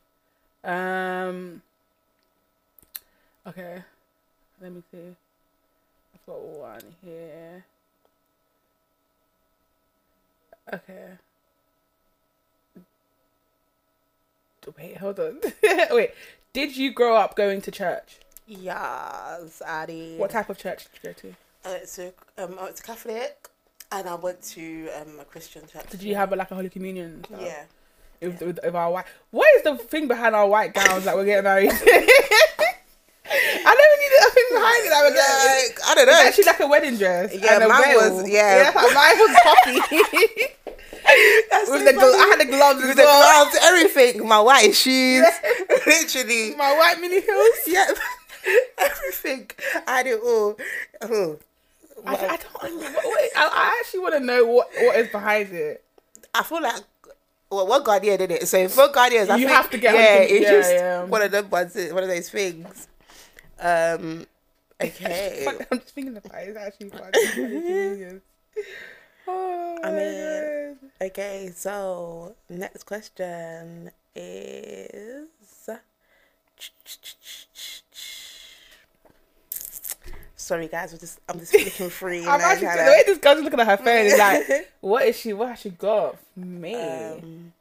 Um. 0.64 1.62
Okay, 3.46 3.82
let 4.62 4.72
me 4.74 4.84
see. 4.92 5.16
I've 6.16 6.26
got 6.26 6.42
one 6.42 6.82
here. 7.04 7.64
Okay. 10.74 11.12
Wait, 14.78 14.98
hold 14.98 15.20
on. 15.20 15.40
Wait, 15.92 16.12
did 16.54 16.76
you 16.76 16.92
grow 16.92 17.16
up 17.16 17.36
going 17.36 17.62
to 17.62 17.72
church? 17.72 18.18
Yes, 18.48 19.62
Addy. 19.66 20.16
What 20.18 20.32
type 20.32 20.50
of 20.50 20.58
church 20.58 20.86
did 20.86 21.04
you 21.04 21.10
go 21.10 21.14
to? 21.30 21.36
I 21.66 21.72
went 21.74 21.88
to 21.90 22.08
um, 22.38 22.56
I 22.60 22.64
went 22.64 22.76
to 22.78 22.84
Catholic, 22.84 23.50
and 23.92 24.08
I 24.08 24.16
went 24.16 24.42
to 24.44 24.90
um, 25.02 25.20
a 25.20 25.26
Christian 25.26 25.64
church. 25.68 25.90
Did 25.90 26.02
you 26.04 26.16
have 26.16 26.32
a, 26.32 26.36
like 26.36 26.52
a 26.52 26.56
Holy 26.56 26.70
Communion? 26.70 27.06
and 27.06 27.26
stuff? 27.26 27.42
Yeah. 27.42 27.64
with, 28.22 28.42
with, 28.42 28.60
with 28.64 28.76
our 28.76 28.92
white. 28.92 29.06
What 29.32 29.48
is 29.58 29.64
the 29.64 29.76
thing 29.78 30.08
behind 30.08 30.36
our 30.36 30.48
white 30.48 30.74
gowns 30.74 31.04
that 31.06 31.16
we're 31.16 31.26
getting 31.26 31.44
married? 31.44 31.72
I 33.30 33.74
never 33.76 33.96
knew 34.00 34.10
the 34.16 34.32
thing 34.34 34.46
behind 34.54 34.86
it 34.86 34.90
that 34.90 35.02
we're. 35.04 35.16
Like, 35.68 35.80
I 35.86 35.96
don't 35.96 36.06
know. 36.08 36.14
It's 36.14 36.28
actually 36.28 36.44
like 36.46 36.60
a 36.62 36.68
wedding 36.68 36.98
dress. 36.98 37.36
Yeah, 37.36 37.60
mine 37.68 37.96
was- 37.96 38.30
yeah. 38.30 38.72
like 38.74 38.94
mine 38.94 39.18
was 39.18 39.38
poppy. 39.44 40.54
That's 41.52 41.70
with 41.70 41.80
so 41.82 41.86
the 41.86 41.94
funny. 41.94 42.18
I 42.18 42.28
had 42.32 42.40
the 42.40 42.52
gloves 42.52 42.82
with 42.82 42.90
as 42.92 42.96
the 42.96 43.04
gloves, 43.04 43.58
everything. 43.64 44.28
My 44.28 44.40
white 44.40 44.76
shoes, 44.76 45.26
literally. 45.86 46.56
My 46.56 46.74
white 46.78 47.00
mini 47.02 47.22
heels. 47.22 47.50
Yeah, 47.68 47.88
everything. 48.78 49.50
I 49.88 49.98
had 49.98 50.08
it 50.08 50.20
all. 50.22 50.58
Oh. 51.02 51.38
I, 52.06 52.14
I 52.16 52.38
don't. 52.38 52.80
Wait, 52.80 53.30
I, 53.36 53.50
I 53.52 53.78
actually 53.80 54.00
want 54.00 54.14
to 54.14 54.20
know 54.22 54.46
what 54.46 54.70
what 54.80 54.96
is 54.98 55.10
behind 55.10 55.52
it. 55.52 55.84
I 56.34 56.44
feel 56.44 56.62
like 56.62 56.82
well, 57.50 57.68
what 57.68 57.84
Guardian 57.84 58.18
did 58.18 58.32
it? 58.32 58.48
So 58.48 58.68
for 58.68 58.90
Guardians, 58.90 59.30
I 59.30 59.38
You 59.38 59.48
think, 59.48 59.58
have 59.58 59.70
to 59.72 59.78
get 59.78 59.94
yeah, 59.96 60.16
it's 60.36 60.44
yeah, 60.44 60.52
just 60.52 60.72
yeah. 60.72 61.04
one 61.04 61.22
of 61.22 61.32
them 61.32 61.50
ones, 61.50 61.76
one 61.76 62.04
of 62.04 62.10
those 62.10 62.30
things. 62.30 62.88
Um, 63.60 64.28
okay. 64.82 65.46
I'm 65.72 65.80
just 65.80 65.96
thinking 65.96 66.18
about 66.18 66.42
it. 66.42 66.50
It's 66.50 66.58
actually 66.58 66.90
funny. 66.90 68.22
Oh, 69.28 69.80
I 69.84 69.92
mean- 69.92 70.78
God. 71.00 71.08
Okay, 71.08 71.52
so 71.56 72.36
next 72.50 72.84
question 72.86 73.92
is. 74.16 75.28
Sorry, 80.36 80.68
guys. 80.68 80.94
We're 80.94 81.00
just 81.00 81.20
I'm 81.28 81.40
just 81.40 81.52
flicking 81.52 81.90
free. 82.02 82.26
I'm 82.26 82.40
actually 82.40 82.68
the 82.68 82.92
way 82.92 83.04
this 83.06 83.18
girl's 83.18 83.44
looking 83.44 83.60
at 83.60 83.68
her 83.68 83.78
phone 83.78 84.06
is 84.06 84.18
like, 84.18 84.70
what 84.82 85.06
is 85.06 85.18
she? 85.20 85.34
What 85.34 85.50
has 85.50 85.60
she 85.60 85.70
got? 85.72 86.18
for 86.34 86.40
Me. 86.40 86.74
um, 86.76 87.54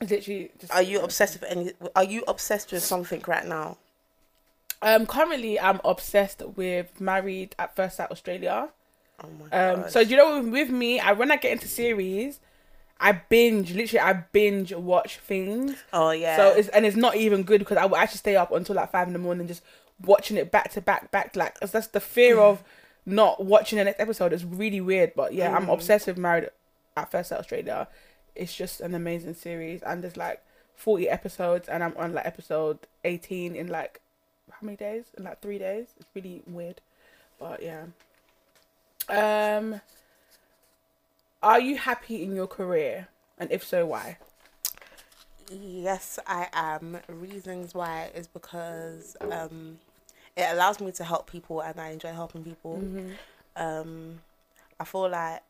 literally 0.00 0.50
just 0.60 0.72
are 0.74 0.82
you 0.82 1.00
obsessed 1.00 1.40
with 1.40 1.50
any? 1.50 1.72
Are 1.96 2.04
you 2.04 2.22
obsessed 2.28 2.70
with 2.72 2.82
something 2.82 3.22
right 3.26 3.46
now? 3.46 3.78
um 4.82 5.06
currently 5.06 5.58
i'm 5.58 5.80
obsessed 5.84 6.42
with 6.56 7.00
married 7.00 7.54
at 7.58 7.74
first 7.74 7.96
sight 7.96 8.10
australia 8.10 8.68
Oh 9.22 9.28
my 9.50 9.58
um 9.68 9.88
so 9.88 10.02
do 10.04 10.10
you 10.10 10.16
know 10.16 10.40
with, 10.40 10.50
with 10.52 10.70
me 10.70 10.98
i 11.00 11.12
when 11.12 11.30
i 11.30 11.36
get 11.36 11.52
into 11.52 11.68
series 11.68 12.40
i 13.00 13.12
binge 13.12 13.72
literally 13.72 14.00
i 14.00 14.12
binge 14.32 14.72
watch 14.72 15.18
things. 15.18 15.76
Oh 15.92 16.10
yeah. 16.10 16.36
so 16.36 16.48
it's 16.50 16.68
and 16.68 16.84
it's 16.84 16.96
not 16.96 17.16
even 17.16 17.42
good 17.44 17.60
because 17.60 17.76
i 17.76 17.84
will 17.86 17.96
actually 17.96 18.18
stay 18.18 18.36
up 18.36 18.50
until 18.52 18.74
like 18.76 18.90
five 18.90 19.06
in 19.06 19.12
the 19.12 19.18
morning 19.18 19.46
just 19.46 19.62
watching 20.04 20.36
it 20.36 20.50
back 20.50 20.70
to 20.72 20.80
back 20.80 21.10
back 21.12 21.36
like 21.36 21.58
'cause 21.60 21.70
that's 21.70 21.86
the 21.88 22.00
fear 22.00 22.38
of 22.38 22.62
not 23.06 23.44
watching 23.44 23.76
the 23.78 23.84
next 23.84 24.00
episode. 24.00 24.32
Is 24.32 24.44
really 24.44 24.80
weird 24.80 25.12
but 25.14 25.32
yeah 25.34 25.54
i'm 25.54 25.66
Mm. 25.66 25.74
obsessed 25.74 26.06
with 26.06 26.16
married 26.18 26.48
at 26.96 27.10
first 27.10 27.28
sight 27.28 27.38
australia. 27.38 27.86
It's 28.34 28.54
just 28.54 28.80
an 28.80 28.94
amazing 28.94 29.34
series 29.34 29.82
and 29.82 30.02
there's 30.02 30.16
like 30.16 30.42
40 30.74 31.08
episodes 31.08 31.68
and 31.68 31.84
i'm 31.84 31.94
on 31.96 32.12
like 32.14 32.26
episode 32.26 32.78
18 33.04 33.54
in 33.54 33.68
like 33.68 34.00
how 34.50 34.58
many 34.62 34.76
days? 34.76 35.04
In 35.16 35.24
like 35.24 35.40
three 35.40 35.58
days? 35.58 35.86
It's 35.98 36.08
really 36.14 36.42
weird 36.46 36.80
but 37.38 37.62
yeah 37.62 37.84
um 39.08 39.80
are 41.42 41.60
you 41.60 41.76
happy 41.76 42.22
in 42.22 42.34
your 42.34 42.46
career 42.46 43.08
and 43.38 43.50
if 43.50 43.62
so 43.64 43.84
why 43.86 44.16
Yes, 45.50 46.18
I 46.26 46.48
am. 46.54 46.98
Reasons 47.06 47.74
why 47.74 48.10
is 48.14 48.26
because 48.26 49.14
um, 49.30 49.78
it 50.36 50.46
allows 50.50 50.80
me 50.80 50.90
to 50.92 51.04
help 51.04 51.30
people, 51.30 51.60
and 51.60 51.78
I 51.78 51.90
enjoy 51.90 52.12
helping 52.12 52.42
people. 52.42 52.82
Um, 53.56 54.20
I 54.80 54.84
feel 54.84 55.10
like 55.10 55.42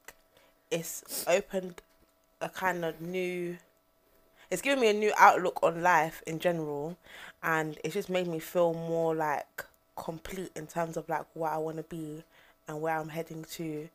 it's 0.70 1.24
opened 1.28 1.80
a 2.40 2.48
kind 2.48 2.84
of 2.84 3.00
new. 3.00 3.56
It's 4.50 4.62
given 4.62 4.80
me 4.80 4.90
a 4.90 4.92
new 4.92 5.12
outlook 5.16 5.60
on 5.62 5.80
life 5.80 6.22
in 6.26 6.40
general, 6.40 6.96
and 7.42 7.78
it's 7.84 7.94
just 7.94 8.10
made 8.10 8.26
me 8.26 8.40
feel 8.40 8.74
more 8.74 9.14
like 9.14 9.64
complete 9.96 10.50
in 10.56 10.66
terms 10.66 10.96
of 10.96 11.08
like 11.08 11.24
what 11.34 11.52
I 11.52 11.58
want 11.58 11.76
to 11.76 11.84
be 11.84 12.24
and 12.68 12.80
where 12.80 12.96
I'm 12.98 13.08
heading 13.08 13.44
to, 13.52 13.88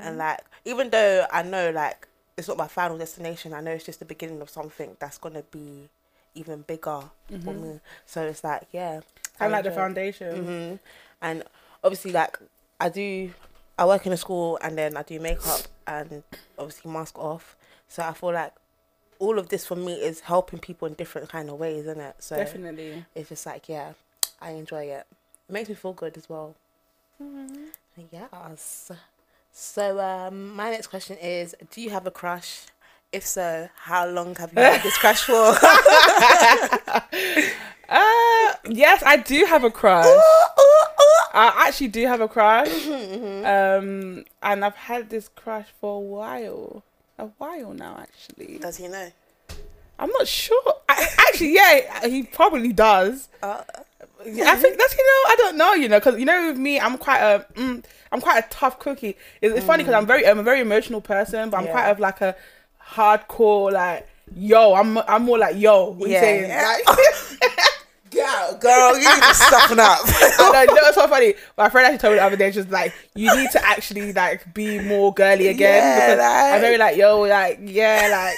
and 0.00 0.18
like 0.18 0.40
even 0.64 0.90
though 0.90 1.26
I 1.32 1.42
know 1.42 1.70
like 1.70 2.06
it's 2.36 2.48
not 2.48 2.56
my 2.56 2.68
final 2.68 2.98
destination, 2.98 3.52
I 3.54 3.60
know 3.60 3.72
it's 3.72 3.84
just 3.84 3.98
the 3.98 4.04
beginning 4.04 4.40
of 4.42 4.50
something 4.50 4.96
that's 4.98 5.18
gonna 5.18 5.42
be 5.50 5.88
even 6.34 6.62
bigger 6.62 7.02
for 7.44 7.54
me. 7.54 7.80
So 8.04 8.22
it's 8.26 8.44
like 8.44 8.66
yeah, 8.72 9.00
i 9.40 9.46
like 9.46 9.64
the 9.64 9.70
foundation 9.70 10.44
hmm 10.44 10.74
And 11.22 11.44
obviously, 11.82 12.12
like 12.12 12.38
I 12.80 12.88
do, 12.88 13.32
I 13.78 13.86
work 13.86 14.06
in 14.06 14.12
a 14.12 14.16
school 14.16 14.58
and 14.62 14.76
then 14.76 14.96
I 14.96 15.02
do 15.02 15.18
makeup 15.20 15.60
and 15.86 16.22
obviously 16.58 16.90
mask 16.90 17.18
off. 17.18 17.56
So 17.88 18.02
I 18.02 18.12
feel 18.12 18.32
like 18.32 18.52
all 19.18 19.38
of 19.38 19.48
this 19.48 19.66
for 19.66 19.76
me 19.76 19.94
is 19.94 20.20
helping 20.20 20.58
people 20.58 20.86
in 20.86 20.94
different 20.94 21.28
kind 21.30 21.48
of 21.48 21.58
ways, 21.58 21.82
isn't 21.86 22.00
it? 22.00 22.16
So 22.18 22.36
definitely 22.36 23.04
If 23.14 23.30
it's 23.32 23.44
just 23.44 23.46
like 23.46 23.68
yeah, 23.68 23.92
I 24.40 24.50
enjoy 24.50 24.84
it. 24.84 25.06
It 25.48 25.52
makes 25.52 25.68
me 25.68 25.74
feel 25.74 25.92
good 25.94 26.16
as 26.18 26.28
well. 26.28 26.54
Yes. 28.12 28.90
So 29.52 30.00
um, 30.00 30.54
my 30.54 30.70
next 30.70 30.88
question 30.88 31.16
is: 31.18 31.54
Do 31.70 31.80
you 31.80 31.90
have 31.90 32.06
a 32.06 32.10
crush? 32.10 32.62
If 33.12 33.24
so, 33.24 33.68
how 33.76 34.06
long 34.08 34.34
have 34.36 34.52
you 34.52 34.60
had 34.60 34.82
this 34.82 34.98
crush 34.98 35.22
for? 35.22 35.54
Uh, 37.88 38.52
yes, 38.68 39.02
I 39.06 39.16
do 39.16 39.44
have 39.44 39.64
a 39.64 39.70
crush. 39.70 40.06
Ooh, 40.06 40.20
I 41.32 41.66
actually 41.68 41.88
do 41.88 42.06
have 42.06 42.20
a 42.20 42.28
crush. 42.28 42.68
Mm-hmm. 42.86 43.46
Um, 43.46 44.24
and 44.42 44.64
I've 44.64 44.74
had 44.74 45.10
this 45.10 45.28
crush 45.28 45.66
for 45.80 45.96
a 45.96 46.00
while. 46.00 46.82
A 47.18 47.26
while 47.38 47.72
now, 47.72 47.98
actually. 48.00 48.58
Does 48.58 48.76
he 48.76 48.88
know? 48.88 49.10
I'm 49.98 50.10
not 50.10 50.26
sure. 50.26 50.62
I, 50.88 51.06
actually, 51.28 51.54
yeah, 51.54 52.06
he 52.06 52.24
probably 52.24 52.72
does. 52.72 53.28
Uh, 53.42 53.62
I 54.26 54.56
think 54.56 54.78
that's 54.78 54.96
you 54.96 55.04
know 55.04 55.30
I 55.30 55.34
don't 55.38 55.56
know 55.56 55.72
you 55.74 55.88
know 55.88 55.98
because 56.00 56.18
you 56.18 56.24
know 56.26 56.48
with 56.48 56.58
me 56.58 56.78
I'm 56.80 56.98
quite 56.98 57.20
a 57.20 57.46
mm, 57.54 57.84
I'm 58.12 58.20
quite 58.20 58.44
a 58.44 58.48
tough 58.50 58.78
cookie. 58.78 59.16
It's, 59.40 59.54
it's 59.56 59.66
funny 59.66 59.84
because 59.84 59.94
I'm 59.94 60.06
very 60.06 60.26
I'm 60.26 60.38
a 60.38 60.42
very 60.42 60.60
emotional 60.60 61.00
person, 61.00 61.50
but 61.50 61.58
I'm 61.58 61.66
Yeah. 61.66 61.72
quite 61.72 61.88
of 61.90 62.00
like 62.00 62.20
a 62.20 62.34
hardcore 62.94 63.72
like 63.72 64.06
yo. 64.34 64.74
I'm 64.74 64.98
I'm 64.98 65.22
more 65.24 65.38
like 65.38 65.56
yo. 65.56 65.90
What 65.90 66.08
Yeah. 66.10 66.16
you 66.16 66.20
saying? 66.20 66.50
Yeah. 66.50 66.76
Like, 68.16 68.24
girl, 68.24 68.58
girl, 68.60 68.98
you 68.98 69.04
need 69.14 69.22
to 69.22 69.34
stiffen 69.34 69.78
up. 69.78 69.98
I 70.06 70.50
know, 70.52 70.60
you 70.62 70.66
know 70.68 70.82
what's 70.84 70.94
so 70.94 71.06
funny? 71.06 71.34
My 71.58 71.68
friend 71.68 71.84
actually 71.86 71.98
told 71.98 72.12
me 72.14 72.18
the 72.18 72.24
other 72.24 72.36
day, 72.36 72.50
she 72.50 72.58
was 72.60 72.68
like, 72.70 72.94
"You 73.14 73.34
need 73.36 73.50
to 73.50 73.62
actually 73.66 74.12
like 74.14 74.54
be 74.54 74.78
more 74.80 75.12
girly 75.12 75.48
again." 75.48 75.82
Yeah, 75.82 76.06
because 76.14 76.18
like- 76.20 76.54
I'm 76.54 76.60
very 76.62 76.78
like, 76.78 76.96
yo, 76.96 77.20
like, 77.22 77.58
yeah, 77.62 78.08
like, 78.10 78.36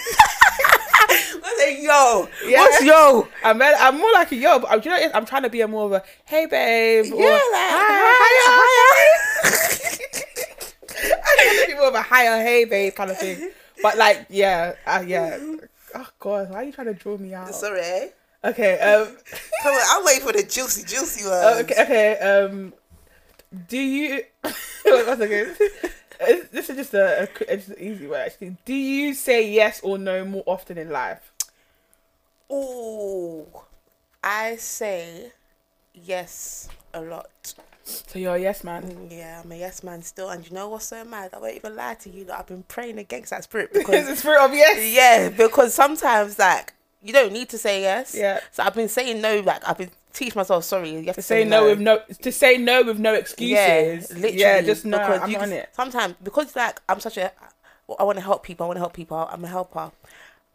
I 1.09 1.55
say, 1.59 1.83
yo, 1.83 2.29
Yeah. 2.47 2.61
what's 2.61 2.85
yo? 2.85 3.27
I'm, 3.43 3.61
I'm 3.63 3.99
more 3.99 4.13
like 4.13 4.31
a 4.33 4.37
yo, 4.37 4.59
but 4.59 4.85
you 4.85 4.91
know, 4.91 4.97
what 4.97 5.03
it 5.03 5.07
is? 5.07 5.13
I'm 5.15 5.25
trying 5.27 5.43
to 5.45 5.51
be 5.51 5.61
a 5.63 5.69
more 5.69 5.87
of 5.87 5.93
a, 5.93 6.03
hey, 6.25 6.47
babe, 6.47 7.13
or, 7.13 7.21
Yeah, 7.21 7.31
like, 7.31 7.43
hi, 7.53 8.33
hi, 8.45 9.09
hi, 9.45 9.53
I'm 11.15 11.37
trying 11.37 11.61
to 11.61 11.67
be 11.67 11.75
more 11.75 11.89
of 11.89 11.95
a 11.95 12.03
higher 12.03 12.43
hey, 12.43 12.65
babe 12.65 12.95
kind 12.95 13.11
of 13.11 13.19
thing. 13.19 13.51
But 13.83 13.97
like, 13.97 14.27
yeah, 14.29 14.75
uh, 14.87 15.03
yeah. 15.07 15.39
Oh 15.95 16.07
God, 16.19 16.51
why 16.51 16.57
are 16.57 16.65
you 16.65 16.73
trying 16.73 16.89
to 16.89 16.95
draw 16.95 17.17
me 17.17 17.33
out? 17.35 17.55
Sorry, 17.55 17.81
eh? 17.81 18.09
Okay, 18.45 18.79
um, 18.79 19.07
Come 19.63 19.75
on, 19.75 19.81
I'm 19.91 20.05
waiting 20.05 20.27
for 20.27 20.33
the 20.33 20.43
juicy, 20.43 20.83
juicy 20.83 21.25
ones. 21.29 21.43
oh, 21.45 21.61
okay, 21.61 21.83
okay. 21.83 22.19
Um, 22.19 22.73
do 23.69 23.79
you? 23.79 24.23
wait 24.85 25.07
one 25.07 25.19
second. 25.19 25.57
This 26.53 26.71
is 26.71 26.77
just 26.77 26.95
a, 26.95 27.23
a, 27.23 27.53
it's 27.55 27.69
an 27.69 27.77
easy 27.79 28.07
one 28.07 28.21
actually. 28.21 28.57
Do 28.65 28.75
you 28.75 29.15
say 29.15 29.51
yes 29.51 29.81
or 29.83 29.99
no 29.99 30.25
more 30.25 30.45
often 30.47 30.79
in 30.79 30.91
life? 30.91 31.33
Ooh, 32.51 33.47
I 34.23 34.57
say 34.57 35.33
yes 35.95 36.69
a 36.95 37.01
lot. 37.01 37.55
So 37.85 38.19
you're 38.19 38.35
a 38.35 38.39
yes 38.39 38.65
man. 38.65 38.83
Mm, 38.83 39.17
yeah, 39.17 39.41
I'm 39.43 39.51
a 39.51 39.57
yes 39.57 39.83
man 39.83 40.03
still, 40.03 40.29
and 40.29 40.47
you 40.47 40.55
know 40.55 40.69
what's 40.69 40.87
so 40.87 41.05
mad? 41.05 41.31
I 41.33 41.39
won't 41.39 41.57
even 41.57 41.75
lie 41.75 41.95
to 41.95 42.11
you 42.11 42.25
that 42.27 42.39
I've 42.39 42.47
been 42.47 42.63
praying 42.65 42.99
against 42.99 43.31
that 43.31 43.45
spirit 43.45 43.71
It's 43.75 43.79
because 43.79 44.07
the 44.07 44.17
spirit 44.17 44.45
of 44.45 44.53
yes. 44.53 44.95
yeah, 44.95 45.29
because 45.31 45.75
sometimes 45.75 46.39
like 46.39 46.75
you 47.03 47.13
don't 47.13 47.33
need 47.33 47.49
to 47.51 47.59
say 47.59 47.83
yes. 47.83 48.15
Yeah. 48.15 48.41
So 48.53 48.63
I've 48.63 48.75
been 48.75 48.89
saying 48.89 49.21
no. 49.23 49.41
Like 49.41 49.67
I've 49.67 49.79
been 49.79 49.91
teaching 50.13 50.39
myself. 50.39 50.65
Sorry, 50.65 50.91
you 50.91 51.03
have 51.07 51.15
To 51.17 51.23
say 51.23 51.45
no 51.45 51.65
with 51.67 51.81
no 51.81 52.01
to 52.23 52.33
say 52.33 52.59
no 52.59 52.83
with 52.83 52.99
no 52.99 53.15
excuses. 53.15 53.51
Yeah, 53.51 54.01
literally. 54.15 54.39
Yeah, 54.39 54.63
just 54.63 54.85
no. 54.85 54.99
I'm 54.99 55.23
on 55.23 55.31
can- 55.41 55.53
it. 55.53 55.69
Sometimes 55.73 56.15
because 56.23 56.55
like 56.57 56.81
I'm 56.89 57.01
such 57.01 57.17
a, 57.19 57.33
I 57.99 58.03
want 58.03 58.19
to 58.19 58.25
help 58.25 58.43
people. 58.43 58.65
I 58.65 58.67
want 58.69 58.77
to 58.77 58.81
help 58.81 58.93
people. 58.95 59.17
I'm 59.31 59.45
a 59.45 59.49
helper. 59.49 59.91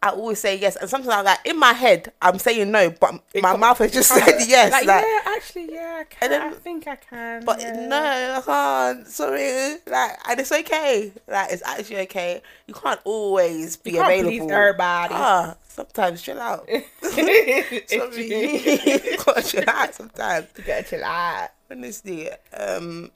I 0.04 0.10
always 0.10 0.38
say 0.38 0.56
yes, 0.58 0.76
and 0.76 0.90
sometimes 0.90 1.08
I'm 1.14 1.24
like 1.24 1.38
in 1.46 1.58
my 1.58 1.72
head 1.72 2.12
I'm 2.20 2.38
saying 2.38 2.70
no, 2.70 2.90
but 2.90 3.20
It 3.32 3.42
my 3.42 3.56
mouth 3.56 3.78
has 3.78 3.90
just 3.90 4.10
said 4.14 4.36
yes. 4.46 4.70
Like, 4.70 4.84
Like, 4.84 5.02
yeah, 5.04 5.20
actually, 5.34 5.72
yeah, 5.72 5.96
I 6.00 6.04
can. 6.04 6.30
then- 6.30 6.42
I 6.42 6.50
think 6.54 6.86
I 6.86 6.96
can. 6.96 7.44
but 7.44 7.60
yeah. 7.60 7.86
no, 7.86 8.34
I 8.36 8.40
can't. 8.44 9.08
Sorry, 9.08 9.76
like, 9.86 10.10
and 10.28 10.40
it's 10.40 10.52
okay. 10.52 11.10
Like, 11.26 11.52
it's 11.52 11.62
actually 11.62 12.00
okay. 12.00 12.42
You 12.66 12.74
can't 12.74 13.00
always 13.04 13.76
be 13.78 13.92
You 13.92 13.96
can't 14.02 14.12
available. 14.12 14.30
please 14.46 14.52
everybody. 14.52 15.14
Ah, 15.16 15.56
sometimes 15.66 16.20
chill 16.20 16.38
out. 16.40 16.68
Sorry, 17.02 17.80
you 17.88 19.16
gotta 19.24 19.42
chill 19.42 19.64
out 19.68 19.94
sometimes. 19.94 20.46
to 20.54 20.62
get 20.62 20.86
to 20.88 20.98
that. 20.98 21.48
Honestly, 21.70 22.28
um, 22.52 23.10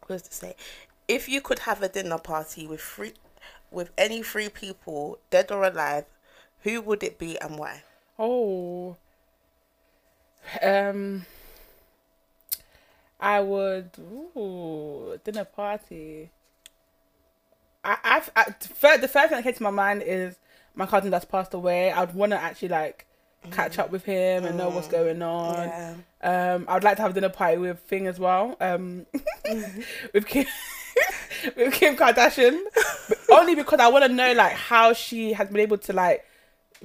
what 0.00 0.10
was 0.14 0.22
to 0.22 0.34
say? 0.34 0.56
If 1.06 1.28
you 1.28 1.40
could 1.40 1.60
have 1.60 1.80
a 1.82 1.88
dinner 1.88 2.18
party 2.18 2.66
with 2.66 2.80
three, 2.80 3.12
with 3.70 3.90
any 3.96 4.22
three 4.22 4.48
people, 4.48 5.18
dead 5.30 5.50
or 5.50 5.64
alive, 5.64 6.04
who 6.62 6.80
would 6.80 7.02
it 7.02 7.18
be 7.18 7.38
and 7.40 7.58
why? 7.58 7.82
Oh. 8.18 8.96
Um. 10.62 11.26
I 13.18 13.40
would. 13.40 13.90
Ooh, 13.98 15.18
dinner 15.24 15.44
party. 15.44 16.30
I, 17.84 17.96
I've, 18.02 18.30
I, 18.36 18.44
the 18.60 18.68
first 18.68 19.00
the 19.00 19.08
first 19.08 19.28
thing 19.28 19.38
that 19.38 19.42
came 19.42 19.54
to 19.54 19.62
my 19.62 19.70
mind 19.70 20.02
is 20.02 20.36
my 20.74 20.86
cousin 20.86 21.10
that's 21.10 21.24
passed 21.24 21.54
away. 21.54 21.92
I'd 21.92 22.14
want 22.14 22.32
to 22.32 22.40
actually 22.40 22.68
like 22.68 23.06
catch 23.50 23.78
up 23.78 23.90
with 23.90 24.04
him 24.04 24.44
and 24.44 24.58
know 24.58 24.68
what's 24.68 24.88
going 24.88 25.22
on. 25.22 25.54
Yeah. 25.54 25.94
Um, 26.22 26.66
I'd 26.68 26.84
like 26.84 26.96
to 26.96 27.02
have 27.02 27.12
a 27.12 27.14
dinner 27.14 27.30
party 27.30 27.56
with 27.56 27.78
Thing 27.80 28.06
as 28.06 28.18
well. 28.18 28.56
Um, 28.60 29.06
with 30.14 30.26
Kim, 30.26 30.46
with 31.56 31.74
Kim 31.74 31.96
Kardashian, 31.96 32.58
only 33.30 33.54
because 33.54 33.80
I 33.80 33.88
want 33.88 34.04
to 34.04 34.12
know 34.12 34.32
like 34.32 34.52
how 34.52 34.92
she 34.92 35.32
has 35.32 35.48
been 35.48 35.60
able 35.60 35.78
to 35.78 35.92
like 35.92 36.24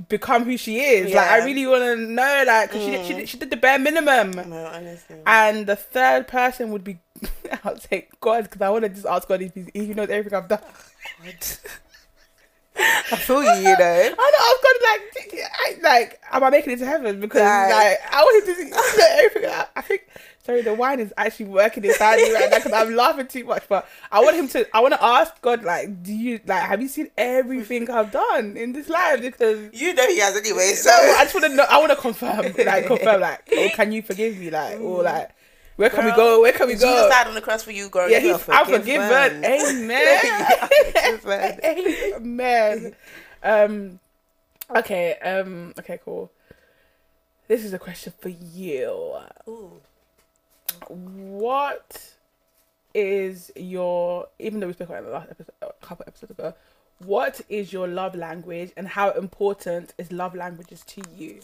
become 0.10 0.44
who 0.44 0.58
she 0.58 0.80
is. 0.80 1.13
Like 1.13 1.30
I 1.30 1.46
really 1.46 1.65
want 1.68 1.84
to 1.84 1.96
know 1.96 2.44
like 2.46 2.72
'cause 2.72 2.82
she 2.84 2.91
did, 2.91 3.06
she 3.06 3.13
did, 3.13 3.30
she 3.30 3.38
did 3.38 3.50
the 3.50 3.58
bare 3.58 3.80
minimum. 3.80 4.32
No, 4.50 4.65
honestly. 4.65 5.18
And 5.26 5.65
the 5.68 5.76
third 5.76 6.28
person 6.28 6.72
would 6.72 6.84
be 6.84 7.00
I'll 7.63 7.78
say 7.80 8.08
God 8.20 8.44
because 8.46 8.62
I 8.62 8.70
want 8.70 8.84
to 8.84 8.89
just 8.89 9.06
ask 9.06 9.28
God 9.28 9.41
if 9.41 9.54
he, 9.54 9.62
if 9.74 9.88
he 9.88 9.94
knows 9.94 10.10
everything 10.10 10.38
I've 10.38 10.48
done. 10.50 10.60
I 12.78 13.15
feel 13.15 13.41
you, 13.41 13.52
you 13.70 13.78
know. 13.78 14.15
I 14.20 14.32
know 14.32 14.41
I've 14.41 14.63
got 14.63 14.76
like, 14.91 15.48
I, 15.62 15.78
like, 15.82 16.20
am 16.32 16.44
I 16.44 16.50
making 16.50 16.74
it 16.74 16.80
to 16.80 16.86
heaven? 16.86 17.22
Because 17.22 17.41
Like- 17.41 17.70
like, 17.72 18.00
I 18.12 18.22
want 18.22 18.46
to 18.46 18.65
know 18.70 19.08
everything. 19.24 19.50
I, 19.50 19.65
I 19.78 19.82
think, 19.82 20.06
sorry, 20.45 20.62
the 20.62 20.73
wine 20.73 20.99
is 20.99 21.13
actually 21.17 21.47
working 21.47 21.84
inside 21.84 22.17
me 22.17 22.34
right 22.34 22.49
now 22.49 22.58
because 22.58 22.71
I'm 22.71 22.95
laughing 22.95 23.27
too 23.27 23.43
much. 23.45 23.63
But 23.67 23.88
I 24.12 24.21
want 24.21 24.36
him 24.36 24.47
to. 24.49 24.75
I 24.75 24.79
want 24.79 24.93
to 24.93 25.03
ask 25.03 25.39
God, 25.41 25.63
like, 25.63 26.03
do 26.03 26.13
you 26.13 26.39
like? 26.45 26.62
Have 26.62 26.81
you 26.81 26.88
seen 26.88 27.10
everything 27.17 27.89
I've 27.89 28.12
done 28.12 28.55
in 28.55 28.73
this 28.73 28.89
life? 28.89 29.21
Because 29.21 29.69
You 29.73 29.93
know 29.93 30.08
he 30.08 30.19
has 30.19 30.36
anyway, 30.36 30.73
so. 30.73 30.91
I 30.91 31.23
just 31.23 31.34
want 31.34 31.47
to 31.47 31.55
know. 31.55 31.65
I 31.69 31.79
want 31.79 31.91
to 31.91 31.97
confirm, 31.97 32.53
like, 32.65 32.86
confirm, 32.86 33.21
like, 33.21 33.49
oh, 33.51 33.69
can 33.73 33.91
you 33.91 34.01
forgive 34.01 34.38
me, 34.38 34.49
like, 34.49 34.79
or 34.79 35.03
like, 35.03 35.31
where 35.75 35.89
can 35.89 36.05
we 36.05 36.12
go? 36.12 36.41
Where 36.41 36.53
can 36.53 36.67
we 36.67 36.73
Jesus 36.73 36.86
go? 36.86 37.10
died 37.10 37.27
on 37.27 37.34
the 37.34 37.41
cross 37.41 37.63
for 37.63 37.71
you, 37.71 37.89
girl. 37.89 38.10
Yeah, 38.10 38.19
he's 38.19 38.47
I'm 38.47 38.65
forgiven. 38.65 39.43
Amen. 39.45 40.60
Amen. 42.15 42.95
Um, 43.43 43.99
okay. 44.73 45.15
Um. 45.15 45.73
Okay. 45.77 45.99
Cool. 46.03 46.31
This 47.47 47.63
is 47.63 47.73
a 47.73 47.79
question 47.79 48.13
for 48.19 48.29
you. 48.29 49.17
Ooh. 49.47 49.81
What 50.88 52.13
is 52.93 53.51
your? 53.55 54.27
Even 54.39 54.59
though 54.59 54.67
we 54.67 54.73
spoke 54.73 54.89
about 54.89 54.97
it 54.97 55.05
in 55.05 55.05
the 55.05 55.11
last 55.13 55.31
episode, 55.31 55.53
a 55.61 55.85
couple 55.85 56.05
episodes 56.07 56.31
ago, 56.31 56.53
what 56.99 57.41
is 57.49 57.73
your 57.73 57.88
love 57.88 58.15
language, 58.15 58.71
and 58.77 58.88
how 58.88 59.11
important 59.11 59.93
is 59.97 60.11
love 60.11 60.35
languages 60.35 60.83
to 60.88 61.01
you? 61.15 61.39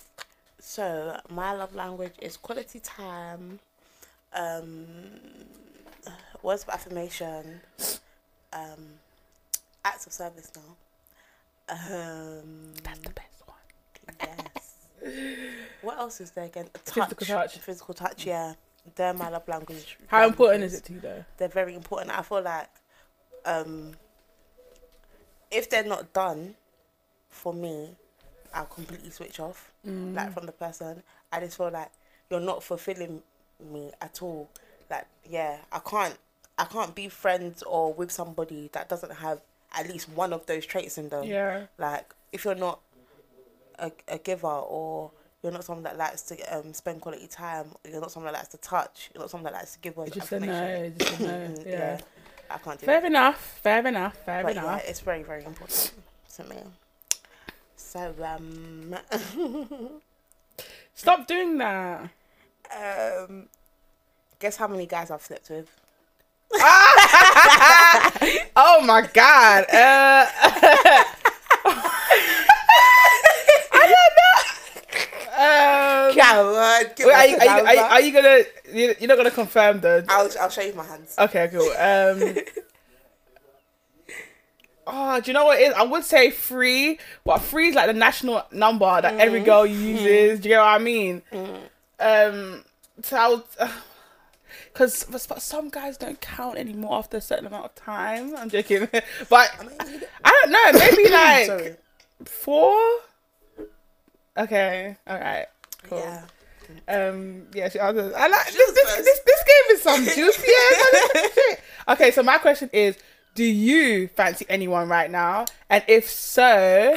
So 0.60 1.20
my 1.30 1.54
love 1.54 1.76
language 1.76 2.14
is 2.22 2.38
quality 2.38 2.80
time, 2.80 3.60
um, 4.34 4.86
words 6.44 6.64
of 6.64 6.70
affirmation, 6.70 7.62
um, 8.54 9.00
acts 9.84 10.06
of 10.06 10.14
service 10.14 10.52
now. 10.56 10.76
Um, 11.70 12.74
That's 12.84 13.00
the 13.00 13.10
best 13.10 13.44
one. 13.46 14.16
yes. 14.22 14.76
what 15.82 15.98
else 15.98 16.22
is 16.22 16.32
there 16.32 16.46
again? 16.46 16.68
Touch, 16.86 17.10
Physical 17.10 17.26
touch. 17.26 17.58
Physical 17.58 17.94
touch. 17.94 18.26
Yeah, 18.26 18.54
they're 18.96 19.14
my 19.14 19.30
love 19.30 19.48
language. 19.48 19.98
How 20.08 20.26
important 20.26 20.64
is 20.64 20.74
it 20.74 20.84
to 20.86 20.94
you, 20.94 21.00
though? 21.00 21.26
They're 21.38 21.48
very 21.48 21.76
important. 21.76 22.18
I 22.18 22.22
feel 22.22 22.42
like, 22.42 22.70
um, 23.46 23.94
if 25.50 25.70
they're 25.70 25.84
not 25.84 26.14
done, 26.14 26.56
for 27.30 27.54
me, 27.54 27.96
I'll 28.54 28.66
completely 28.66 29.10
switch 29.10 29.40
off. 29.40 29.72
Mm. 29.88 30.14
Like 30.16 30.34
from 30.34 30.46
the 30.46 30.52
person, 30.52 31.02
I 31.32 31.40
just 31.40 31.58
feel 31.58 31.72
like 31.72 31.90
you're 32.30 32.40
not 32.40 32.64
fulfilling 32.64 33.22
me 33.72 33.92
at 34.02 34.22
all. 34.22 34.50
Like, 34.90 35.08
yeah, 35.30 35.58
I 35.72 35.80
can't, 35.80 36.18
I 36.58 36.66
can't 36.66 36.94
be 36.94 37.08
friends 37.08 37.64
or 37.64 37.94
with 37.94 38.12
somebody 38.12 38.70
that 38.74 38.90
doesn't 38.90 39.14
have 39.14 39.42
at 39.74 39.90
least 39.90 40.10
one 40.10 40.34
of 40.34 40.46
those 40.46 40.66
traits 40.66 40.98
in 40.98 41.10
them. 41.10 41.24
Yeah. 41.24 41.68
Like, 41.78 42.14
if 42.32 42.46
you're 42.46 42.56
not 42.56 42.82
a, 43.80 43.92
a 44.08 44.18
giver 44.18 44.48
or 44.48 45.12
you're 45.44 45.52
not 45.52 45.64
someone 45.64 45.84
that 45.84 45.98
likes 45.98 46.22
to 46.24 46.36
um, 46.58 46.74
spend 46.74 47.02
quality 47.02 47.28
time, 47.28 47.68
you're 47.90 48.00
not 48.02 48.12
someone 48.12 48.32
that 48.32 48.38
likes 48.40 48.50
to 48.50 48.58
touch, 48.58 49.10
you're 49.14 49.22
not 49.24 49.30
someone 49.30 49.52
that 49.52 49.58
likes 49.60 49.74
to 49.74 49.80
give 49.80 49.98
words 49.98 50.16
It's 50.16 50.30
just 50.30 50.32
a 50.34 50.40
no. 50.40 50.92
Just 50.98 51.20
a 51.20 51.24
no. 51.24 51.30
Mm, 51.30 51.66
Yeah. 51.66 52.00
I 52.50 52.58
can't 52.58 52.80
do 52.80 52.86
Fair 52.86 53.02
that. 53.02 53.08
enough. 53.08 53.60
Fair 53.64 53.88
enough. 53.88 54.18
Fair 54.26 54.44
But 54.44 54.56
yeah, 54.56 54.64
enough. 54.64 54.84
it's 54.86 55.00
very, 55.00 55.24
very 55.24 55.44
important 55.46 55.94
to 56.36 56.44
me. 56.46 56.58
So, 57.78 58.14
um, 58.24 58.96
Stop 60.94 61.28
doing 61.28 61.58
that. 61.58 62.10
um, 62.76 63.48
guess 64.40 64.58
how 64.58 64.68
many 64.68 64.86
guys 64.86 65.10
I've 65.12 65.22
slept 65.22 65.50
with? 65.50 65.70
Oh 68.56 68.82
my 68.84 69.08
god. 69.14 69.66
Uh, 69.74 71.04
I 76.32 76.36
don't 76.36 76.54
know. 76.54 76.54
Come 76.54 76.54
on. 76.54 76.54
word. 76.54 76.94
Wait, 77.00 77.14
are, 77.14 77.28
you, 77.28 77.38
are, 77.38 77.44
you, 77.44 77.66
are, 77.66 77.74
you, 77.74 77.82
are 77.82 78.02
you 78.02 78.14
gonna? 78.14 78.44
you- 78.74 78.96
You're 79.00 79.08
not 79.08 79.18
gonna 79.18 79.32
confirm 79.32 79.82
the? 79.82 80.06
I'll, 80.10 80.30
I'll 80.40 80.50
show 80.50 80.62
you 80.62 80.74
my 80.74 80.86
hands. 80.86 81.16
Okay, 81.18 81.50
cool. 81.52 81.70
Um. 81.72 82.36
Oh, 84.88 85.22
do 85.22 85.30
you 85.30 85.34
know 85.34 85.46
what 85.46 85.60
it 85.60 85.70
is? 85.70 85.74
I 85.74 85.84
would 85.84 86.04
say 86.04 86.32
three, 86.32 87.00
but 87.24 87.42
three 87.42 87.70
is 87.70 87.76
like 87.76 87.88
the 87.88 87.94
national 87.94 88.44
number 88.52 89.02
that 89.02 89.20
every 89.20 89.40
mm-hmm. 89.40 89.46
girl 89.46 89.68
hmm. 89.68 89.74
uses. 89.74 90.40
Do 90.40 90.50
you 90.50 90.56
get 90.56 90.60
what 90.60 90.68
I 90.68 90.78
mean? 90.80 91.22
Hmm. 91.32 91.56
Um, 92.00 92.64
so 93.02 93.18
I 93.18 93.28
would, 93.30 93.44
uh, 93.60 93.72
because 94.74 95.06
some 95.44 95.70
guys 95.70 95.98
don't 95.98 96.20
count 96.22 96.58
anymore 96.58 96.98
after 96.98 97.18
a 97.18 97.22
certain 97.22 97.46
amount 97.46 97.66
of 97.66 97.76
time. 97.76 98.36
I'm 98.36 98.50
joking, 98.50 98.88
but 99.30 99.50
I 100.24 100.42
don't 100.42 100.52
know. 100.52 100.80
Maybe 100.80 101.10
like 101.12 101.80
four. 102.26 102.78
Okay, 104.38 104.96
all 105.06 105.20
right, 105.20 105.46
cool. 105.84 106.00
Yeah. 106.00 106.26
Um, 106.88 107.48
yeah, 107.54 107.70
she 107.70 107.80
answered. 107.80 108.14
I 108.14 108.28
like 108.28 108.46
this, 108.48 108.72
this, 108.74 108.96
this. 108.98 109.20
This 109.26 109.44
game 109.44 109.76
is 109.76 109.82
some 109.82 110.06
juicy. 110.16 110.52
Okay, 111.90 112.12
so 112.12 112.24
my 112.24 112.38
question 112.38 112.70
is: 112.72 112.98
Do 113.36 113.44
you 113.44 114.08
fancy 114.10 114.46
anyone 114.50 114.88
right 114.88 115.10
now? 115.12 115.46
And 115.70 115.84
if 115.88 116.10
so, 116.10 116.96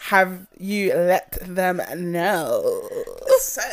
have 0.00 0.46
you 0.58 0.94
let 0.94 1.32
them 1.42 1.80
know? 2.12 2.88
So, 3.38 3.62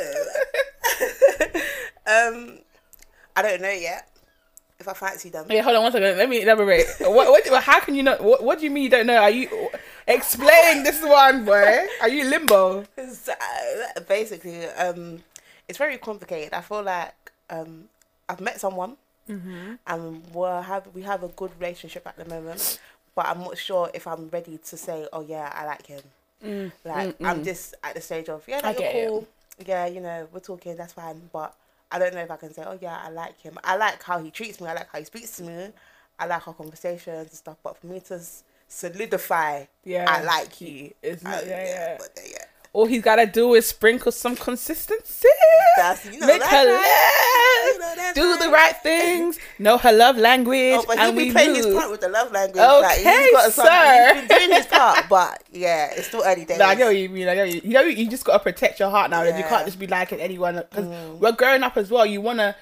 um, 2.05 2.59
I 3.35 3.41
don't 3.41 3.61
know 3.61 3.71
yet 3.71 4.07
if 4.79 4.87
I 4.87 4.93
fancy 4.93 5.29
them. 5.29 5.45
Yeah, 5.49 5.61
hold 5.61 5.77
on 5.77 5.83
one 5.83 5.91
second. 5.91 6.17
Let 6.17 6.29
me 6.29 6.41
elaborate. 6.41 6.85
what, 6.99 7.29
what? 7.29 7.63
How 7.63 7.79
can 7.79 7.95
you 7.95 8.03
not? 8.03 8.23
What, 8.23 8.43
what 8.43 8.59
do 8.59 8.65
you 8.65 8.71
mean 8.71 8.83
you 8.83 8.89
don't 8.89 9.07
know? 9.07 9.17
Are 9.17 9.29
you 9.29 9.69
explain 10.13 10.83
this 10.83 11.01
one, 11.03 11.45
boy? 11.45 11.85
Are 12.01 12.09
you 12.09 12.25
limbo? 12.25 12.85
So, 13.11 13.33
basically, 14.07 14.65
um, 14.67 15.23
it's 15.67 15.77
very 15.77 15.97
complicated. 15.97 16.53
I 16.53 16.61
feel 16.61 16.83
like 16.83 17.13
um, 17.49 17.85
I've 18.29 18.41
met 18.41 18.59
someone, 18.59 18.97
and 19.87 20.23
we 20.33 20.47
have 20.47 20.87
we 20.93 21.01
have 21.03 21.23
a 21.23 21.29
good 21.29 21.51
relationship 21.59 22.05
at 22.07 22.17
the 22.17 22.25
moment, 22.25 22.79
but 23.15 23.25
I'm 23.27 23.39
not 23.39 23.57
sure 23.57 23.89
if 23.93 24.07
I'm 24.07 24.29
ready 24.29 24.57
to 24.57 24.77
say, 24.77 25.07
oh 25.13 25.21
yeah, 25.21 25.51
I 25.53 25.65
like 25.65 25.85
him. 25.85 26.01
Like 26.83 27.15
I'm 27.23 27.43
just 27.43 27.75
at 27.83 27.95
the 27.95 28.01
stage 28.01 28.29
of 28.29 28.43
yeah, 28.47 28.61
like, 28.63 28.79
you're 28.79 28.91
get 28.91 28.95
it. 28.95 29.07
cool. 29.07 29.27
Yeah, 29.65 29.85
you 29.85 30.01
know, 30.01 30.27
we're 30.33 30.39
talking. 30.39 30.75
That's 30.75 30.93
fine, 30.93 31.21
but 31.31 31.55
I 31.91 31.99
don't 31.99 32.13
know 32.13 32.21
if 32.21 32.31
I 32.31 32.37
can 32.37 32.53
say, 32.53 32.63
oh 32.65 32.77
yeah, 32.81 32.99
I 33.03 33.09
like 33.09 33.39
him. 33.39 33.57
I 33.63 33.75
like 33.77 34.01
how 34.01 34.17
he 34.19 34.31
treats 34.31 34.59
me. 34.59 34.67
I 34.67 34.73
like 34.73 34.89
how 34.91 34.99
he 34.99 35.05
speaks 35.05 35.37
to 35.37 35.43
me. 35.43 35.69
I 36.17 36.25
like 36.25 36.47
our 36.47 36.53
conversations 36.53 37.27
and 37.29 37.31
stuff. 37.31 37.57
But 37.63 37.77
for 37.77 37.87
me 37.87 37.99
to 38.01 38.19
solidify, 38.71 39.65
Yeah. 39.83 40.05
I 40.09 40.23
like 40.23 40.61
you. 40.61 40.93
It's 41.01 41.23
not- 41.23 41.43
I- 41.43 41.47
yeah, 41.47 41.63
yeah. 41.65 41.97
But, 41.99 42.09
yeah. 42.29 42.37
All 42.73 42.85
he's 42.85 43.01
gotta 43.01 43.25
do 43.25 43.53
is 43.55 43.67
sprinkle 43.67 44.13
some 44.13 44.33
consistency. 44.37 45.27
That's- 45.75 46.05
you 46.05 46.19
know 46.21 46.27
Make 46.27 46.41
her 46.41 46.55
right. 46.55 46.67
laugh. 46.67 47.73
You 47.73 47.79
know 47.79 48.11
do 48.13 48.37
the 48.37 48.45
right. 48.49 48.71
right 48.71 48.75
things. 48.81 49.37
Know 49.59 49.77
her 49.77 49.91
love 49.91 50.17
language. 50.17 50.75
Oh, 50.79 50.83
but 50.87 50.97
he'll 50.97 51.09
and 51.09 51.17
be 51.17 51.23
we 51.25 51.31
playing 51.31 51.55
his 51.55 51.65
part 51.65 51.91
with 51.91 51.99
the 51.99 52.07
love 52.07 52.31
language. 52.31 52.55
like, 52.61 52.99
Okay, 52.99 53.23
he's 53.23 53.31
got 53.33 53.51
some, 53.51 53.65
sir. 53.65 54.13
He's 54.13 54.27
been 54.29 54.37
doing 54.37 54.51
his 54.57 54.65
part, 54.67 55.05
but 55.09 55.43
yeah, 55.51 55.91
it's 55.97 56.07
still 56.07 56.23
early 56.25 56.45
days. 56.45 56.59
No, 56.59 56.65
I 56.65 56.75
get 56.75 56.85
what 56.85 56.95
you 56.95 57.09
mean. 57.09 57.27
I 57.27 57.35
what 57.35 57.53
you. 57.53 57.61
You 57.65 57.71
know, 57.73 57.81
you 57.81 58.09
just 58.09 58.23
gotta 58.23 58.39
protect 58.41 58.79
your 58.79 58.89
heart 58.89 59.11
now. 59.11 59.21
and 59.23 59.37
You 59.37 59.43
can't 59.43 59.65
just 59.65 59.77
be 59.77 59.87
liking 59.87 60.21
anyone 60.21 60.55
because 60.55 60.85
Mm. 60.85 61.17
we're 61.19 61.33
growing 61.33 61.63
up 61.63 61.75
as 61.75 61.91
well. 61.91 62.05
You 62.05 62.21
wanna, 62.21 62.55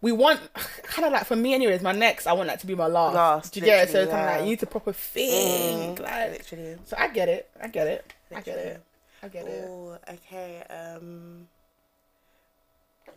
we 0.00 0.12
want 0.12 0.40
kind 0.82 1.06
of 1.06 1.12
like 1.12 1.24
for 1.26 1.36
me, 1.36 1.54
anyways. 1.54 1.82
My 1.82 1.92
next, 1.92 2.26
I 2.26 2.32
want 2.32 2.48
that 2.48 2.60
to 2.60 2.66
be 2.66 2.74
my 2.74 2.86
last. 2.86 3.14
Last, 3.14 3.54
Do 3.54 3.60
you 3.60 3.66
get 3.66 3.88
it? 3.88 3.92
So 3.92 3.98
literally, 3.98 4.04
it's 4.04 4.12
kind 4.12 4.24
of 4.24 4.30
yeah. 4.30 4.36
like 4.36 4.44
you 4.44 4.50
need 4.50 4.60
to 4.60 4.66
proper 4.66 4.92
think. 4.92 6.00
Like, 6.00 6.30
Literally. 6.32 6.76
so 6.84 6.96
I 6.98 7.08
get 7.08 7.28
it. 7.28 7.50
I 7.60 7.68
get 7.68 7.86
it. 7.86 8.12
I 8.34 8.40
get 8.40 8.58
it. 8.58 8.82
I 9.22 9.28
get 9.28 9.46
it. 9.46 9.64
Oh, 9.66 9.98
okay. 10.10 10.62
Um, 10.68 11.48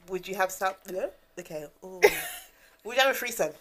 would 0.10 0.28
you 0.28 0.36
have 0.36 0.52
some? 0.52 0.74
No? 0.92 1.10
Okay. 1.38 1.66
Ooh. 1.84 2.02
would 2.84 2.96
you 2.96 3.02
have 3.02 3.12
a 3.12 3.13
free 3.13 3.32
threesome? 3.32 3.54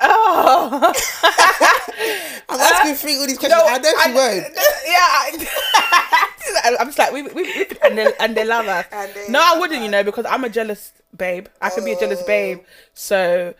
Oh. 0.00 0.92
I'm 2.48 2.60
asking 2.60 2.94
three 2.94 3.18
all 3.18 3.26
these 3.26 3.38
questions. 3.38 3.62
I 3.64 3.78
know 3.78 3.92
she 4.04 4.12
won't. 4.12 4.56
Yeah. 4.86 6.26
I, 6.64 6.76
I'm 6.80 6.86
just 6.86 6.98
like 6.98 7.12
we, 7.12 7.22
we, 7.22 7.32
we 7.42 7.66
and 7.82 7.96
they 7.98 8.12
and 8.20 8.36
they 8.36 8.44
love 8.44 8.66
us. 8.66 8.86
They 9.14 9.28
No, 9.28 9.40
I 9.42 9.58
wouldn't. 9.58 9.82
You 9.82 9.88
know, 9.90 10.02
because 10.04 10.26
I'm 10.26 10.44
a 10.44 10.48
jealous 10.48 10.92
babe. 11.16 11.46
I 11.60 11.70
can 11.70 11.84
be 11.84 11.92
a 11.92 11.98
jealous 11.98 12.20
Oh. 12.22 12.26
babe. 12.26 12.60
So. 12.94 13.54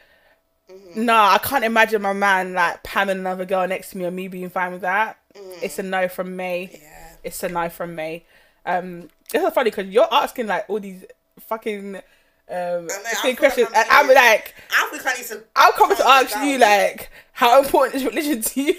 No, 0.97 1.15
I 1.15 1.39
can't 1.39 1.65
imagine 1.65 2.03
my 2.03 2.13
man 2.13 2.53
like 2.53 2.83
pamming 2.83 3.19
another 3.19 3.45
girl 3.45 3.69
next 3.69 3.91
to 3.91 3.99
me 3.99 4.05
and 4.05 4.17
me 4.17 4.27
being 4.27 4.51
fine 4.51 4.73
with 4.73 4.81
that. 4.81 5.17
It's 5.63 5.79
a 5.79 5.83
no 5.85 6.09
from 6.09 6.35
me. 6.35 6.71
Yeah. 6.73 7.13
It's 7.23 7.41
a 7.45 7.49
no 7.49 7.69
from 7.69 7.95
me. 7.95 8.25
Um, 8.65 9.09
it's 9.33 9.45
so 9.45 9.51
funny 9.51 9.71
because 9.71 9.87
you're 9.87 10.09
asking 10.13 10.49
like 10.49 10.65
all 10.69 10.81
these 10.81 11.05
fucking 11.39 12.01
um 12.49 12.89
I'm 12.91 13.17
thing 13.23 13.37
questions, 13.37 13.69
and 13.75 13.89
I'm 13.91 14.07
like, 14.09 14.55
Africa 14.71 15.11
needs 15.17 15.29
to. 15.31 15.43
I'm 15.57 15.73
coming 15.73 15.97
to 15.97 16.07
ask 16.07 16.37
you 16.45 16.59
like, 16.59 17.11
how 17.33 17.61
important 17.61 17.97
is 17.97 18.05
religion 18.05 18.41
to 18.41 18.63
you? 18.63 18.75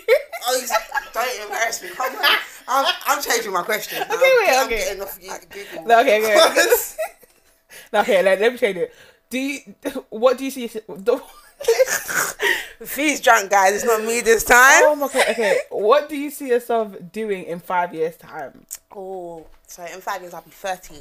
Oh, 0.48 0.56
you- 0.62 0.68
don't 1.14 1.42
embarrass 1.46 1.82
me. 1.84 1.90
Come 1.90 2.16
on. 2.16 2.38
I'm, 2.70 2.94
I'm 3.08 3.22
changing 3.22 3.52
my 3.52 3.64
question. 3.64 4.02
Okay, 4.04 4.16
wait, 4.40 4.50
I'm 4.50 4.66
okay. 4.68 5.00
Off 5.00 5.18
you, 5.22 5.32
Google. 5.50 5.86
No, 5.88 6.00
okay, 6.02 6.20
okay. 6.22 6.68
No, 7.94 8.02
okay, 8.02 8.22
let, 8.22 8.40
let 8.42 8.52
me 8.52 8.58
change 8.58 8.78
it. 8.78 8.94
Do 9.30 9.38
you? 9.40 9.60
What 10.10 10.38
do 10.38 10.46
you 10.46 10.52
see? 10.52 10.68
The, 10.68 11.22
Fee's 12.86 13.20
drunk, 13.22 13.50
guys. 13.50 13.74
It's 13.76 13.84
not 13.86 14.04
me 14.04 14.22
this 14.22 14.44
time. 14.44 14.84
oh 14.86 14.96
my 14.96 15.08
god. 15.08 15.26
Okay, 15.30 15.60
what 15.70 16.08
do 16.10 16.16
you 16.16 16.30
see 16.30 16.50
yourself 16.50 16.96
doing 17.12 17.46
in 17.46 17.60
five 17.60 17.94
years' 17.94 18.16
time? 18.18 18.66
Oh, 18.96 19.46
so 19.66 19.84
in 19.86 20.00
five 20.02 20.22
years 20.22 20.34
I'll 20.34 20.42
be 20.42 20.52
13. 20.52 21.00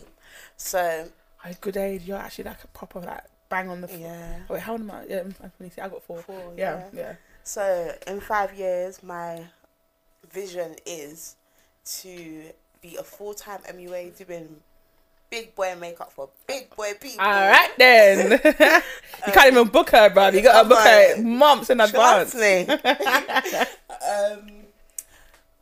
So 0.56 1.08
Oh, 1.46 1.52
good 1.60 1.76
age. 1.76 2.02
You're 2.04 2.18
actually 2.18 2.44
like 2.44 2.64
a 2.64 2.68
proper 2.68 3.00
like 3.00 3.24
bang 3.48 3.68
on 3.68 3.80
the. 3.80 3.92
F- 3.92 3.98
yeah. 3.98 4.38
Wait, 4.48 4.60
how 4.60 4.74
am 4.74 4.90
I? 4.90 5.04
Yeah, 5.08 5.20
I'm 5.20 5.34
I'm 5.42 5.50
26. 5.56 5.78
I 5.78 5.88
got 5.88 6.02
four. 6.02 6.18
Four, 6.22 6.54
yeah, 6.56 6.84
yeah. 6.92 7.00
yeah. 7.00 7.12
So 7.44 7.92
in 8.06 8.20
five 8.20 8.54
years, 8.54 9.02
my 9.02 9.44
vision 10.30 10.76
is 10.84 11.36
to 12.00 12.42
be 12.80 12.96
a 12.96 13.02
full 13.02 13.34
time 13.34 13.60
MUA 13.72 14.16
doing 14.26 14.56
big 15.30 15.54
boy 15.54 15.74
makeup 15.78 16.12
for 16.12 16.28
big 16.46 16.74
boy 16.74 16.92
people. 17.00 17.24
All 17.24 17.32
right 17.32 17.70
then. 17.78 18.30
you 19.26 19.32
can't 19.32 19.52
even 19.52 19.68
book 19.68 19.90
her, 19.90 20.10
bro. 20.10 20.28
You 20.28 20.42
got 20.42 20.62
to 20.62 20.68
book 20.68 20.78
her 20.78 21.14
on. 21.16 21.36
months 21.36 21.70
in 21.70 21.80
advance. 21.80 22.34
Um, 24.06 24.50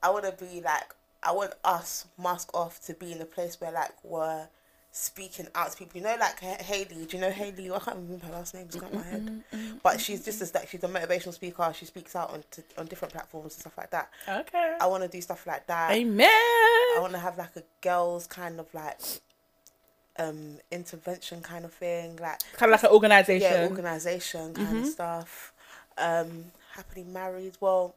I 0.03 0.11
want 0.11 0.25
to 0.25 0.45
be 0.45 0.61
like 0.61 0.95
I 1.23 1.33
want 1.33 1.55
us 1.65 2.07
mask 2.19 2.53
off 2.53 2.85
to 2.87 2.95
be 2.95 3.13
in 3.13 3.23
a 3.23 3.25
place 3.25 3.59
where 3.59 3.73
like 3.73 3.93
we're 4.03 4.49
speaking 4.97 5.49
out 5.57 5.73
to 5.73 5.77
people. 5.77 5.99
You 6.01 6.05
know, 6.07 6.17
like 6.21 6.39
Haley. 6.39 7.05
Do 7.05 7.17
you 7.17 7.21
know 7.21 7.31
Haley? 7.31 7.69
I 7.71 7.79
can't 7.81 7.97
remember 7.97 8.27
her 8.27 8.33
last 8.33 8.55
name. 8.55 8.67
It's 8.67 8.77
got 8.77 8.95
my 8.95 9.03
head. 9.03 9.43
But 9.83 10.01
she's 10.01 10.25
just 10.25 10.41
as 10.41 10.55
like 10.55 10.69
she's 10.69 10.85
a 10.85 10.89
motivational 10.89 11.35
speaker. 11.35 11.73
She 11.77 11.85
speaks 11.85 12.15
out 12.15 12.31
on 12.31 12.45
t- 12.51 12.63
on 12.79 12.87
different 12.87 13.13
platforms 13.13 13.55
and 13.55 13.61
stuff 13.61 13.77
like 13.77 13.91
that. 13.91 14.09
Okay. 14.29 14.77
I 14.81 14.87
want 14.87 15.03
to 15.03 15.09
do 15.09 15.21
stuff 15.21 15.47
like 15.49 15.67
that. 15.67 15.91
Amen. 15.91 16.29
I 16.29 16.99
want 17.01 17.13
to 17.13 17.19
have 17.19 17.37
like 17.37 17.57
a 17.57 17.65
girls 17.83 18.27
kind 18.29 18.61
of 18.61 18.73
like 18.73 19.01
um 20.17 20.59
intervention 20.71 21.41
kind 21.43 21.65
of 21.65 21.73
thing, 21.73 22.17
like 22.23 22.39
Kind 22.57 22.73
of 22.73 22.81
like 22.81 22.89
an 22.89 22.95
organization. 22.95 23.51
yeah, 23.53 23.67
organization 23.69 24.55
kind 24.55 24.79
of 24.79 24.87
stuff. 24.87 25.53
Um, 25.99 26.47
happily 26.77 27.05
married. 27.05 27.57
Well, 27.61 27.97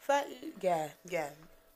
thirty. 0.00 0.52
Yeah, 0.60 0.88
yeah. 1.08 1.30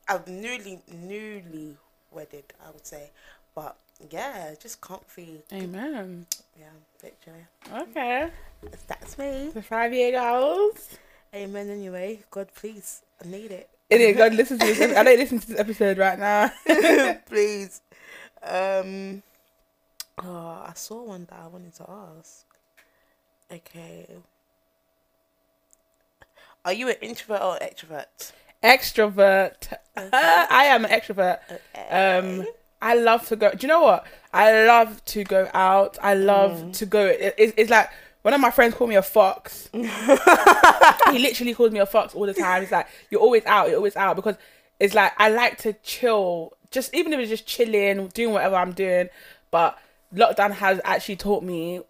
I'm 0.09 0.23
newly 0.29 0.83
newly 0.93 1.77
wedded. 2.13 2.45
I 2.65 2.71
would 2.71 2.87
say, 2.87 3.11
but 3.57 3.77
yeah, 4.11 4.55
just 4.61 4.81
comfy. 4.81 5.43
Amen. 5.53 6.27
Yeah, 6.59 6.67
literally. 7.03 7.47
Okay. 7.91 8.29
That's 8.87 9.19
me. 9.19 9.51
The 9.55 9.63
five 9.63 9.93
year 9.93 10.13
goals. 10.13 10.89
Amen. 11.35 11.71
Anyway, 11.71 12.21
God, 12.31 12.49
please, 12.55 13.03
I 13.23 13.29
need 13.29 13.51
it. 13.51 13.69
Idiot, 13.91 14.17
God, 14.17 14.35
listen 14.35 14.59
to 14.59 14.67
this. 14.67 14.81
I 14.97 15.03
don't 15.03 15.19
listen 15.19 15.39
to 15.41 15.47
this 15.49 15.59
episode 15.59 15.99
right 15.99 16.19
now. 16.19 16.51
please. 17.27 17.81
Um. 18.43 19.23
Oh, 20.19 20.65
I 20.67 20.73
saw 20.75 21.05
one 21.05 21.27
that 21.31 21.41
I 21.43 21.49
wanted 21.49 21.75
to 21.75 21.91
ask. 21.91 22.45
Okay. 23.51 24.07
Are 26.65 26.73
you 26.73 26.89
an 26.89 26.97
introvert 27.01 27.43
or 27.43 27.59
extrovert? 27.59 28.33
extrovert. 28.63 29.73
I 29.97 30.65
am 30.67 30.85
an 30.85 30.91
extrovert. 30.91 31.41
Um, 31.91 32.47
I 32.83 32.95
love 32.95 33.27
to 33.29 33.37
go. 33.37 33.53
Do 33.53 33.59
you 33.61 33.69
know 33.69 33.81
what? 33.81 34.05
I 34.35 34.67
love 34.67 35.03
to 35.07 35.25
go 35.25 35.49
out. 35.55 35.99
I 36.03 36.15
love 36.15 36.53
mm. 36.53 36.77
to 36.79 36.87
go. 36.87 37.07
It, 37.07 37.35
it's 37.39 37.55
it's 37.57 37.71
like 37.71 37.89
one 38.23 38.35
of 38.35 38.41
my 38.41 38.51
friends 38.51 38.75
called 38.75 38.91
me 38.91 38.97
a 38.97 39.03
fox. 39.03 39.71
he 39.73 41.19
literally 41.19 41.55
calls 41.55 41.71
me 41.71 41.79
a 41.79 41.87
fox 41.87 42.15
all 42.15 42.27
the 42.27 42.35
time. 42.35 42.61
He's 42.63 42.73
like, 42.73 42.89
"You're 43.09 43.21
always 43.21 43.47
out. 43.47 43.69
You're 43.69 43.77
always 43.77 43.97
out." 43.97 44.17
Because 44.17 44.37
it's 44.81 44.95
like 44.95 45.13
I 45.17 45.31
like 45.31 45.59
to 45.59 45.75
chill. 45.85 46.55
Just 46.73 46.93
even 46.93 47.13
if 47.13 47.21
it's 47.21 47.31
just 47.31 47.47
chilling, 47.47 48.09
doing 48.09 48.33
whatever 48.33 48.57
I'm 48.57 48.73
doing, 48.73 49.09
but 49.53 49.79
lockdown 50.13 50.51
has 50.51 50.81
actually 50.85 51.17
taught 51.17 51.43
me 51.43 51.81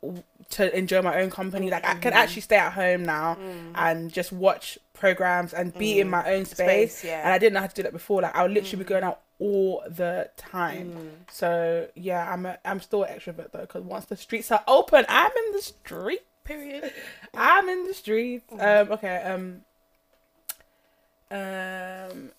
to 0.51 0.77
enjoy 0.77 1.01
my 1.01 1.21
own 1.21 1.31
company. 1.31 1.71
Like 1.71 1.87
I 1.87 1.95
can 1.95 2.13
mm. 2.13 2.17
actually 2.17 2.43
stay 2.43 2.57
at 2.57 2.73
home 2.73 3.05
now 3.05 3.37
mm. 3.37 3.73
and 3.75 4.13
just 4.13 4.31
watch 4.31 4.79
programs 4.93 5.55
and 5.55 5.73
be 5.73 6.01
in 6.01 6.11
my 6.11 6.35
own 6.35 6.45
space. 6.45 6.99
Space, 6.99 7.05
yeah. 7.05 7.23
And 7.25 7.33
I 7.33 7.39
didn't 7.39 7.55
know 7.55 7.61
how 7.61 7.67
to 7.67 7.75
do 7.75 7.83
that 7.83 7.93
before. 7.93 8.23
Like 8.23 8.37
I 8.37 8.43
would 8.43 8.53
literally 8.53 8.85
be 8.85 8.89
going 8.89 9.05
out 9.05 9.21
all 9.43 9.83
the 9.89 10.31
time. 10.37 11.25
So 11.29 11.89
yeah, 11.97 12.33
I'm 12.33 12.47
a, 12.47 12.59
I'm 12.65 12.81
still 12.81 13.03
an 13.03 13.19
extrovert 13.19 13.51
though 13.51 13.63
because 13.63 13.83
once 13.83 14.05
the 14.05 14.17
streets 14.17 14.53
are 14.53 14.63
open, 14.69 15.05
I'm 15.09 15.33
in 15.47 15.53
the 15.53 15.63
street. 15.63 16.23
Period. 16.45 16.93
I'm 17.35 17.69
in 17.69 17.85
the 17.85 17.95
streets. 17.95 18.45
Um. 18.53 18.93
Okay. 18.93 19.17
Um. 19.17 19.63
Um. 21.31 22.31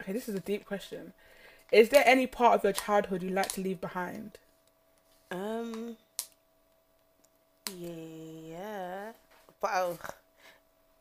Okay. 0.00 0.12
This 0.12 0.28
is 0.28 0.34
a 0.34 0.40
deep 0.40 0.64
question. 0.64 1.12
Is 1.70 1.90
there 1.90 2.02
any 2.06 2.26
part 2.26 2.54
of 2.54 2.64
your 2.64 2.72
childhood 2.72 3.22
you'd 3.22 3.34
like 3.34 3.52
to 3.52 3.60
leave 3.60 3.80
behind? 3.80 4.38
Um. 5.30 5.96
Yeah. 7.76 9.12
But 9.60 9.70
oh, 9.74 9.98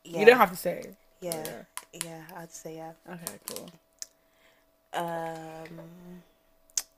yeah. 0.04 0.20
You 0.20 0.26
don't 0.26 0.38
have 0.38 0.52
to 0.52 0.58
say. 0.58 0.84
Yeah. 1.22 1.64
Yeah. 1.94 2.24
I'd 2.36 2.52
say 2.52 2.76
yeah. 2.76 2.92
Okay. 3.10 3.38
Cool. 3.50 3.70
Um. 4.94 5.80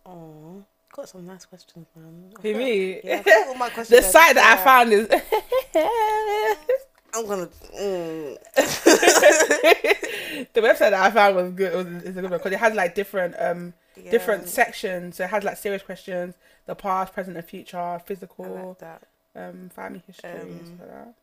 Oh, 0.05 0.63
got 0.93 1.09
some 1.09 1.25
nice 1.25 1.45
questions, 1.45 1.85
man. 1.95 2.31
Who 2.41 2.53
me? 2.55 3.01
Yeah, 3.03 3.23
all 3.47 3.55
my 3.55 3.69
questions. 3.73 3.99
the 3.99 4.01
site 4.01 4.35
that 4.35 4.57
I 4.57 4.63
found 4.63 4.93
is. 4.93 5.07
I'm 7.13 7.25
gonna. 7.27 7.47
Mm. 7.79 8.37
the 10.53 10.61
website 10.61 10.77
that 10.79 10.93
I 10.93 11.11
found 11.11 11.35
was 11.35 11.51
good. 11.51 11.73
It 11.73 11.75
Was, 11.75 11.85
a 12.17 12.21
good 12.21 12.29
one 12.29 12.31
because 12.39 12.51
it 12.51 12.59
has 12.59 12.73
like 12.75 12.95
different 12.95 13.35
um 13.39 13.73
different 14.09 14.47
sections. 14.47 15.17
So 15.17 15.23
it 15.25 15.29
has 15.29 15.43
like 15.43 15.57
serious 15.57 15.81
questions, 15.81 16.35
the 16.65 16.75
past, 16.75 17.13
present, 17.13 17.35
and 17.37 17.45
future, 17.45 17.99
physical, 18.05 18.77
like 18.81 19.01
um, 19.35 19.69
family 19.69 20.01
history, 20.05 20.29
and 20.29 20.41
Um, 20.41 20.65
stuff 20.65 20.79
like 20.79 20.89
that. 20.89 21.13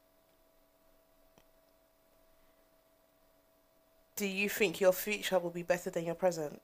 Do 4.16 4.26
you 4.26 4.48
think 4.48 4.80
your 4.80 4.92
future 4.92 5.38
will 5.38 5.50
be 5.50 5.62
better 5.62 5.90
than 5.90 6.04
your 6.04 6.14
present, 6.14 6.60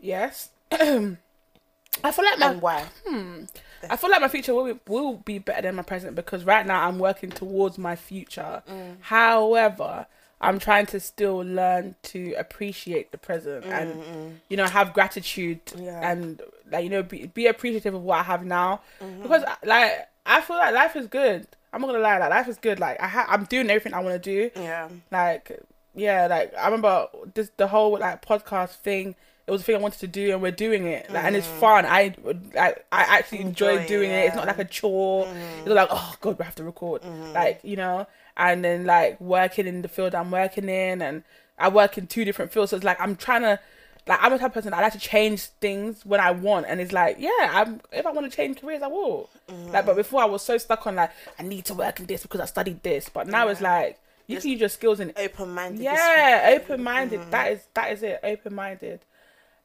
Yes. 0.00 0.50
I 0.70 2.12
feel 2.12 2.24
like 2.24 2.38
my 2.38 2.50
and 2.50 2.60
why? 2.62 2.84
hmm, 3.06 3.44
I 3.88 3.96
feel 3.96 4.10
like 4.10 4.20
my 4.20 4.28
future 4.28 4.54
will 4.54 4.74
be, 4.74 4.80
will 4.86 5.14
be 5.14 5.38
better 5.38 5.62
than 5.62 5.76
my 5.76 5.82
present 5.82 6.14
because 6.14 6.44
right 6.44 6.66
now 6.66 6.86
I'm 6.86 6.98
working 6.98 7.30
towards 7.30 7.78
my 7.78 7.96
future. 7.96 8.62
Mm. 8.68 8.96
However, 9.00 10.06
I'm 10.40 10.58
trying 10.58 10.84
to 10.86 11.00
still 11.00 11.38
learn 11.38 11.94
to 12.04 12.34
appreciate 12.34 13.10
the 13.12 13.18
present 13.18 13.64
and 13.64 13.94
Mm-mm. 13.94 14.32
you 14.50 14.58
know 14.58 14.66
have 14.66 14.92
gratitude 14.92 15.60
Yeah. 15.78 16.10
and 16.10 16.42
like 16.70 16.84
you 16.84 16.90
know 16.90 17.02
be, 17.02 17.26
be 17.28 17.46
appreciative 17.46 17.94
of 17.94 18.02
what 18.02 18.18
I 18.20 18.22
have 18.24 18.44
now 18.44 18.82
Mhm. 19.02 19.22
because 19.22 19.42
like 19.64 20.06
I 20.26 20.42
feel 20.42 20.56
like 20.56 20.74
life 20.74 20.94
is 20.96 21.06
good. 21.06 21.46
I'm 21.76 21.82
not 21.82 21.88
gonna 21.88 22.00
lie, 22.00 22.18
like 22.18 22.30
life 22.30 22.48
is 22.48 22.58
good. 22.58 22.80
Like 22.80 23.00
I 23.00 23.06
ha- 23.06 23.26
I'm 23.28 23.44
doing 23.44 23.68
everything 23.70 23.94
I 23.94 24.00
want 24.00 24.20
to 24.22 24.50
do. 24.50 24.50
yeah, 24.60 24.88
Like 25.12 25.60
yeah, 25.94 26.26
like 26.26 26.52
I 26.56 26.64
remember 26.64 27.06
this 27.34 27.50
the 27.56 27.68
whole 27.68 27.98
like 27.98 28.24
podcast 28.24 28.70
thing. 28.76 29.14
It 29.46 29.52
was 29.52 29.60
a 29.60 29.64
thing 29.64 29.76
I 29.76 29.78
wanted 29.78 30.00
to 30.00 30.08
do, 30.08 30.32
and 30.32 30.42
we're 30.42 30.50
doing 30.50 30.86
it. 30.86 31.08
Like, 31.08 31.22
and 31.24 31.36
it's 31.36 31.46
fun. 31.46 31.86
I 31.86 32.14
like 32.54 32.84
I 32.90 33.02
actually 33.18 33.42
enjoy, 33.42 33.76
Mm. 33.76 33.80
Enjoy 33.82 33.88
doing 33.88 34.10
it. 34.10 34.26
It's 34.26 34.34
not 34.36 34.46
like 34.48 34.58
a 34.58 34.64
chore. 34.64 35.26
Mhm. 35.26 35.58
It's 35.60 35.68
like 35.68 35.88
oh 35.90 36.14
god, 36.20 36.38
we 36.38 36.44
have 36.44 36.54
to 36.56 36.64
record. 36.64 37.02
Mhm. 37.02 37.32
Like 37.32 37.60
you 37.62 37.76
know, 37.76 38.06
and 38.36 38.64
then 38.64 38.86
like 38.86 39.20
working 39.20 39.66
in 39.68 39.82
the 39.82 39.88
field 39.88 40.14
I'm 40.16 40.30
working 40.32 40.68
in, 40.68 41.00
and 41.00 41.22
I 41.58 41.68
work 41.68 41.96
in 41.96 42.08
two 42.08 42.24
different 42.24 42.52
fields. 42.52 42.70
So 42.70 42.76
it's 42.76 42.84
like 42.84 43.00
I'm 43.00 43.14
trying 43.16 43.42
to. 43.42 43.60
Like 44.06 44.18
I'm 44.22 44.32
a 44.32 44.38
type 44.38 44.48
of 44.48 44.54
person 44.54 44.72
I 44.72 44.80
like 44.80 44.92
to 44.92 44.98
change 44.98 45.46
things 45.60 46.06
when 46.06 46.20
I 46.20 46.30
want, 46.30 46.66
and 46.68 46.80
it's 46.80 46.92
like, 46.92 47.16
yeah, 47.18 47.30
I'm. 47.40 47.80
If 47.92 48.06
I 48.06 48.12
want 48.12 48.30
to 48.30 48.36
change 48.36 48.60
careers, 48.60 48.82
I 48.82 48.86
will. 48.86 49.28
Mm-hmm. 49.48 49.72
Like, 49.72 49.86
but 49.86 49.96
before 49.96 50.22
I 50.22 50.26
was 50.26 50.42
so 50.42 50.58
stuck 50.58 50.86
on 50.86 50.94
like 50.96 51.10
I 51.38 51.42
need 51.42 51.64
to 51.66 51.74
work 51.74 51.98
in 51.98 52.06
this 52.06 52.22
because 52.22 52.40
I 52.40 52.44
studied 52.44 52.82
this, 52.82 53.08
but 53.08 53.26
now 53.26 53.48
it's 53.48 53.60
like 53.60 53.98
you 54.26 54.36
Just 54.36 54.44
can 54.44 54.52
use 54.52 54.60
your 54.60 54.68
skills 54.68 55.00
in 55.00 55.12
open 55.16 55.50
minded. 55.50 55.82
yeah, 55.82 56.54
open 56.54 56.82
minded. 56.82 57.20
That 57.30 57.52
is 57.52 57.66
that 57.74 57.92
is 57.92 58.02
it. 58.02 58.20
Open 58.22 58.54
minded. 58.54 59.00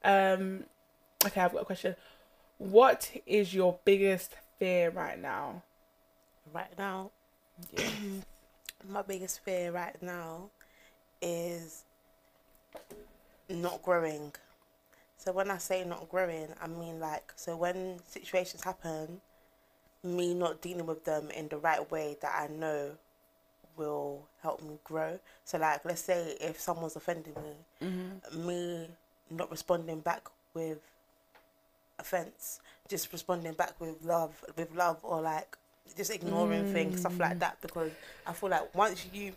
Um, 0.04 0.64
okay, 1.26 1.42
I've 1.42 1.54
got 1.54 1.62
a 1.62 1.66
question. 1.66 1.96
What 2.58 3.12
is 3.26 3.54
your 3.54 3.78
biggest 3.86 4.36
fear 4.58 4.90
right 4.90 5.20
now? 5.20 5.64
right 6.54 6.78
now. 6.78 7.12
My 8.90 9.02
biggest 9.02 9.44
fear 9.44 9.72
right 9.72 10.02
now 10.02 10.50
is 11.22 11.84
not 13.56 13.82
growing. 13.84 14.34
So 15.18 15.32
when 15.32 15.52
I 15.52 15.58
say 15.58 15.84
not 15.84 16.10
growing, 16.10 16.48
I 16.62 16.68
mean 16.68 17.00
like 17.00 17.32
so 17.36 17.56
when 17.56 18.00
situations 18.08 18.64
happen, 18.64 19.22
me 20.04 20.34
not 20.34 20.62
dealing 20.62 20.86
with 20.86 21.06
them 21.06 21.30
in 21.32 21.48
the 21.48 21.58
right 21.58 21.90
way 21.92 22.18
that 22.22 22.34
I 22.36 22.48
know 22.48 22.92
will 23.78 24.28
help 24.42 24.62
me 24.64 24.78
grow. 24.84 25.20
So 25.46 25.58
like 25.58 25.86
let's 25.86 26.02
say 26.02 26.36
if 26.42 26.60
someone's 26.60 26.96
offending 26.96 27.36
me, 27.36 27.88
Mm-hmm. 27.88 28.48
me 28.48 28.88
not 29.30 29.50
responding 29.50 30.00
back 30.00 30.28
with 30.54 30.80
offense, 32.00 32.60
just 32.88 33.12
responding 33.12 33.54
back 33.54 33.80
with 33.80 34.04
love, 34.04 34.44
with 34.58 34.74
love, 34.76 34.98
or 35.04 35.22
like 35.22 35.58
just 35.96 36.12
ignoring 36.12 36.66
things, 36.66 37.00
stuff 37.00 37.20
like 37.20 37.40
that. 37.40 37.58
Because 37.62 37.92
I 38.26 38.34
feel 38.34 38.50
like 38.50 38.74
once 38.76 39.06
you, 39.14 39.34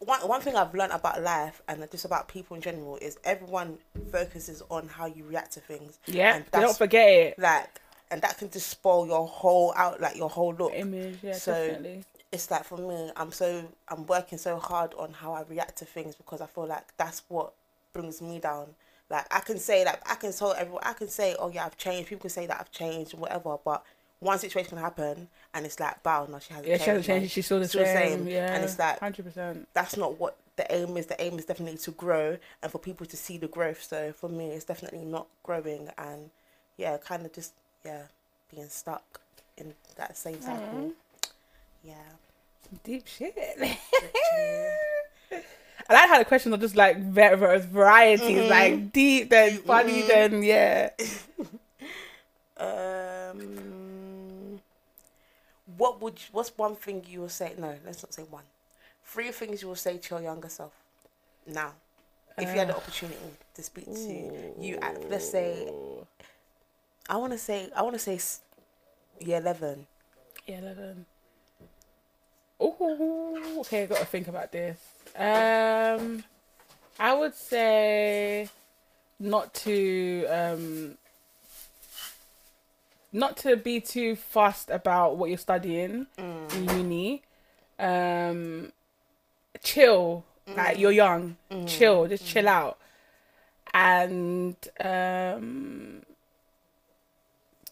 one 0.00 0.20
one 0.28 0.40
thing 0.40 0.54
I've 0.56 0.74
learned 0.74 0.92
about 0.92 1.22
life 1.22 1.60
and 1.68 1.84
just 1.90 2.04
about 2.04 2.28
people 2.28 2.54
in 2.56 2.62
general 2.62 2.96
is 2.96 3.18
everyone 3.24 3.78
focuses 4.12 4.62
on 4.70 4.88
how 4.88 5.06
you 5.06 5.24
react 5.24 5.52
to 5.52 5.60
things. 5.60 5.98
Yeah, 6.06 6.36
and 6.36 6.44
don't 6.52 6.76
forget 6.76 7.08
it. 7.08 7.38
like, 7.38 7.80
and 8.10 8.22
that 8.22 8.38
can 8.38 8.50
just 8.50 8.68
spoil 8.68 9.06
your 9.06 9.26
whole 9.26 9.72
out, 9.76 10.00
like 10.00 10.16
your 10.16 10.30
whole 10.30 10.54
look 10.54 10.72
Image, 10.74 11.18
yeah, 11.22 11.32
So- 11.34 11.52
definitely. 11.52 12.04
it's 12.30 12.50
like 12.50 12.64
for 12.64 12.78
me, 12.78 13.10
I'm 13.16 13.32
so 13.32 13.64
I'm 13.88 14.06
working 14.06 14.38
so 14.38 14.58
hard 14.58 14.94
on 14.94 15.12
how 15.12 15.32
I 15.32 15.42
react 15.42 15.78
to 15.78 15.84
things 15.84 16.14
because 16.14 16.40
I 16.40 16.46
feel 16.46 16.66
like 16.66 16.96
that's 16.96 17.22
what 17.28 17.52
brings 17.92 18.22
me 18.22 18.38
down. 18.38 18.74
Like 19.10 19.26
I 19.34 19.40
can 19.40 19.58
say 19.58 19.84
like 19.84 20.00
I 20.08 20.14
can 20.14 20.32
tell 20.32 20.52
everyone 20.52 20.82
I 20.84 20.92
can 20.92 21.08
say, 21.08 21.34
Oh 21.38 21.48
yeah, 21.50 21.64
I've 21.66 21.76
changed, 21.76 22.08
people 22.08 22.20
can 22.22 22.30
say 22.30 22.46
that 22.46 22.60
I've 22.60 22.70
changed 22.70 23.14
and 23.14 23.20
whatever, 23.22 23.56
but 23.64 23.82
one 24.20 24.38
situation 24.38 24.70
can 24.70 24.78
happen 24.78 25.28
and 25.58 25.66
it's 25.66 25.78
like, 25.78 26.02
wow, 26.04 26.26
no, 26.30 26.38
she 26.38 26.54
hasn't 26.54 26.66
Yeah, 26.68 26.76
changed. 26.78 26.84
she 26.84 26.90
hasn't 26.90 27.06
changed. 27.06 27.22
like, 27.24 27.30
She's 27.32 27.44
still 27.46 27.58
the 27.60 27.68
still 27.68 27.80
the 27.84 27.86
same. 27.92 28.18
same. 28.20 28.28
Yeah, 28.28 28.54
And 28.54 28.64
it's 28.64 28.78
like- 28.78 28.98
hundred 29.00 29.24
percent. 29.26 29.68
that's 29.74 29.96
not 29.96 30.18
what 30.18 30.36
the 30.56 30.72
aim 30.74 30.96
is. 30.96 31.06
The 31.06 31.20
aim 31.22 31.38
is 31.38 31.44
definitely 31.44 31.78
to 31.78 31.90
grow 31.92 32.36
and 32.62 32.72
for 32.72 32.78
people 32.78 33.06
to 33.06 33.16
see 33.16 33.36
the 33.38 33.46
growth. 33.48 33.82
So 33.82 34.12
for 34.12 34.28
me 34.28 34.46
it's 34.50 34.64
definitely 34.64 35.04
not 35.04 35.26
growing 35.42 35.90
and 35.98 36.30
yeah, 36.76 36.96
kind 36.96 37.26
of 37.26 37.32
just 37.32 37.52
yeah, 37.84 38.02
being 38.50 38.68
stuck 38.68 39.20
in 39.56 39.74
that 39.96 40.16
same 40.16 40.40
cycle. 40.40 40.92
Yeah. 41.84 41.94
Some 42.68 42.80
Deep 42.84 43.06
shit. 43.06 43.34
literally. 43.36 43.78
I 45.90 45.94
like 45.94 46.08
how 46.08 46.18
the 46.18 46.24
questions 46.26 46.54
are 46.54 46.58
just 46.58 46.76
like 46.76 46.98
var- 47.02 47.36
var- 47.36 47.58
varieties, 47.58 48.26
Mm-hmm. 48.42 48.50
like 48.50 48.92
deep, 48.92 49.30
then 49.30 49.58
funny, 49.58 50.02
then 50.02 50.42
yeah. 50.42 50.90
Um, 52.60 53.87
what 55.78 56.02
would 56.02 56.18
you, 56.18 56.26
what's 56.32 56.52
one 56.58 56.74
thing 56.74 57.04
you 57.08 57.20
will 57.20 57.28
say? 57.28 57.54
No, 57.56 57.74
let's 57.86 58.02
not 58.02 58.12
say 58.12 58.22
one. 58.24 58.44
Three 59.04 59.30
things 59.30 59.62
you 59.62 59.68
will 59.68 59.76
say 59.76 59.96
to 59.96 60.14
your 60.14 60.22
younger 60.22 60.48
self 60.48 60.72
now, 61.46 61.72
if 62.36 62.48
you 62.52 62.58
had 62.58 62.68
the 62.68 62.76
opportunity 62.76 63.16
to 63.54 63.62
speak 63.62 63.86
to 63.86 64.54
you 64.58 64.76
at 64.82 65.08
let's 65.08 65.30
say, 65.30 65.72
I 67.08 67.16
want 67.16 67.32
to 67.32 67.38
say 67.38 67.70
I 67.74 67.82
want 67.82 67.94
to 67.94 67.98
say 67.98 68.18
year 69.20 69.38
eleven. 69.38 69.86
Yeah, 70.46 70.58
eleven. 70.58 71.06
Oh, 72.60 73.60
okay. 73.60 73.84
I 73.84 73.86
got 73.86 73.98
to 73.98 74.04
think 74.04 74.28
about 74.28 74.52
this. 74.52 74.78
Um, 75.16 76.24
I 76.98 77.14
would 77.14 77.34
say 77.34 78.48
not 79.20 79.54
to 79.54 80.26
um, 80.26 80.98
not 83.12 83.36
to 83.38 83.56
be 83.56 83.80
too 83.80 84.16
fussed 84.16 84.70
about 84.70 85.16
what 85.16 85.28
you're 85.28 85.38
studying 85.38 86.06
mm. 86.18 86.54
in 86.54 86.78
uni. 86.78 87.22
Um, 87.78 88.72
chill. 89.62 90.24
Mm. 90.48 90.56
Like 90.56 90.78
you're 90.78 90.92
young. 90.92 91.36
Mm. 91.50 91.68
Chill. 91.68 92.06
Just 92.06 92.26
chill 92.26 92.48
out. 92.48 92.78
And 93.72 94.56
um, 94.80 96.02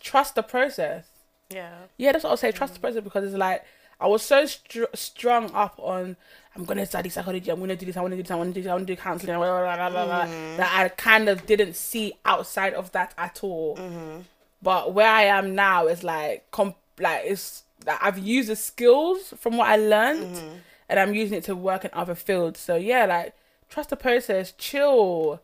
trust 0.01 0.35
the 0.35 0.43
process. 0.43 1.05
Yeah. 1.51 1.75
Yeah, 1.97 2.13
that's 2.13 2.25
what 2.25 2.31
I'll 2.31 2.37
say. 2.37 2.53
Trust 2.53 2.75
the 2.75 2.81
process 2.81 3.03
because 3.03 3.25
it's 3.25 3.35
like 3.35 3.65
I 4.01 4.07
was 4.07 4.23
so 4.23 4.47
str- 4.47 4.85
strung 4.95 5.51
up 5.53 5.75
on 5.79 6.17
I'm 6.55 6.65
gonna 6.65 6.87
study 6.87 7.09
psychology. 7.11 7.51
I'm 7.51 7.61
gonna 7.61 7.77
do 7.77 7.87
this. 7.87 7.97
I 7.97 8.01
want 8.01 8.13
to 8.13 8.17
do 8.17 8.23
this. 8.23 8.31
I 8.31 8.37
want 8.37 8.51
to 8.51 8.55
do 8.55 8.63
this. 8.63 8.71
I 8.71 8.75
want 8.75 8.87
to 8.87 8.95
do 8.95 9.01
counseling. 9.01 9.37
Blah, 9.37 9.47
blah, 9.47 9.77
blah, 9.77 9.91
blah, 9.91 10.05
blah, 10.07 10.25
mm-hmm. 10.25 10.57
That 10.57 10.73
I 10.75 10.89
kind 10.89 11.29
of 11.29 11.45
didn't 11.47 11.77
see 11.77 12.15
outside 12.25 12.73
of 12.73 12.93
that 12.93 13.13
at 13.19 13.41
all. 13.43 13.77
Mm-hmm. 13.77 14.21
But 14.63 14.95
where 14.95 15.09
I 15.09 15.23
am 15.25 15.55
now 15.55 15.87
is 15.87 16.03
like 16.03 16.51
com- 16.51 16.75
like 16.99 17.23
it's 17.25 17.65
like 17.87 17.99
I've 18.03 18.19
used 18.19 18.49
the 18.49 18.57
skills 18.57 19.35
from 19.39 19.57
what 19.57 19.69
I 19.69 19.77
learned, 19.77 20.37
mm-hmm. 20.37 20.57
and 20.89 21.01
I'm 21.01 21.15
using 21.15 21.39
it 21.39 21.45
to 21.45 21.55
work 21.55 21.85
in 21.85 21.91
other 21.93 22.15
fields. 22.15 22.61
So 22.61 22.77
yeah, 22.77 23.07
like 23.07 23.35
trust 23.69 23.91
the 23.91 23.97
process, 23.97 24.53
chill, 24.59 25.41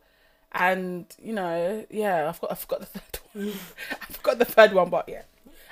and 0.51 1.05
you 1.21 1.33
know, 1.33 1.85
yeah, 1.89 2.29
I've 2.29 2.39
got 2.41 2.51
I 2.51 2.55
forgot 2.55 2.79
the 2.81 2.85
third 2.99 3.19
one. 3.33 3.53
I 3.91 4.13
forgot 4.13 4.39
the 4.39 4.45
third 4.45 4.73
one, 4.73 4.89
but 4.89 5.07
yeah, 5.07 5.23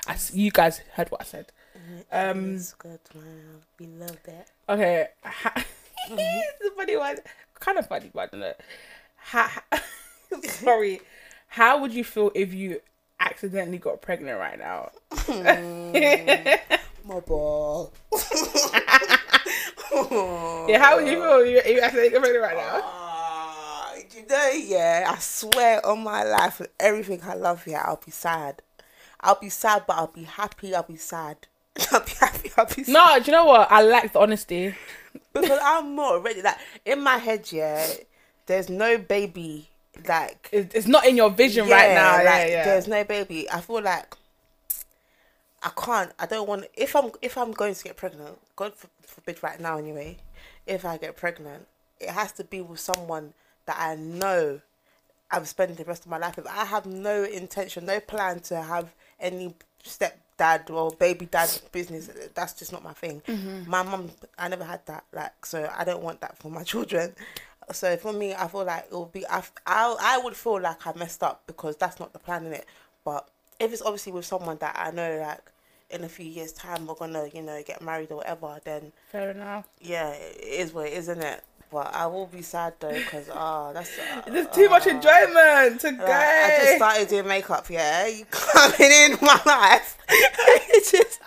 I 0.07 0.13
s 0.13 0.33
you 0.33 0.51
guys 0.51 0.79
heard 0.93 1.09
what 1.09 1.21
I 1.21 1.25
said. 1.25 1.51
Mm-hmm. 1.77 2.39
Um, 2.39 2.55
it's 2.55 2.73
good. 2.73 2.99
We 3.79 3.87
love 3.87 4.17
that. 4.25 4.47
Okay, 4.69 5.07
ha- 5.23 5.53
mm-hmm. 6.09 6.15
it's 6.17 6.65
a 6.65 6.75
funny 6.75 6.97
one, 6.97 7.17
kind 7.59 7.77
of 7.77 7.87
funny, 7.87 8.11
but 8.13 8.21
I 8.21 8.25
don't 8.27 8.39
know. 8.41 8.53
Ha- 9.17 9.63
sorry, 10.43 11.01
how 11.47 11.79
would 11.81 11.93
you 11.93 12.03
feel 12.03 12.31
if 12.35 12.53
you 12.53 12.81
accidentally 13.21 13.77
got 13.77 14.01
pregnant 14.01 14.39
right 14.39 14.59
now? 14.59 14.91
My 17.05 17.19
ball. 17.21 17.93
Yeah, 19.91 20.79
how 20.79 20.95
would 20.97 21.07
you 21.07 21.21
feel 21.21 21.39
if 21.39 21.67
you, 21.67 21.81
accidentally 21.81 22.09
got 22.11 22.21
pregnant 22.21 22.43
right 22.43 22.55
now? 22.55 22.81
Ah, 22.83 23.93
you 23.95 24.25
know, 24.25 24.49
yeah, 24.51 25.05
I 25.09 25.17
swear 25.19 25.85
on 25.85 26.03
my 26.03 26.23
life 26.23 26.59
and 26.61 26.69
everything 26.79 27.21
I 27.23 27.33
love 27.33 27.65
here, 27.65 27.81
I'll 27.83 28.01
be 28.03 28.11
sad. 28.11 28.61
I'll 29.19 29.39
be 29.39 29.49
sad, 29.49 29.83
but 29.87 29.97
I'll 29.97 30.07
be 30.07 30.23
happy. 30.23 30.73
I'll 30.73 30.83
be 30.83 30.95
sad. 30.95 31.47
I'll 31.91 32.05
be 32.05 32.11
happy. 32.19 32.51
I'll 32.57 32.65
be 32.65 32.83
sad. 32.83 32.93
No, 32.93 33.19
do 33.19 33.25
you 33.25 33.31
know 33.31 33.45
what? 33.45 33.71
I 33.71 33.81
like 33.81 34.13
the 34.13 34.19
honesty. 34.19 34.75
because 35.33 35.59
I'm 35.61 35.95
not 35.95 36.23
ready. 36.23 36.41
like 36.41 36.57
in 36.85 37.01
my 37.01 37.17
head. 37.17 37.51
Yeah, 37.51 37.85
there's 38.45 38.69
no 38.69 38.97
baby. 38.97 39.70
Like 40.07 40.49
It's, 40.51 40.87
not 40.87 41.05
in 41.05 41.17
your 41.17 41.29
vision 41.29 41.67
right 41.69 41.93
now. 41.93 42.17
like, 42.17 42.25
yeah, 42.25 42.45
yeah. 42.47 42.65
There's 42.65 42.87
no 42.87 43.03
baby. 43.03 43.49
I 43.49 43.61
feel 43.61 43.81
like 43.81 44.15
I 45.63 45.69
can't. 45.69 46.11
I 46.19 46.25
don't 46.25 46.47
want. 46.47 46.65
If 46.75 46.95
I'm 46.95 47.11
if 47.21 47.37
I'm 47.37 47.51
going 47.51 47.75
to 47.75 47.83
get 47.83 47.97
pregnant, 47.97 48.37
God 48.55 48.73
forbid, 49.05 49.43
right 49.43 49.59
now 49.59 49.77
anyway. 49.77 50.17
If 50.65 50.85
I 50.85 50.97
get 50.97 51.15
pregnant, 51.17 51.67
it 51.99 52.09
has 52.09 52.31
to 52.33 52.43
be 52.43 52.61
with 52.61 52.79
someone 52.79 53.33
that 53.65 53.77
I 53.79 53.95
know 53.95 54.61
I'm 55.31 55.45
spending 55.45 55.77
the 55.77 55.85
rest 55.85 56.05
of 56.05 56.11
my 56.11 56.17
life 56.17 56.35
with. 56.35 56.47
I 56.47 56.65
have 56.65 56.85
no 56.85 57.23
intention, 57.23 57.85
no 57.85 57.99
plan 57.99 58.39
to 58.41 58.61
have 58.61 58.93
any 59.19 59.53
stepdad 59.83 60.69
or 60.69 60.91
baby 60.91 61.25
dad 61.25 61.49
business. 61.71 62.09
That's 62.33 62.53
just 62.53 62.71
not 62.71 62.83
my 62.83 62.93
thing. 62.93 63.21
Mm-hmm. 63.27 63.69
My 63.69 63.83
mum, 63.83 64.11
I 64.37 64.47
never 64.49 64.63
had 64.63 64.85
that. 64.87 65.03
Like, 65.13 65.45
so 65.45 65.71
I 65.75 65.83
don't 65.83 66.01
want 66.03 66.21
that 66.21 66.37
for 66.37 66.49
my 66.49 66.63
children. 66.71 67.13
So 67.71 67.97
for 67.97 68.13
me, 68.13 68.33
I 68.33 68.47
feel 68.47 68.65
like 68.65 68.85
it 68.85 68.91
will 68.91 69.05
be. 69.05 69.25
I, 69.27 69.43
I, 69.65 69.95
I 69.99 70.17
would 70.19 70.35
feel 70.35 70.59
like 70.61 70.85
I 70.85 70.93
messed 70.97 71.23
up 71.23 71.43
because 71.47 71.75
that's 71.77 71.99
not 71.99 72.13
the 72.13 72.19
plan 72.19 72.45
in 72.45 72.53
it. 72.53 72.65
But 73.03 73.27
if 73.59 73.71
it's 73.71 73.81
obviously 73.81 74.11
with 74.11 74.25
someone 74.25 74.57
that 74.57 74.75
I 74.77 74.91
know, 74.91 75.17
like 75.19 75.41
in 75.89 76.03
a 76.03 76.09
few 76.09 76.25
years' 76.25 76.53
time, 76.53 76.87
we're 76.87 76.95
gonna, 76.95 77.27
you 77.33 77.41
know, 77.41 77.61
get 77.65 77.81
married 77.81 78.11
or 78.11 78.17
whatever, 78.17 78.59
then 78.63 78.91
Fair 79.11 79.31
enough. 79.31 79.67
yeah, 79.79 80.09
it 80.11 80.37
is 80.41 80.73
what 80.73 80.87
it 80.87 80.93
is, 80.93 81.09
isn't 81.09 81.23
it? 81.23 81.43
But 81.71 81.95
I 81.95 82.05
will 82.07 82.25
be 82.25 82.41
sad 82.41 82.73
though, 82.81 82.91
because 82.91 83.29
ah, 83.33 83.71
that's 83.71 83.97
uh, 83.97 84.23
There's 84.27 84.47
too 84.47 84.69
much 84.69 84.87
enjoyment 84.87 85.79
to 85.79 85.91
go. 85.93 86.03
like, 86.03 86.11
I 86.11 86.57
just 86.59 86.75
started 86.75 87.07
doing 87.07 87.27
makeup, 87.27 87.69
yeah. 87.69 88.07
You 88.07 88.25
coming 88.31 88.91
in 88.91 89.17
my 89.21 89.39
life. 89.45 89.97
it's 90.09 90.91
just, 90.91 91.21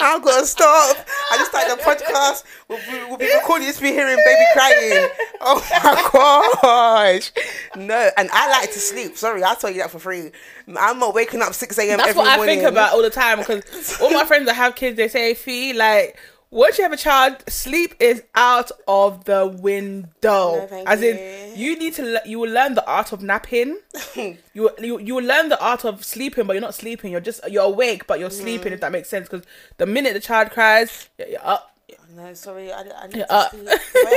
I've 0.00 0.24
got 0.24 0.40
to 0.40 0.46
stop. 0.46 0.96
I 1.30 1.36
just 1.36 1.52
started 1.52 1.78
the 1.78 1.82
podcast. 1.84 2.42
We'll 2.66 2.78
be, 2.78 3.08
we'll 3.08 3.16
be 3.16 3.32
recording 3.32 3.68
this, 3.68 3.78
be 3.78 3.92
hearing 3.92 4.16
baby 4.16 4.44
crying. 4.54 5.08
Oh 5.40 5.64
my 5.84 6.08
gosh. 6.12 7.30
No, 7.76 8.10
and 8.16 8.28
I 8.32 8.50
like 8.50 8.72
to 8.72 8.80
sleep. 8.80 9.16
Sorry, 9.16 9.44
I'll 9.44 9.54
tell 9.54 9.70
you 9.70 9.78
that 9.78 9.92
for 9.92 10.00
free. 10.00 10.32
I'm 10.76 10.98
not 10.98 11.14
waking 11.14 11.42
up 11.42 11.54
6 11.54 11.78
a.m. 11.78 11.98
That's 11.98 12.08
every 12.08 12.18
what 12.18 12.28
I 12.28 12.36
morning. 12.38 12.58
think 12.58 12.68
about 12.68 12.92
all 12.92 13.02
the 13.02 13.10
time 13.10 13.38
because 13.38 14.00
all 14.00 14.10
my 14.10 14.24
friends 14.24 14.46
that 14.46 14.54
have 14.54 14.74
kids, 14.74 14.96
they 14.96 15.06
say, 15.06 15.34
"Fee, 15.34 15.72
like." 15.74 16.18
Once 16.50 16.78
you 16.78 16.84
have 16.84 16.92
a 16.92 16.96
child, 16.96 17.42
sleep 17.48 17.94
is 17.98 18.22
out 18.34 18.70
of 18.86 19.24
the 19.24 19.46
window. 19.46 20.66
No, 20.70 20.82
As 20.86 21.02
in, 21.02 21.16
you. 21.58 21.70
you 21.72 21.78
need 21.78 21.94
to 21.94 22.02
le- 22.04 22.20
you 22.24 22.38
will 22.38 22.50
learn 22.50 22.74
the 22.74 22.86
art 22.86 23.12
of 23.12 23.22
napping. 23.22 23.78
you, 24.14 24.38
you 24.54 24.98
you 25.00 25.14
will 25.16 25.24
learn 25.24 25.48
the 25.48 25.60
art 25.60 25.84
of 25.84 26.04
sleeping, 26.04 26.46
but 26.46 26.52
you're 26.54 26.60
not 26.60 26.74
sleeping. 26.74 27.10
You're 27.12 27.20
just 27.20 27.40
you're 27.50 27.64
awake, 27.64 28.06
but 28.06 28.20
you're 28.20 28.30
sleeping. 28.30 28.72
If 28.72 28.80
that 28.80 28.92
makes 28.92 29.08
sense, 29.08 29.28
because 29.28 29.44
the 29.78 29.86
minute 29.86 30.14
the 30.14 30.20
child 30.20 30.50
cries, 30.50 31.08
you're, 31.18 31.28
you're 31.28 31.46
up. 31.46 31.72
No, 32.14 32.32
sorry, 32.34 32.72
I, 32.72 32.80
I 32.80 33.06
need 33.08 33.16
Yeah, 33.18 33.24
to 33.26 33.32
uh. 33.32 33.48
sleep. 33.50 33.68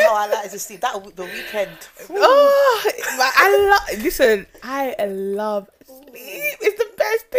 How 0.03 0.15
I 0.15 0.27
like 0.31 0.51
to 0.51 0.59
sleep, 0.59 0.79
that 0.81 0.93
the 1.15 1.23
weekend. 1.25 1.71
Oh, 2.11 2.91
I 3.19 3.67
love. 3.91 4.03
Listen, 4.03 4.45
I 4.63 4.95
love 5.05 5.69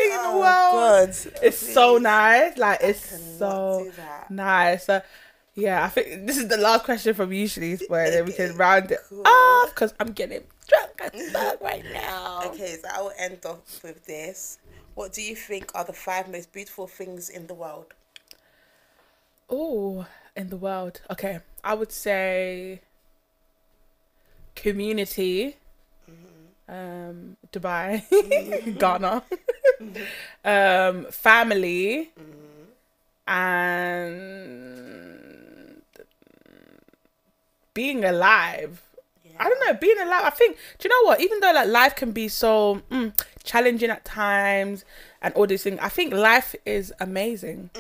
the 0.09 0.15
in 0.17 0.23
the 0.23 0.29
Oh, 0.29 0.39
world. 0.41 1.09
God. 1.25 1.43
It's 1.43 1.59
so 1.59 1.99
nice. 1.99 2.57
Like 2.57 2.79
it's 2.83 3.39
so 3.39 3.91
nice. 4.29 4.85
So, 4.85 5.03
yeah, 5.55 5.85
I 5.85 5.89
think 5.89 6.27
this 6.27 6.37
is 6.39 6.49
the 6.49 6.57
last 6.57 6.85
question 6.85 7.15
from 7.15 7.33
usually, 7.33 7.77
but 7.89 8.11
then 8.11 8.25
we 8.25 8.33
can 8.33 8.57
round 8.57 8.91
it 8.93 9.01
Cool. 9.09 9.23
off 9.27 9.71
because 9.71 9.93
I'm 10.01 10.13
getting 10.13 10.43
drunk 10.69 11.13
as 11.15 11.33
fuck 11.33 11.61
right 11.63 11.85
now. 11.93 12.43
Okay, 12.47 12.79
so 12.83 12.89
I 12.93 13.01
will 13.03 13.13
end 13.19 13.45
off 13.45 13.83
with 13.83 14.07
this. 14.07 14.59
What 14.95 15.13
do 15.13 15.23
you 15.23 15.35
think 15.37 15.71
are 15.75 15.85
the 15.85 15.93
five 15.93 16.29
most 16.31 16.53
beautiful 16.53 16.87
things 16.87 17.29
in 17.29 17.47
the 17.47 17.55
world? 17.55 17.87
Oh, 19.49 20.07
in 20.37 20.49
the 20.49 20.57
world. 20.57 21.01
Okay, 21.11 21.41
I 21.65 21.75
would 21.75 21.93
say 21.93 22.81
community. 24.55 25.57
Um, 26.71 27.37
Dubai, 27.53 28.05
Ghana, 28.79 29.25
um, 30.45 31.07
family, 31.11 32.13
and 33.27 34.13
being 37.75 38.05
alive. 38.05 38.83
I 39.37 39.49
don't 39.49 39.67
know, 39.67 39.75
being 39.75 39.99
alive. 39.99 40.23
I 40.25 40.31
think. 40.31 40.59
Do 40.79 40.87
you 40.87 40.91
know 40.91 41.09
what? 41.09 41.21
Even 41.21 41.41
though 41.41 41.51
like 41.53 41.67
life 41.67 41.97
can 41.97 42.13
be 42.13 42.29
so 42.29 42.83
mm, 42.89 43.13
challenging 43.43 43.91
at 43.91 44.05
times 44.05 44.85
and 45.23 45.35
all 45.35 45.49
these 45.49 45.65
things, 45.65 45.81
I 45.83 45.89
think 45.89 46.15
life 46.15 46.55
is 46.65 46.93
amazing. 47.01 47.71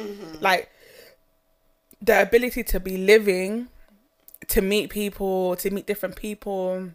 Like 0.41 0.68
the 2.03 2.22
ability 2.22 2.64
to 2.64 2.80
be 2.80 2.97
living, 2.97 3.68
to 4.49 4.61
meet 4.61 4.91
people, 4.91 5.55
to 5.57 5.70
meet 5.70 5.86
different 5.86 6.16
people 6.16 6.91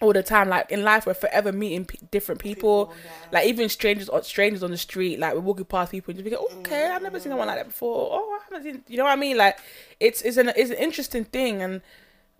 all 0.00 0.12
the 0.12 0.22
time. 0.22 0.48
Like 0.48 0.70
in 0.70 0.82
life, 0.82 1.06
we're 1.06 1.14
forever 1.14 1.52
meeting 1.52 1.84
p- 1.84 1.98
different 2.10 2.40
people. 2.40 2.86
People, 2.86 2.94
yeah. 3.04 3.28
Like 3.32 3.46
even 3.46 3.68
strangers 3.68 4.08
or 4.08 4.22
strangers 4.22 4.62
on 4.62 4.70
the 4.70 4.76
street. 4.76 5.18
Like 5.18 5.34
we're 5.34 5.40
walking 5.40 5.64
past 5.64 5.92
people 5.92 6.12
and 6.12 6.18
just 6.18 6.30
you 6.30 6.36
think, 6.36 6.58
okay, 6.60 6.86
I've 6.86 7.02
never 7.02 7.20
seen 7.20 7.32
anyone 7.32 7.48
like 7.48 7.58
that 7.58 7.66
before. 7.66 8.08
Oh, 8.12 8.38
I 8.40 8.44
haven't 8.44 8.62
seen. 8.64 8.82
You 8.88 8.96
know 8.98 9.04
what 9.04 9.12
I 9.12 9.16
mean? 9.16 9.36
Like 9.36 9.58
it's 10.00 10.22
it's 10.22 10.36
an 10.36 10.52
it's 10.56 10.70
an 10.70 10.76
interesting 10.76 11.24
thing 11.24 11.62
and. 11.62 11.80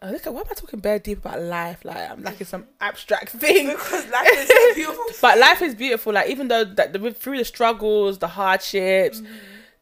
Uh, 0.01 0.11
look 0.11 0.25
at 0.29 0.33
why 0.33 0.43
am 0.43 0.47
I 0.49 0.55
talking 0.55 0.79
bare 0.79 1.01
deep 1.01 1.19
about 1.19 1.43
life? 1.43 1.85
Like 1.85 2.09
I'm 2.09 2.23
like 2.23 2.41
it's 2.41 2.51
some 2.51 2.69
abstract 2.81 3.31
thing. 3.31 3.67
Because 3.71 4.09
life 4.09 4.29
is 4.33 4.47
so 4.49 4.55
beautiful. 4.77 5.05
But 5.21 5.39
life 5.39 5.61
is 5.61 5.75
beautiful. 5.75 6.13
Like 6.13 6.31
even 6.31 6.47
though 6.47 6.63
that 6.63 6.93
the, 6.93 7.11
through 7.11 7.39
the 7.39 7.45
struggles, 7.45 8.19
the 8.19 8.29
hardships, 8.29 9.23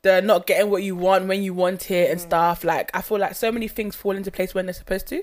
the 0.00 0.22
not 0.22 0.46
getting 0.46 0.70
what 0.70 0.82
you 0.82 0.96
want 0.96 1.26
when 1.26 1.42
you 1.42 1.52
want 1.52 1.90
it 1.90 2.10
and 2.10 2.18
stuff. 2.18 2.64
Like 2.64 2.90
I 2.94 3.02
feel 3.02 3.18
like 3.18 3.34
so 3.34 3.52
many 3.52 3.68
things 3.68 3.94
fall 3.94 4.12
into 4.16 4.30
place 4.30 4.54
when 4.54 4.64
they're 4.64 4.72
supposed 4.72 5.06
to. 5.08 5.22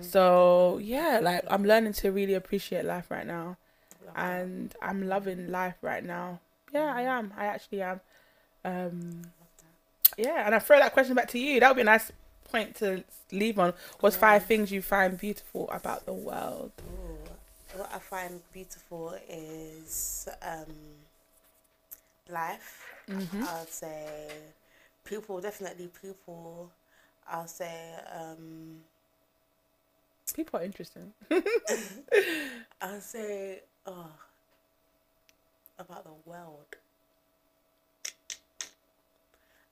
So 0.00 0.78
yeah, 0.82 1.20
like 1.22 1.44
I'm 1.48 1.64
learning 1.64 1.92
to 1.94 2.10
really 2.10 2.34
appreciate 2.34 2.84
life 2.84 3.10
right 3.10 3.26
now, 3.26 3.56
and 4.16 4.74
I'm 4.82 5.08
loving 5.08 5.50
life 5.50 5.76
right 5.82 6.04
now. 6.04 6.40
Yeah, 6.72 6.92
I 6.94 7.02
am. 7.02 7.32
I 7.36 7.46
actually 7.46 7.82
am. 7.82 8.00
Um, 8.64 9.22
yeah, 10.16 10.44
and 10.46 10.54
I 10.54 10.58
throw 10.58 10.78
that 10.78 10.92
question 10.92 11.14
back 11.14 11.28
to 11.28 11.38
you. 11.38 11.60
That 11.60 11.68
would 11.68 11.76
be 11.76 11.82
a 11.82 11.84
nice 11.84 12.12
point 12.44 12.76
to 12.76 13.04
leave 13.32 13.58
on. 13.58 13.74
What's 14.00 14.16
five 14.16 14.44
things 14.44 14.70
you 14.72 14.82
find 14.82 15.18
beautiful 15.18 15.68
about 15.70 16.06
the 16.06 16.12
world? 16.12 16.72
Ooh, 16.80 17.78
what 17.78 17.90
I 17.94 17.98
find 17.98 18.40
beautiful 18.52 19.16
is 19.28 20.28
um, 20.42 20.74
life. 22.28 22.86
I'd 23.08 23.68
say 23.68 24.28
people, 25.04 25.40
definitely 25.40 25.88
people. 26.00 26.70
I'll 27.28 27.46
say 27.48 27.94
um, 28.12 28.80
People 30.32 30.60
are 30.60 30.64
interesting. 30.64 31.12
I'll 32.80 33.00
say 33.00 33.60
oh, 33.86 34.10
about 35.78 36.04
the 36.04 36.30
world. 36.30 36.66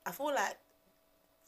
I 0.05 0.11
feel 0.11 0.33
like 0.33 0.57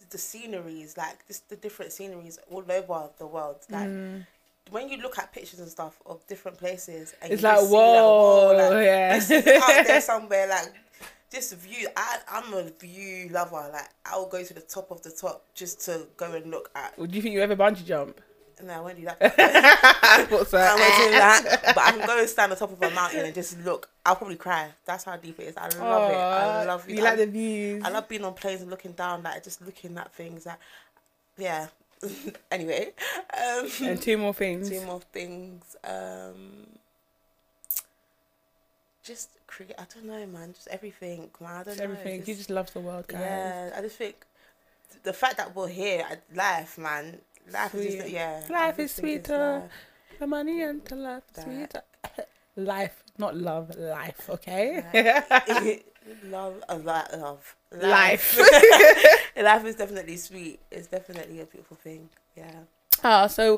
the 0.09 0.17
sceneries, 0.17 0.97
like 0.97 1.25
this, 1.27 1.39
the 1.39 1.55
different 1.55 1.91
sceneries 1.91 2.39
all 2.49 2.63
over 2.69 3.09
the 3.17 3.25
world. 3.27 3.57
Like 3.69 3.87
mm. 3.87 4.25
when 4.69 4.89
you 4.89 4.97
look 4.97 5.17
at 5.17 5.33
pictures 5.33 5.59
and 5.59 5.69
stuff 5.69 5.99
of 6.05 6.25
different 6.27 6.57
places, 6.57 7.15
and 7.21 7.31
It's 7.33 7.43
like, 7.43 7.55
just 7.55 7.67
see, 7.69 7.75
whoa, 7.75 8.53
like, 8.55 8.71
yeah. 8.85 9.15
this 9.17 9.31
is 9.31 9.47
out 9.47 9.87
there 9.87 10.01
somewhere. 10.01 10.47
Like 10.47 10.73
this 11.31 11.53
view, 11.53 11.87
I 11.95 12.19
I'm 12.29 12.53
a 12.53 12.69
view 12.79 13.29
lover. 13.29 13.69
Like 13.71 13.89
I 14.05 14.17
will 14.17 14.27
go 14.27 14.43
to 14.43 14.53
the 14.53 14.61
top 14.61 14.91
of 14.91 15.01
the 15.01 15.11
top 15.11 15.45
just 15.53 15.81
to 15.85 16.07
go 16.17 16.31
and 16.33 16.51
look 16.51 16.69
at. 16.75 16.97
Would 16.99 17.15
you 17.15 17.21
think 17.21 17.33
you 17.33 17.41
ever 17.41 17.55
bungee 17.55 17.85
jump? 17.85 18.21
No, 18.63 18.73
I 18.73 18.79
won't 18.81 18.97
do 18.97 19.05
that. 19.05 19.17
I 20.03 20.23
thought 20.25 20.47
so. 20.47 20.57
I 20.57 20.75
won't 20.75 20.97
do 20.97 21.11
that. 21.17 21.61
But 21.75 21.77
I 21.77 21.91
can 21.91 22.05
go 22.07 22.19
and 22.19 22.29
stand 22.29 22.51
on 22.51 22.57
top 22.57 22.71
of 22.71 22.81
a 22.81 22.93
mountain 22.95 23.25
and 23.25 23.33
just 23.33 23.59
look. 23.59 23.89
I'll 24.05 24.15
probably 24.15 24.35
cry. 24.35 24.69
That's 24.85 25.03
how 25.03 25.15
deep 25.17 25.39
it 25.39 25.43
is. 25.49 25.57
I 25.57 25.67
love 25.79 26.11
it. 26.11 26.15
I 26.15 26.65
love 26.65 26.89
it. 26.89 26.95
You 26.95 27.01
like 27.03 27.17
the 27.17 27.27
views. 27.27 27.83
I 27.85 27.89
love 27.89 28.07
being 28.07 28.23
on 28.25 28.33
planes 28.33 28.61
and 28.61 28.69
looking 28.69 28.91
down, 28.93 29.23
like 29.23 29.43
just 29.43 29.61
looking 29.65 29.97
at 29.97 30.13
things. 30.13 30.45
Like, 30.45 30.59
yeah, 31.37 31.67
anyway, 32.51 32.91
um, 33.37 33.67
And 33.83 34.01
two 34.01 34.17
more 34.17 34.33
things. 34.33 34.69
two 34.69 34.81
more 34.85 35.01
things. 35.11 35.75
Um, 35.83 36.67
just 39.03 39.29
create. 39.47 39.73
I 39.77 39.83
don't 39.93 40.05
know, 40.05 40.25
man. 40.27 40.53
Just 40.53 40.67
everything, 40.67 41.29
man. 41.39 41.51
I 41.61 41.63
don't 41.63 41.77
know. 41.77 41.83
Everything. 41.83 42.17
Just- 42.19 42.27
He 42.27 42.33
just 42.35 42.49
loves 42.49 42.71
the 42.73 42.79
world, 42.79 43.07
guys. 43.07 43.21
yeah, 43.21 43.69
I 43.75 43.81
just 43.81 43.97
think 43.97 44.15
the 45.03 45.13
fact 45.13 45.37
that 45.37 45.55
we're 45.55 45.67
here, 45.67 46.05
I- 46.09 46.35
life, 46.35 46.77
man. 46.77 47.19
Life 47.51 47.75
is 47.75 47.85
just 47.85 47.99
Sweet. 48.01 48.13
yeah. 48.13 48.41
Life 48.49 48.79
is 48.79 48.91
sweeter. 48.91 49.59
life. 49.61 49.71
The 50.19 50.27
money 50.27 50.61
and 50.61 50.83
the 50.85 50.95
love, 50.95 51.23
That- 51.33 51.45
sweeter. 51.45 51.81
Life, 52.55 53.03
not 53.17 53.35
love, 53.37 53.75
life, 53.77 54.29
okay? 54.29 54.83
love, 56.25 56.61
a 56.67 56.77
lot, 56.77 57.17
love, 57.17 57.55
Life. 57.71 58.37
life 59.37 59.65
is 59.65 59.75
definitely 59.77 60.17
sweet. 60.17 60.59
It's 60.69 60.87
definitely 60.87 61.39
a 61.39 61.45
beautiful 61.45 61.77
thing. 61.77 62.09
Yeah. 62.35 62.51
Ah, 63.03 63.27
so 63.27 63.57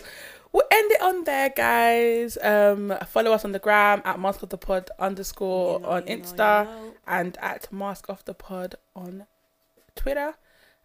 we'll 0.52 0.64
end 0.72 0.92
it 0.92 1.02
on 1.02 1.24
there, 1.24 1.50
guys. 1.50 2.38
Um, 2.42 2.94
follow 3.08 3.32
us 3.34 3.44
on 3.44 3.52
the 3.52 3.60
gram 3.60 4.02
at 4.06 4.20
Mask 4.20 4.44
Off 4.44 4.50
the 4.50 4.58
Pod 4.60 4.90
underscore 5.00 5.80
You 5.80 5.84
know, 5.84 5.90
on 5.90 6.08
you 6.08 6.16
know, 6.18 6.24
Insta 6.24 6.66
you 6.66 6.72
know. 6.72 6.94
and 7.08 7.38
at 7.42 7.74
Mask 7.74 8.10
Off 8.10 8.24
the 8.24 8.36
Pod 8.36 8.76
on 8.96 9.26
Twitter. 9.96 10.36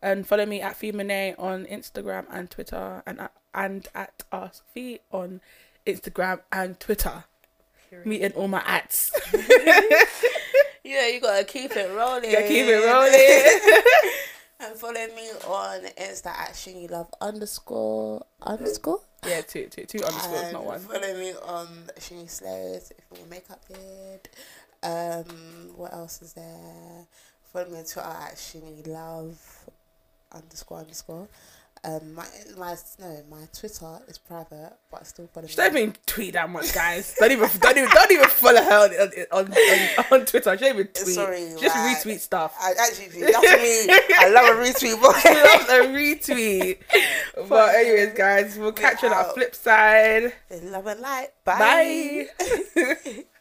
And 0.00 0.26
follow 0.26 0.46
me 0.46 0.60
at 0.60 0.76
Femine 0.76 1.34
on 1.38 1.66
Instagram 1.66 2.26
and 2.30 2.50
Twitter 2.50 3.02
and 3.06 3.20
at, 3.20 3.32
and 3.54 3.88
at 3.94 4.22
Ask 4.32 4.62
Fee 4.72 5.00
on 5.10 5.40
Instagram 5.86 6.40
and 6.52 6.78
Twitter. 6.78 7.24
Me 8.04 8.20
and 8.22 8.34
all 8.34 8.48
my 8.48 8.62
ads. 8.66 9.10
Yeah, 10.84 11.06
you 11.08 11.20
gotta 11.20 11.44
keep 11.44 11.72
it 11.76 11.90
rolling. 11.94 12.30
Yeah, 12.30 12.48
keep 12.48 12.64
it 12.66 12.82
rolling. 12.86 14.12
and 14.60 14.74
follow 14.78 14.94
me 15.14 15.28
on 15.46 15.80
Insta 16.00 16.28
at 16.28 16.52
Shingy 16.52 16.90
Love 16.90 17.12
underscore 17.20 18.24
underscore. 18.42 19.00
yeah, 19.26 19.42
two, 19.42 19.66
two, 19.66 19.84
two 19.84 19.98
underscores, 20.02 20.42
And 20.44 20.52
not 20.54 20.64
one. 20.64 20.80
Follow 20.80 21.14
me 21.14 21.32
on 21.44 21.66
Shingy 21.98 22.30
Slows 22.30 22.90
if 22.96 23.04
you 23.12 23.18
want 23.18 23.30
makeup 23.30 23.60
did. 23.68 24.28
Um, 24.82 25.72
what 25.76 25.92
else 25.92 26.22
is 26.22 26.32
there? 26.32 27.06
Follow 27.52 27.66
me 27.66 27.78
on 27.80 27.84
Twitter 27.84 28.08
at 28.08 28.36
Shingy 28.36 28.86
Love 28.86 29.38
underscore 30.32 30.78
underscore. 30.78 31.28
Um, 31.84 32.14
my 32.14 32.26
my 32.56 32.74
no, 32.98 33.22
my 33.30 33.46
Twitter 33.56 34.00
is 34.08 34.18
private, 34.18 34.72
but 34.90 35.00
I 35.00 35.04
still 35.04 35.28
follow. 35.28 35.46
She 35.46 35.54
don't 35.54 35.76
even 35.76 35.94
tweet 36.06 36.32
that 36.32 36.50
much, 36.50 36.74
guys. 36.74 37.14
Don't 37.18 37.30
even, 37.30 37.48
don't 37.60 37.76
even, 37.78 37.88
don't 37.90 38.10
even 38.10 38.28
follow 38.28 38.60
her 38.60 38.84
on 39.30 39.38
on, 39.46 39.52
on, 39.52 40.14
on 40.20 40.26
Twitter. 40.26 40.58
She 40.58 40.64
don't 40.64 40.74
even 40.74 40.88
tweet. 40.88 41.14
Sorry, 41.14 41.50
Just 41.60 41.76
like- 41.76 41.96
retweet 41.98 42.18
stuff. 42.18 42.56
I 42.60 42.72
actually 42.72 43.20
that's 43.20 43.86
me. 43.86 43.94
I 44.18 44.28
love 44.28 44.58
a 44.58 44.60
retweet, 44.60 45.00
but 45.00 45.20
She 45.22 45.28
loves 45.28 45.68
a 45.68 45.94
retweet. 45.94 46.78
but 47.48 47.74
anyways, 47.76 48.14
guys, 48.14 48.58
we'll 48.58 48.72
catch 48.72 49.02
you 49.02 49.08
on 49.10 49.14
our 49.14 49.32
flip 49.32 49.54
side. 49.54 50.32
love 50.64 50.86
and 50.86 51.00
light. 51.00 51.28
Bye. 51.44 52.26
Bye. 52.74 53.24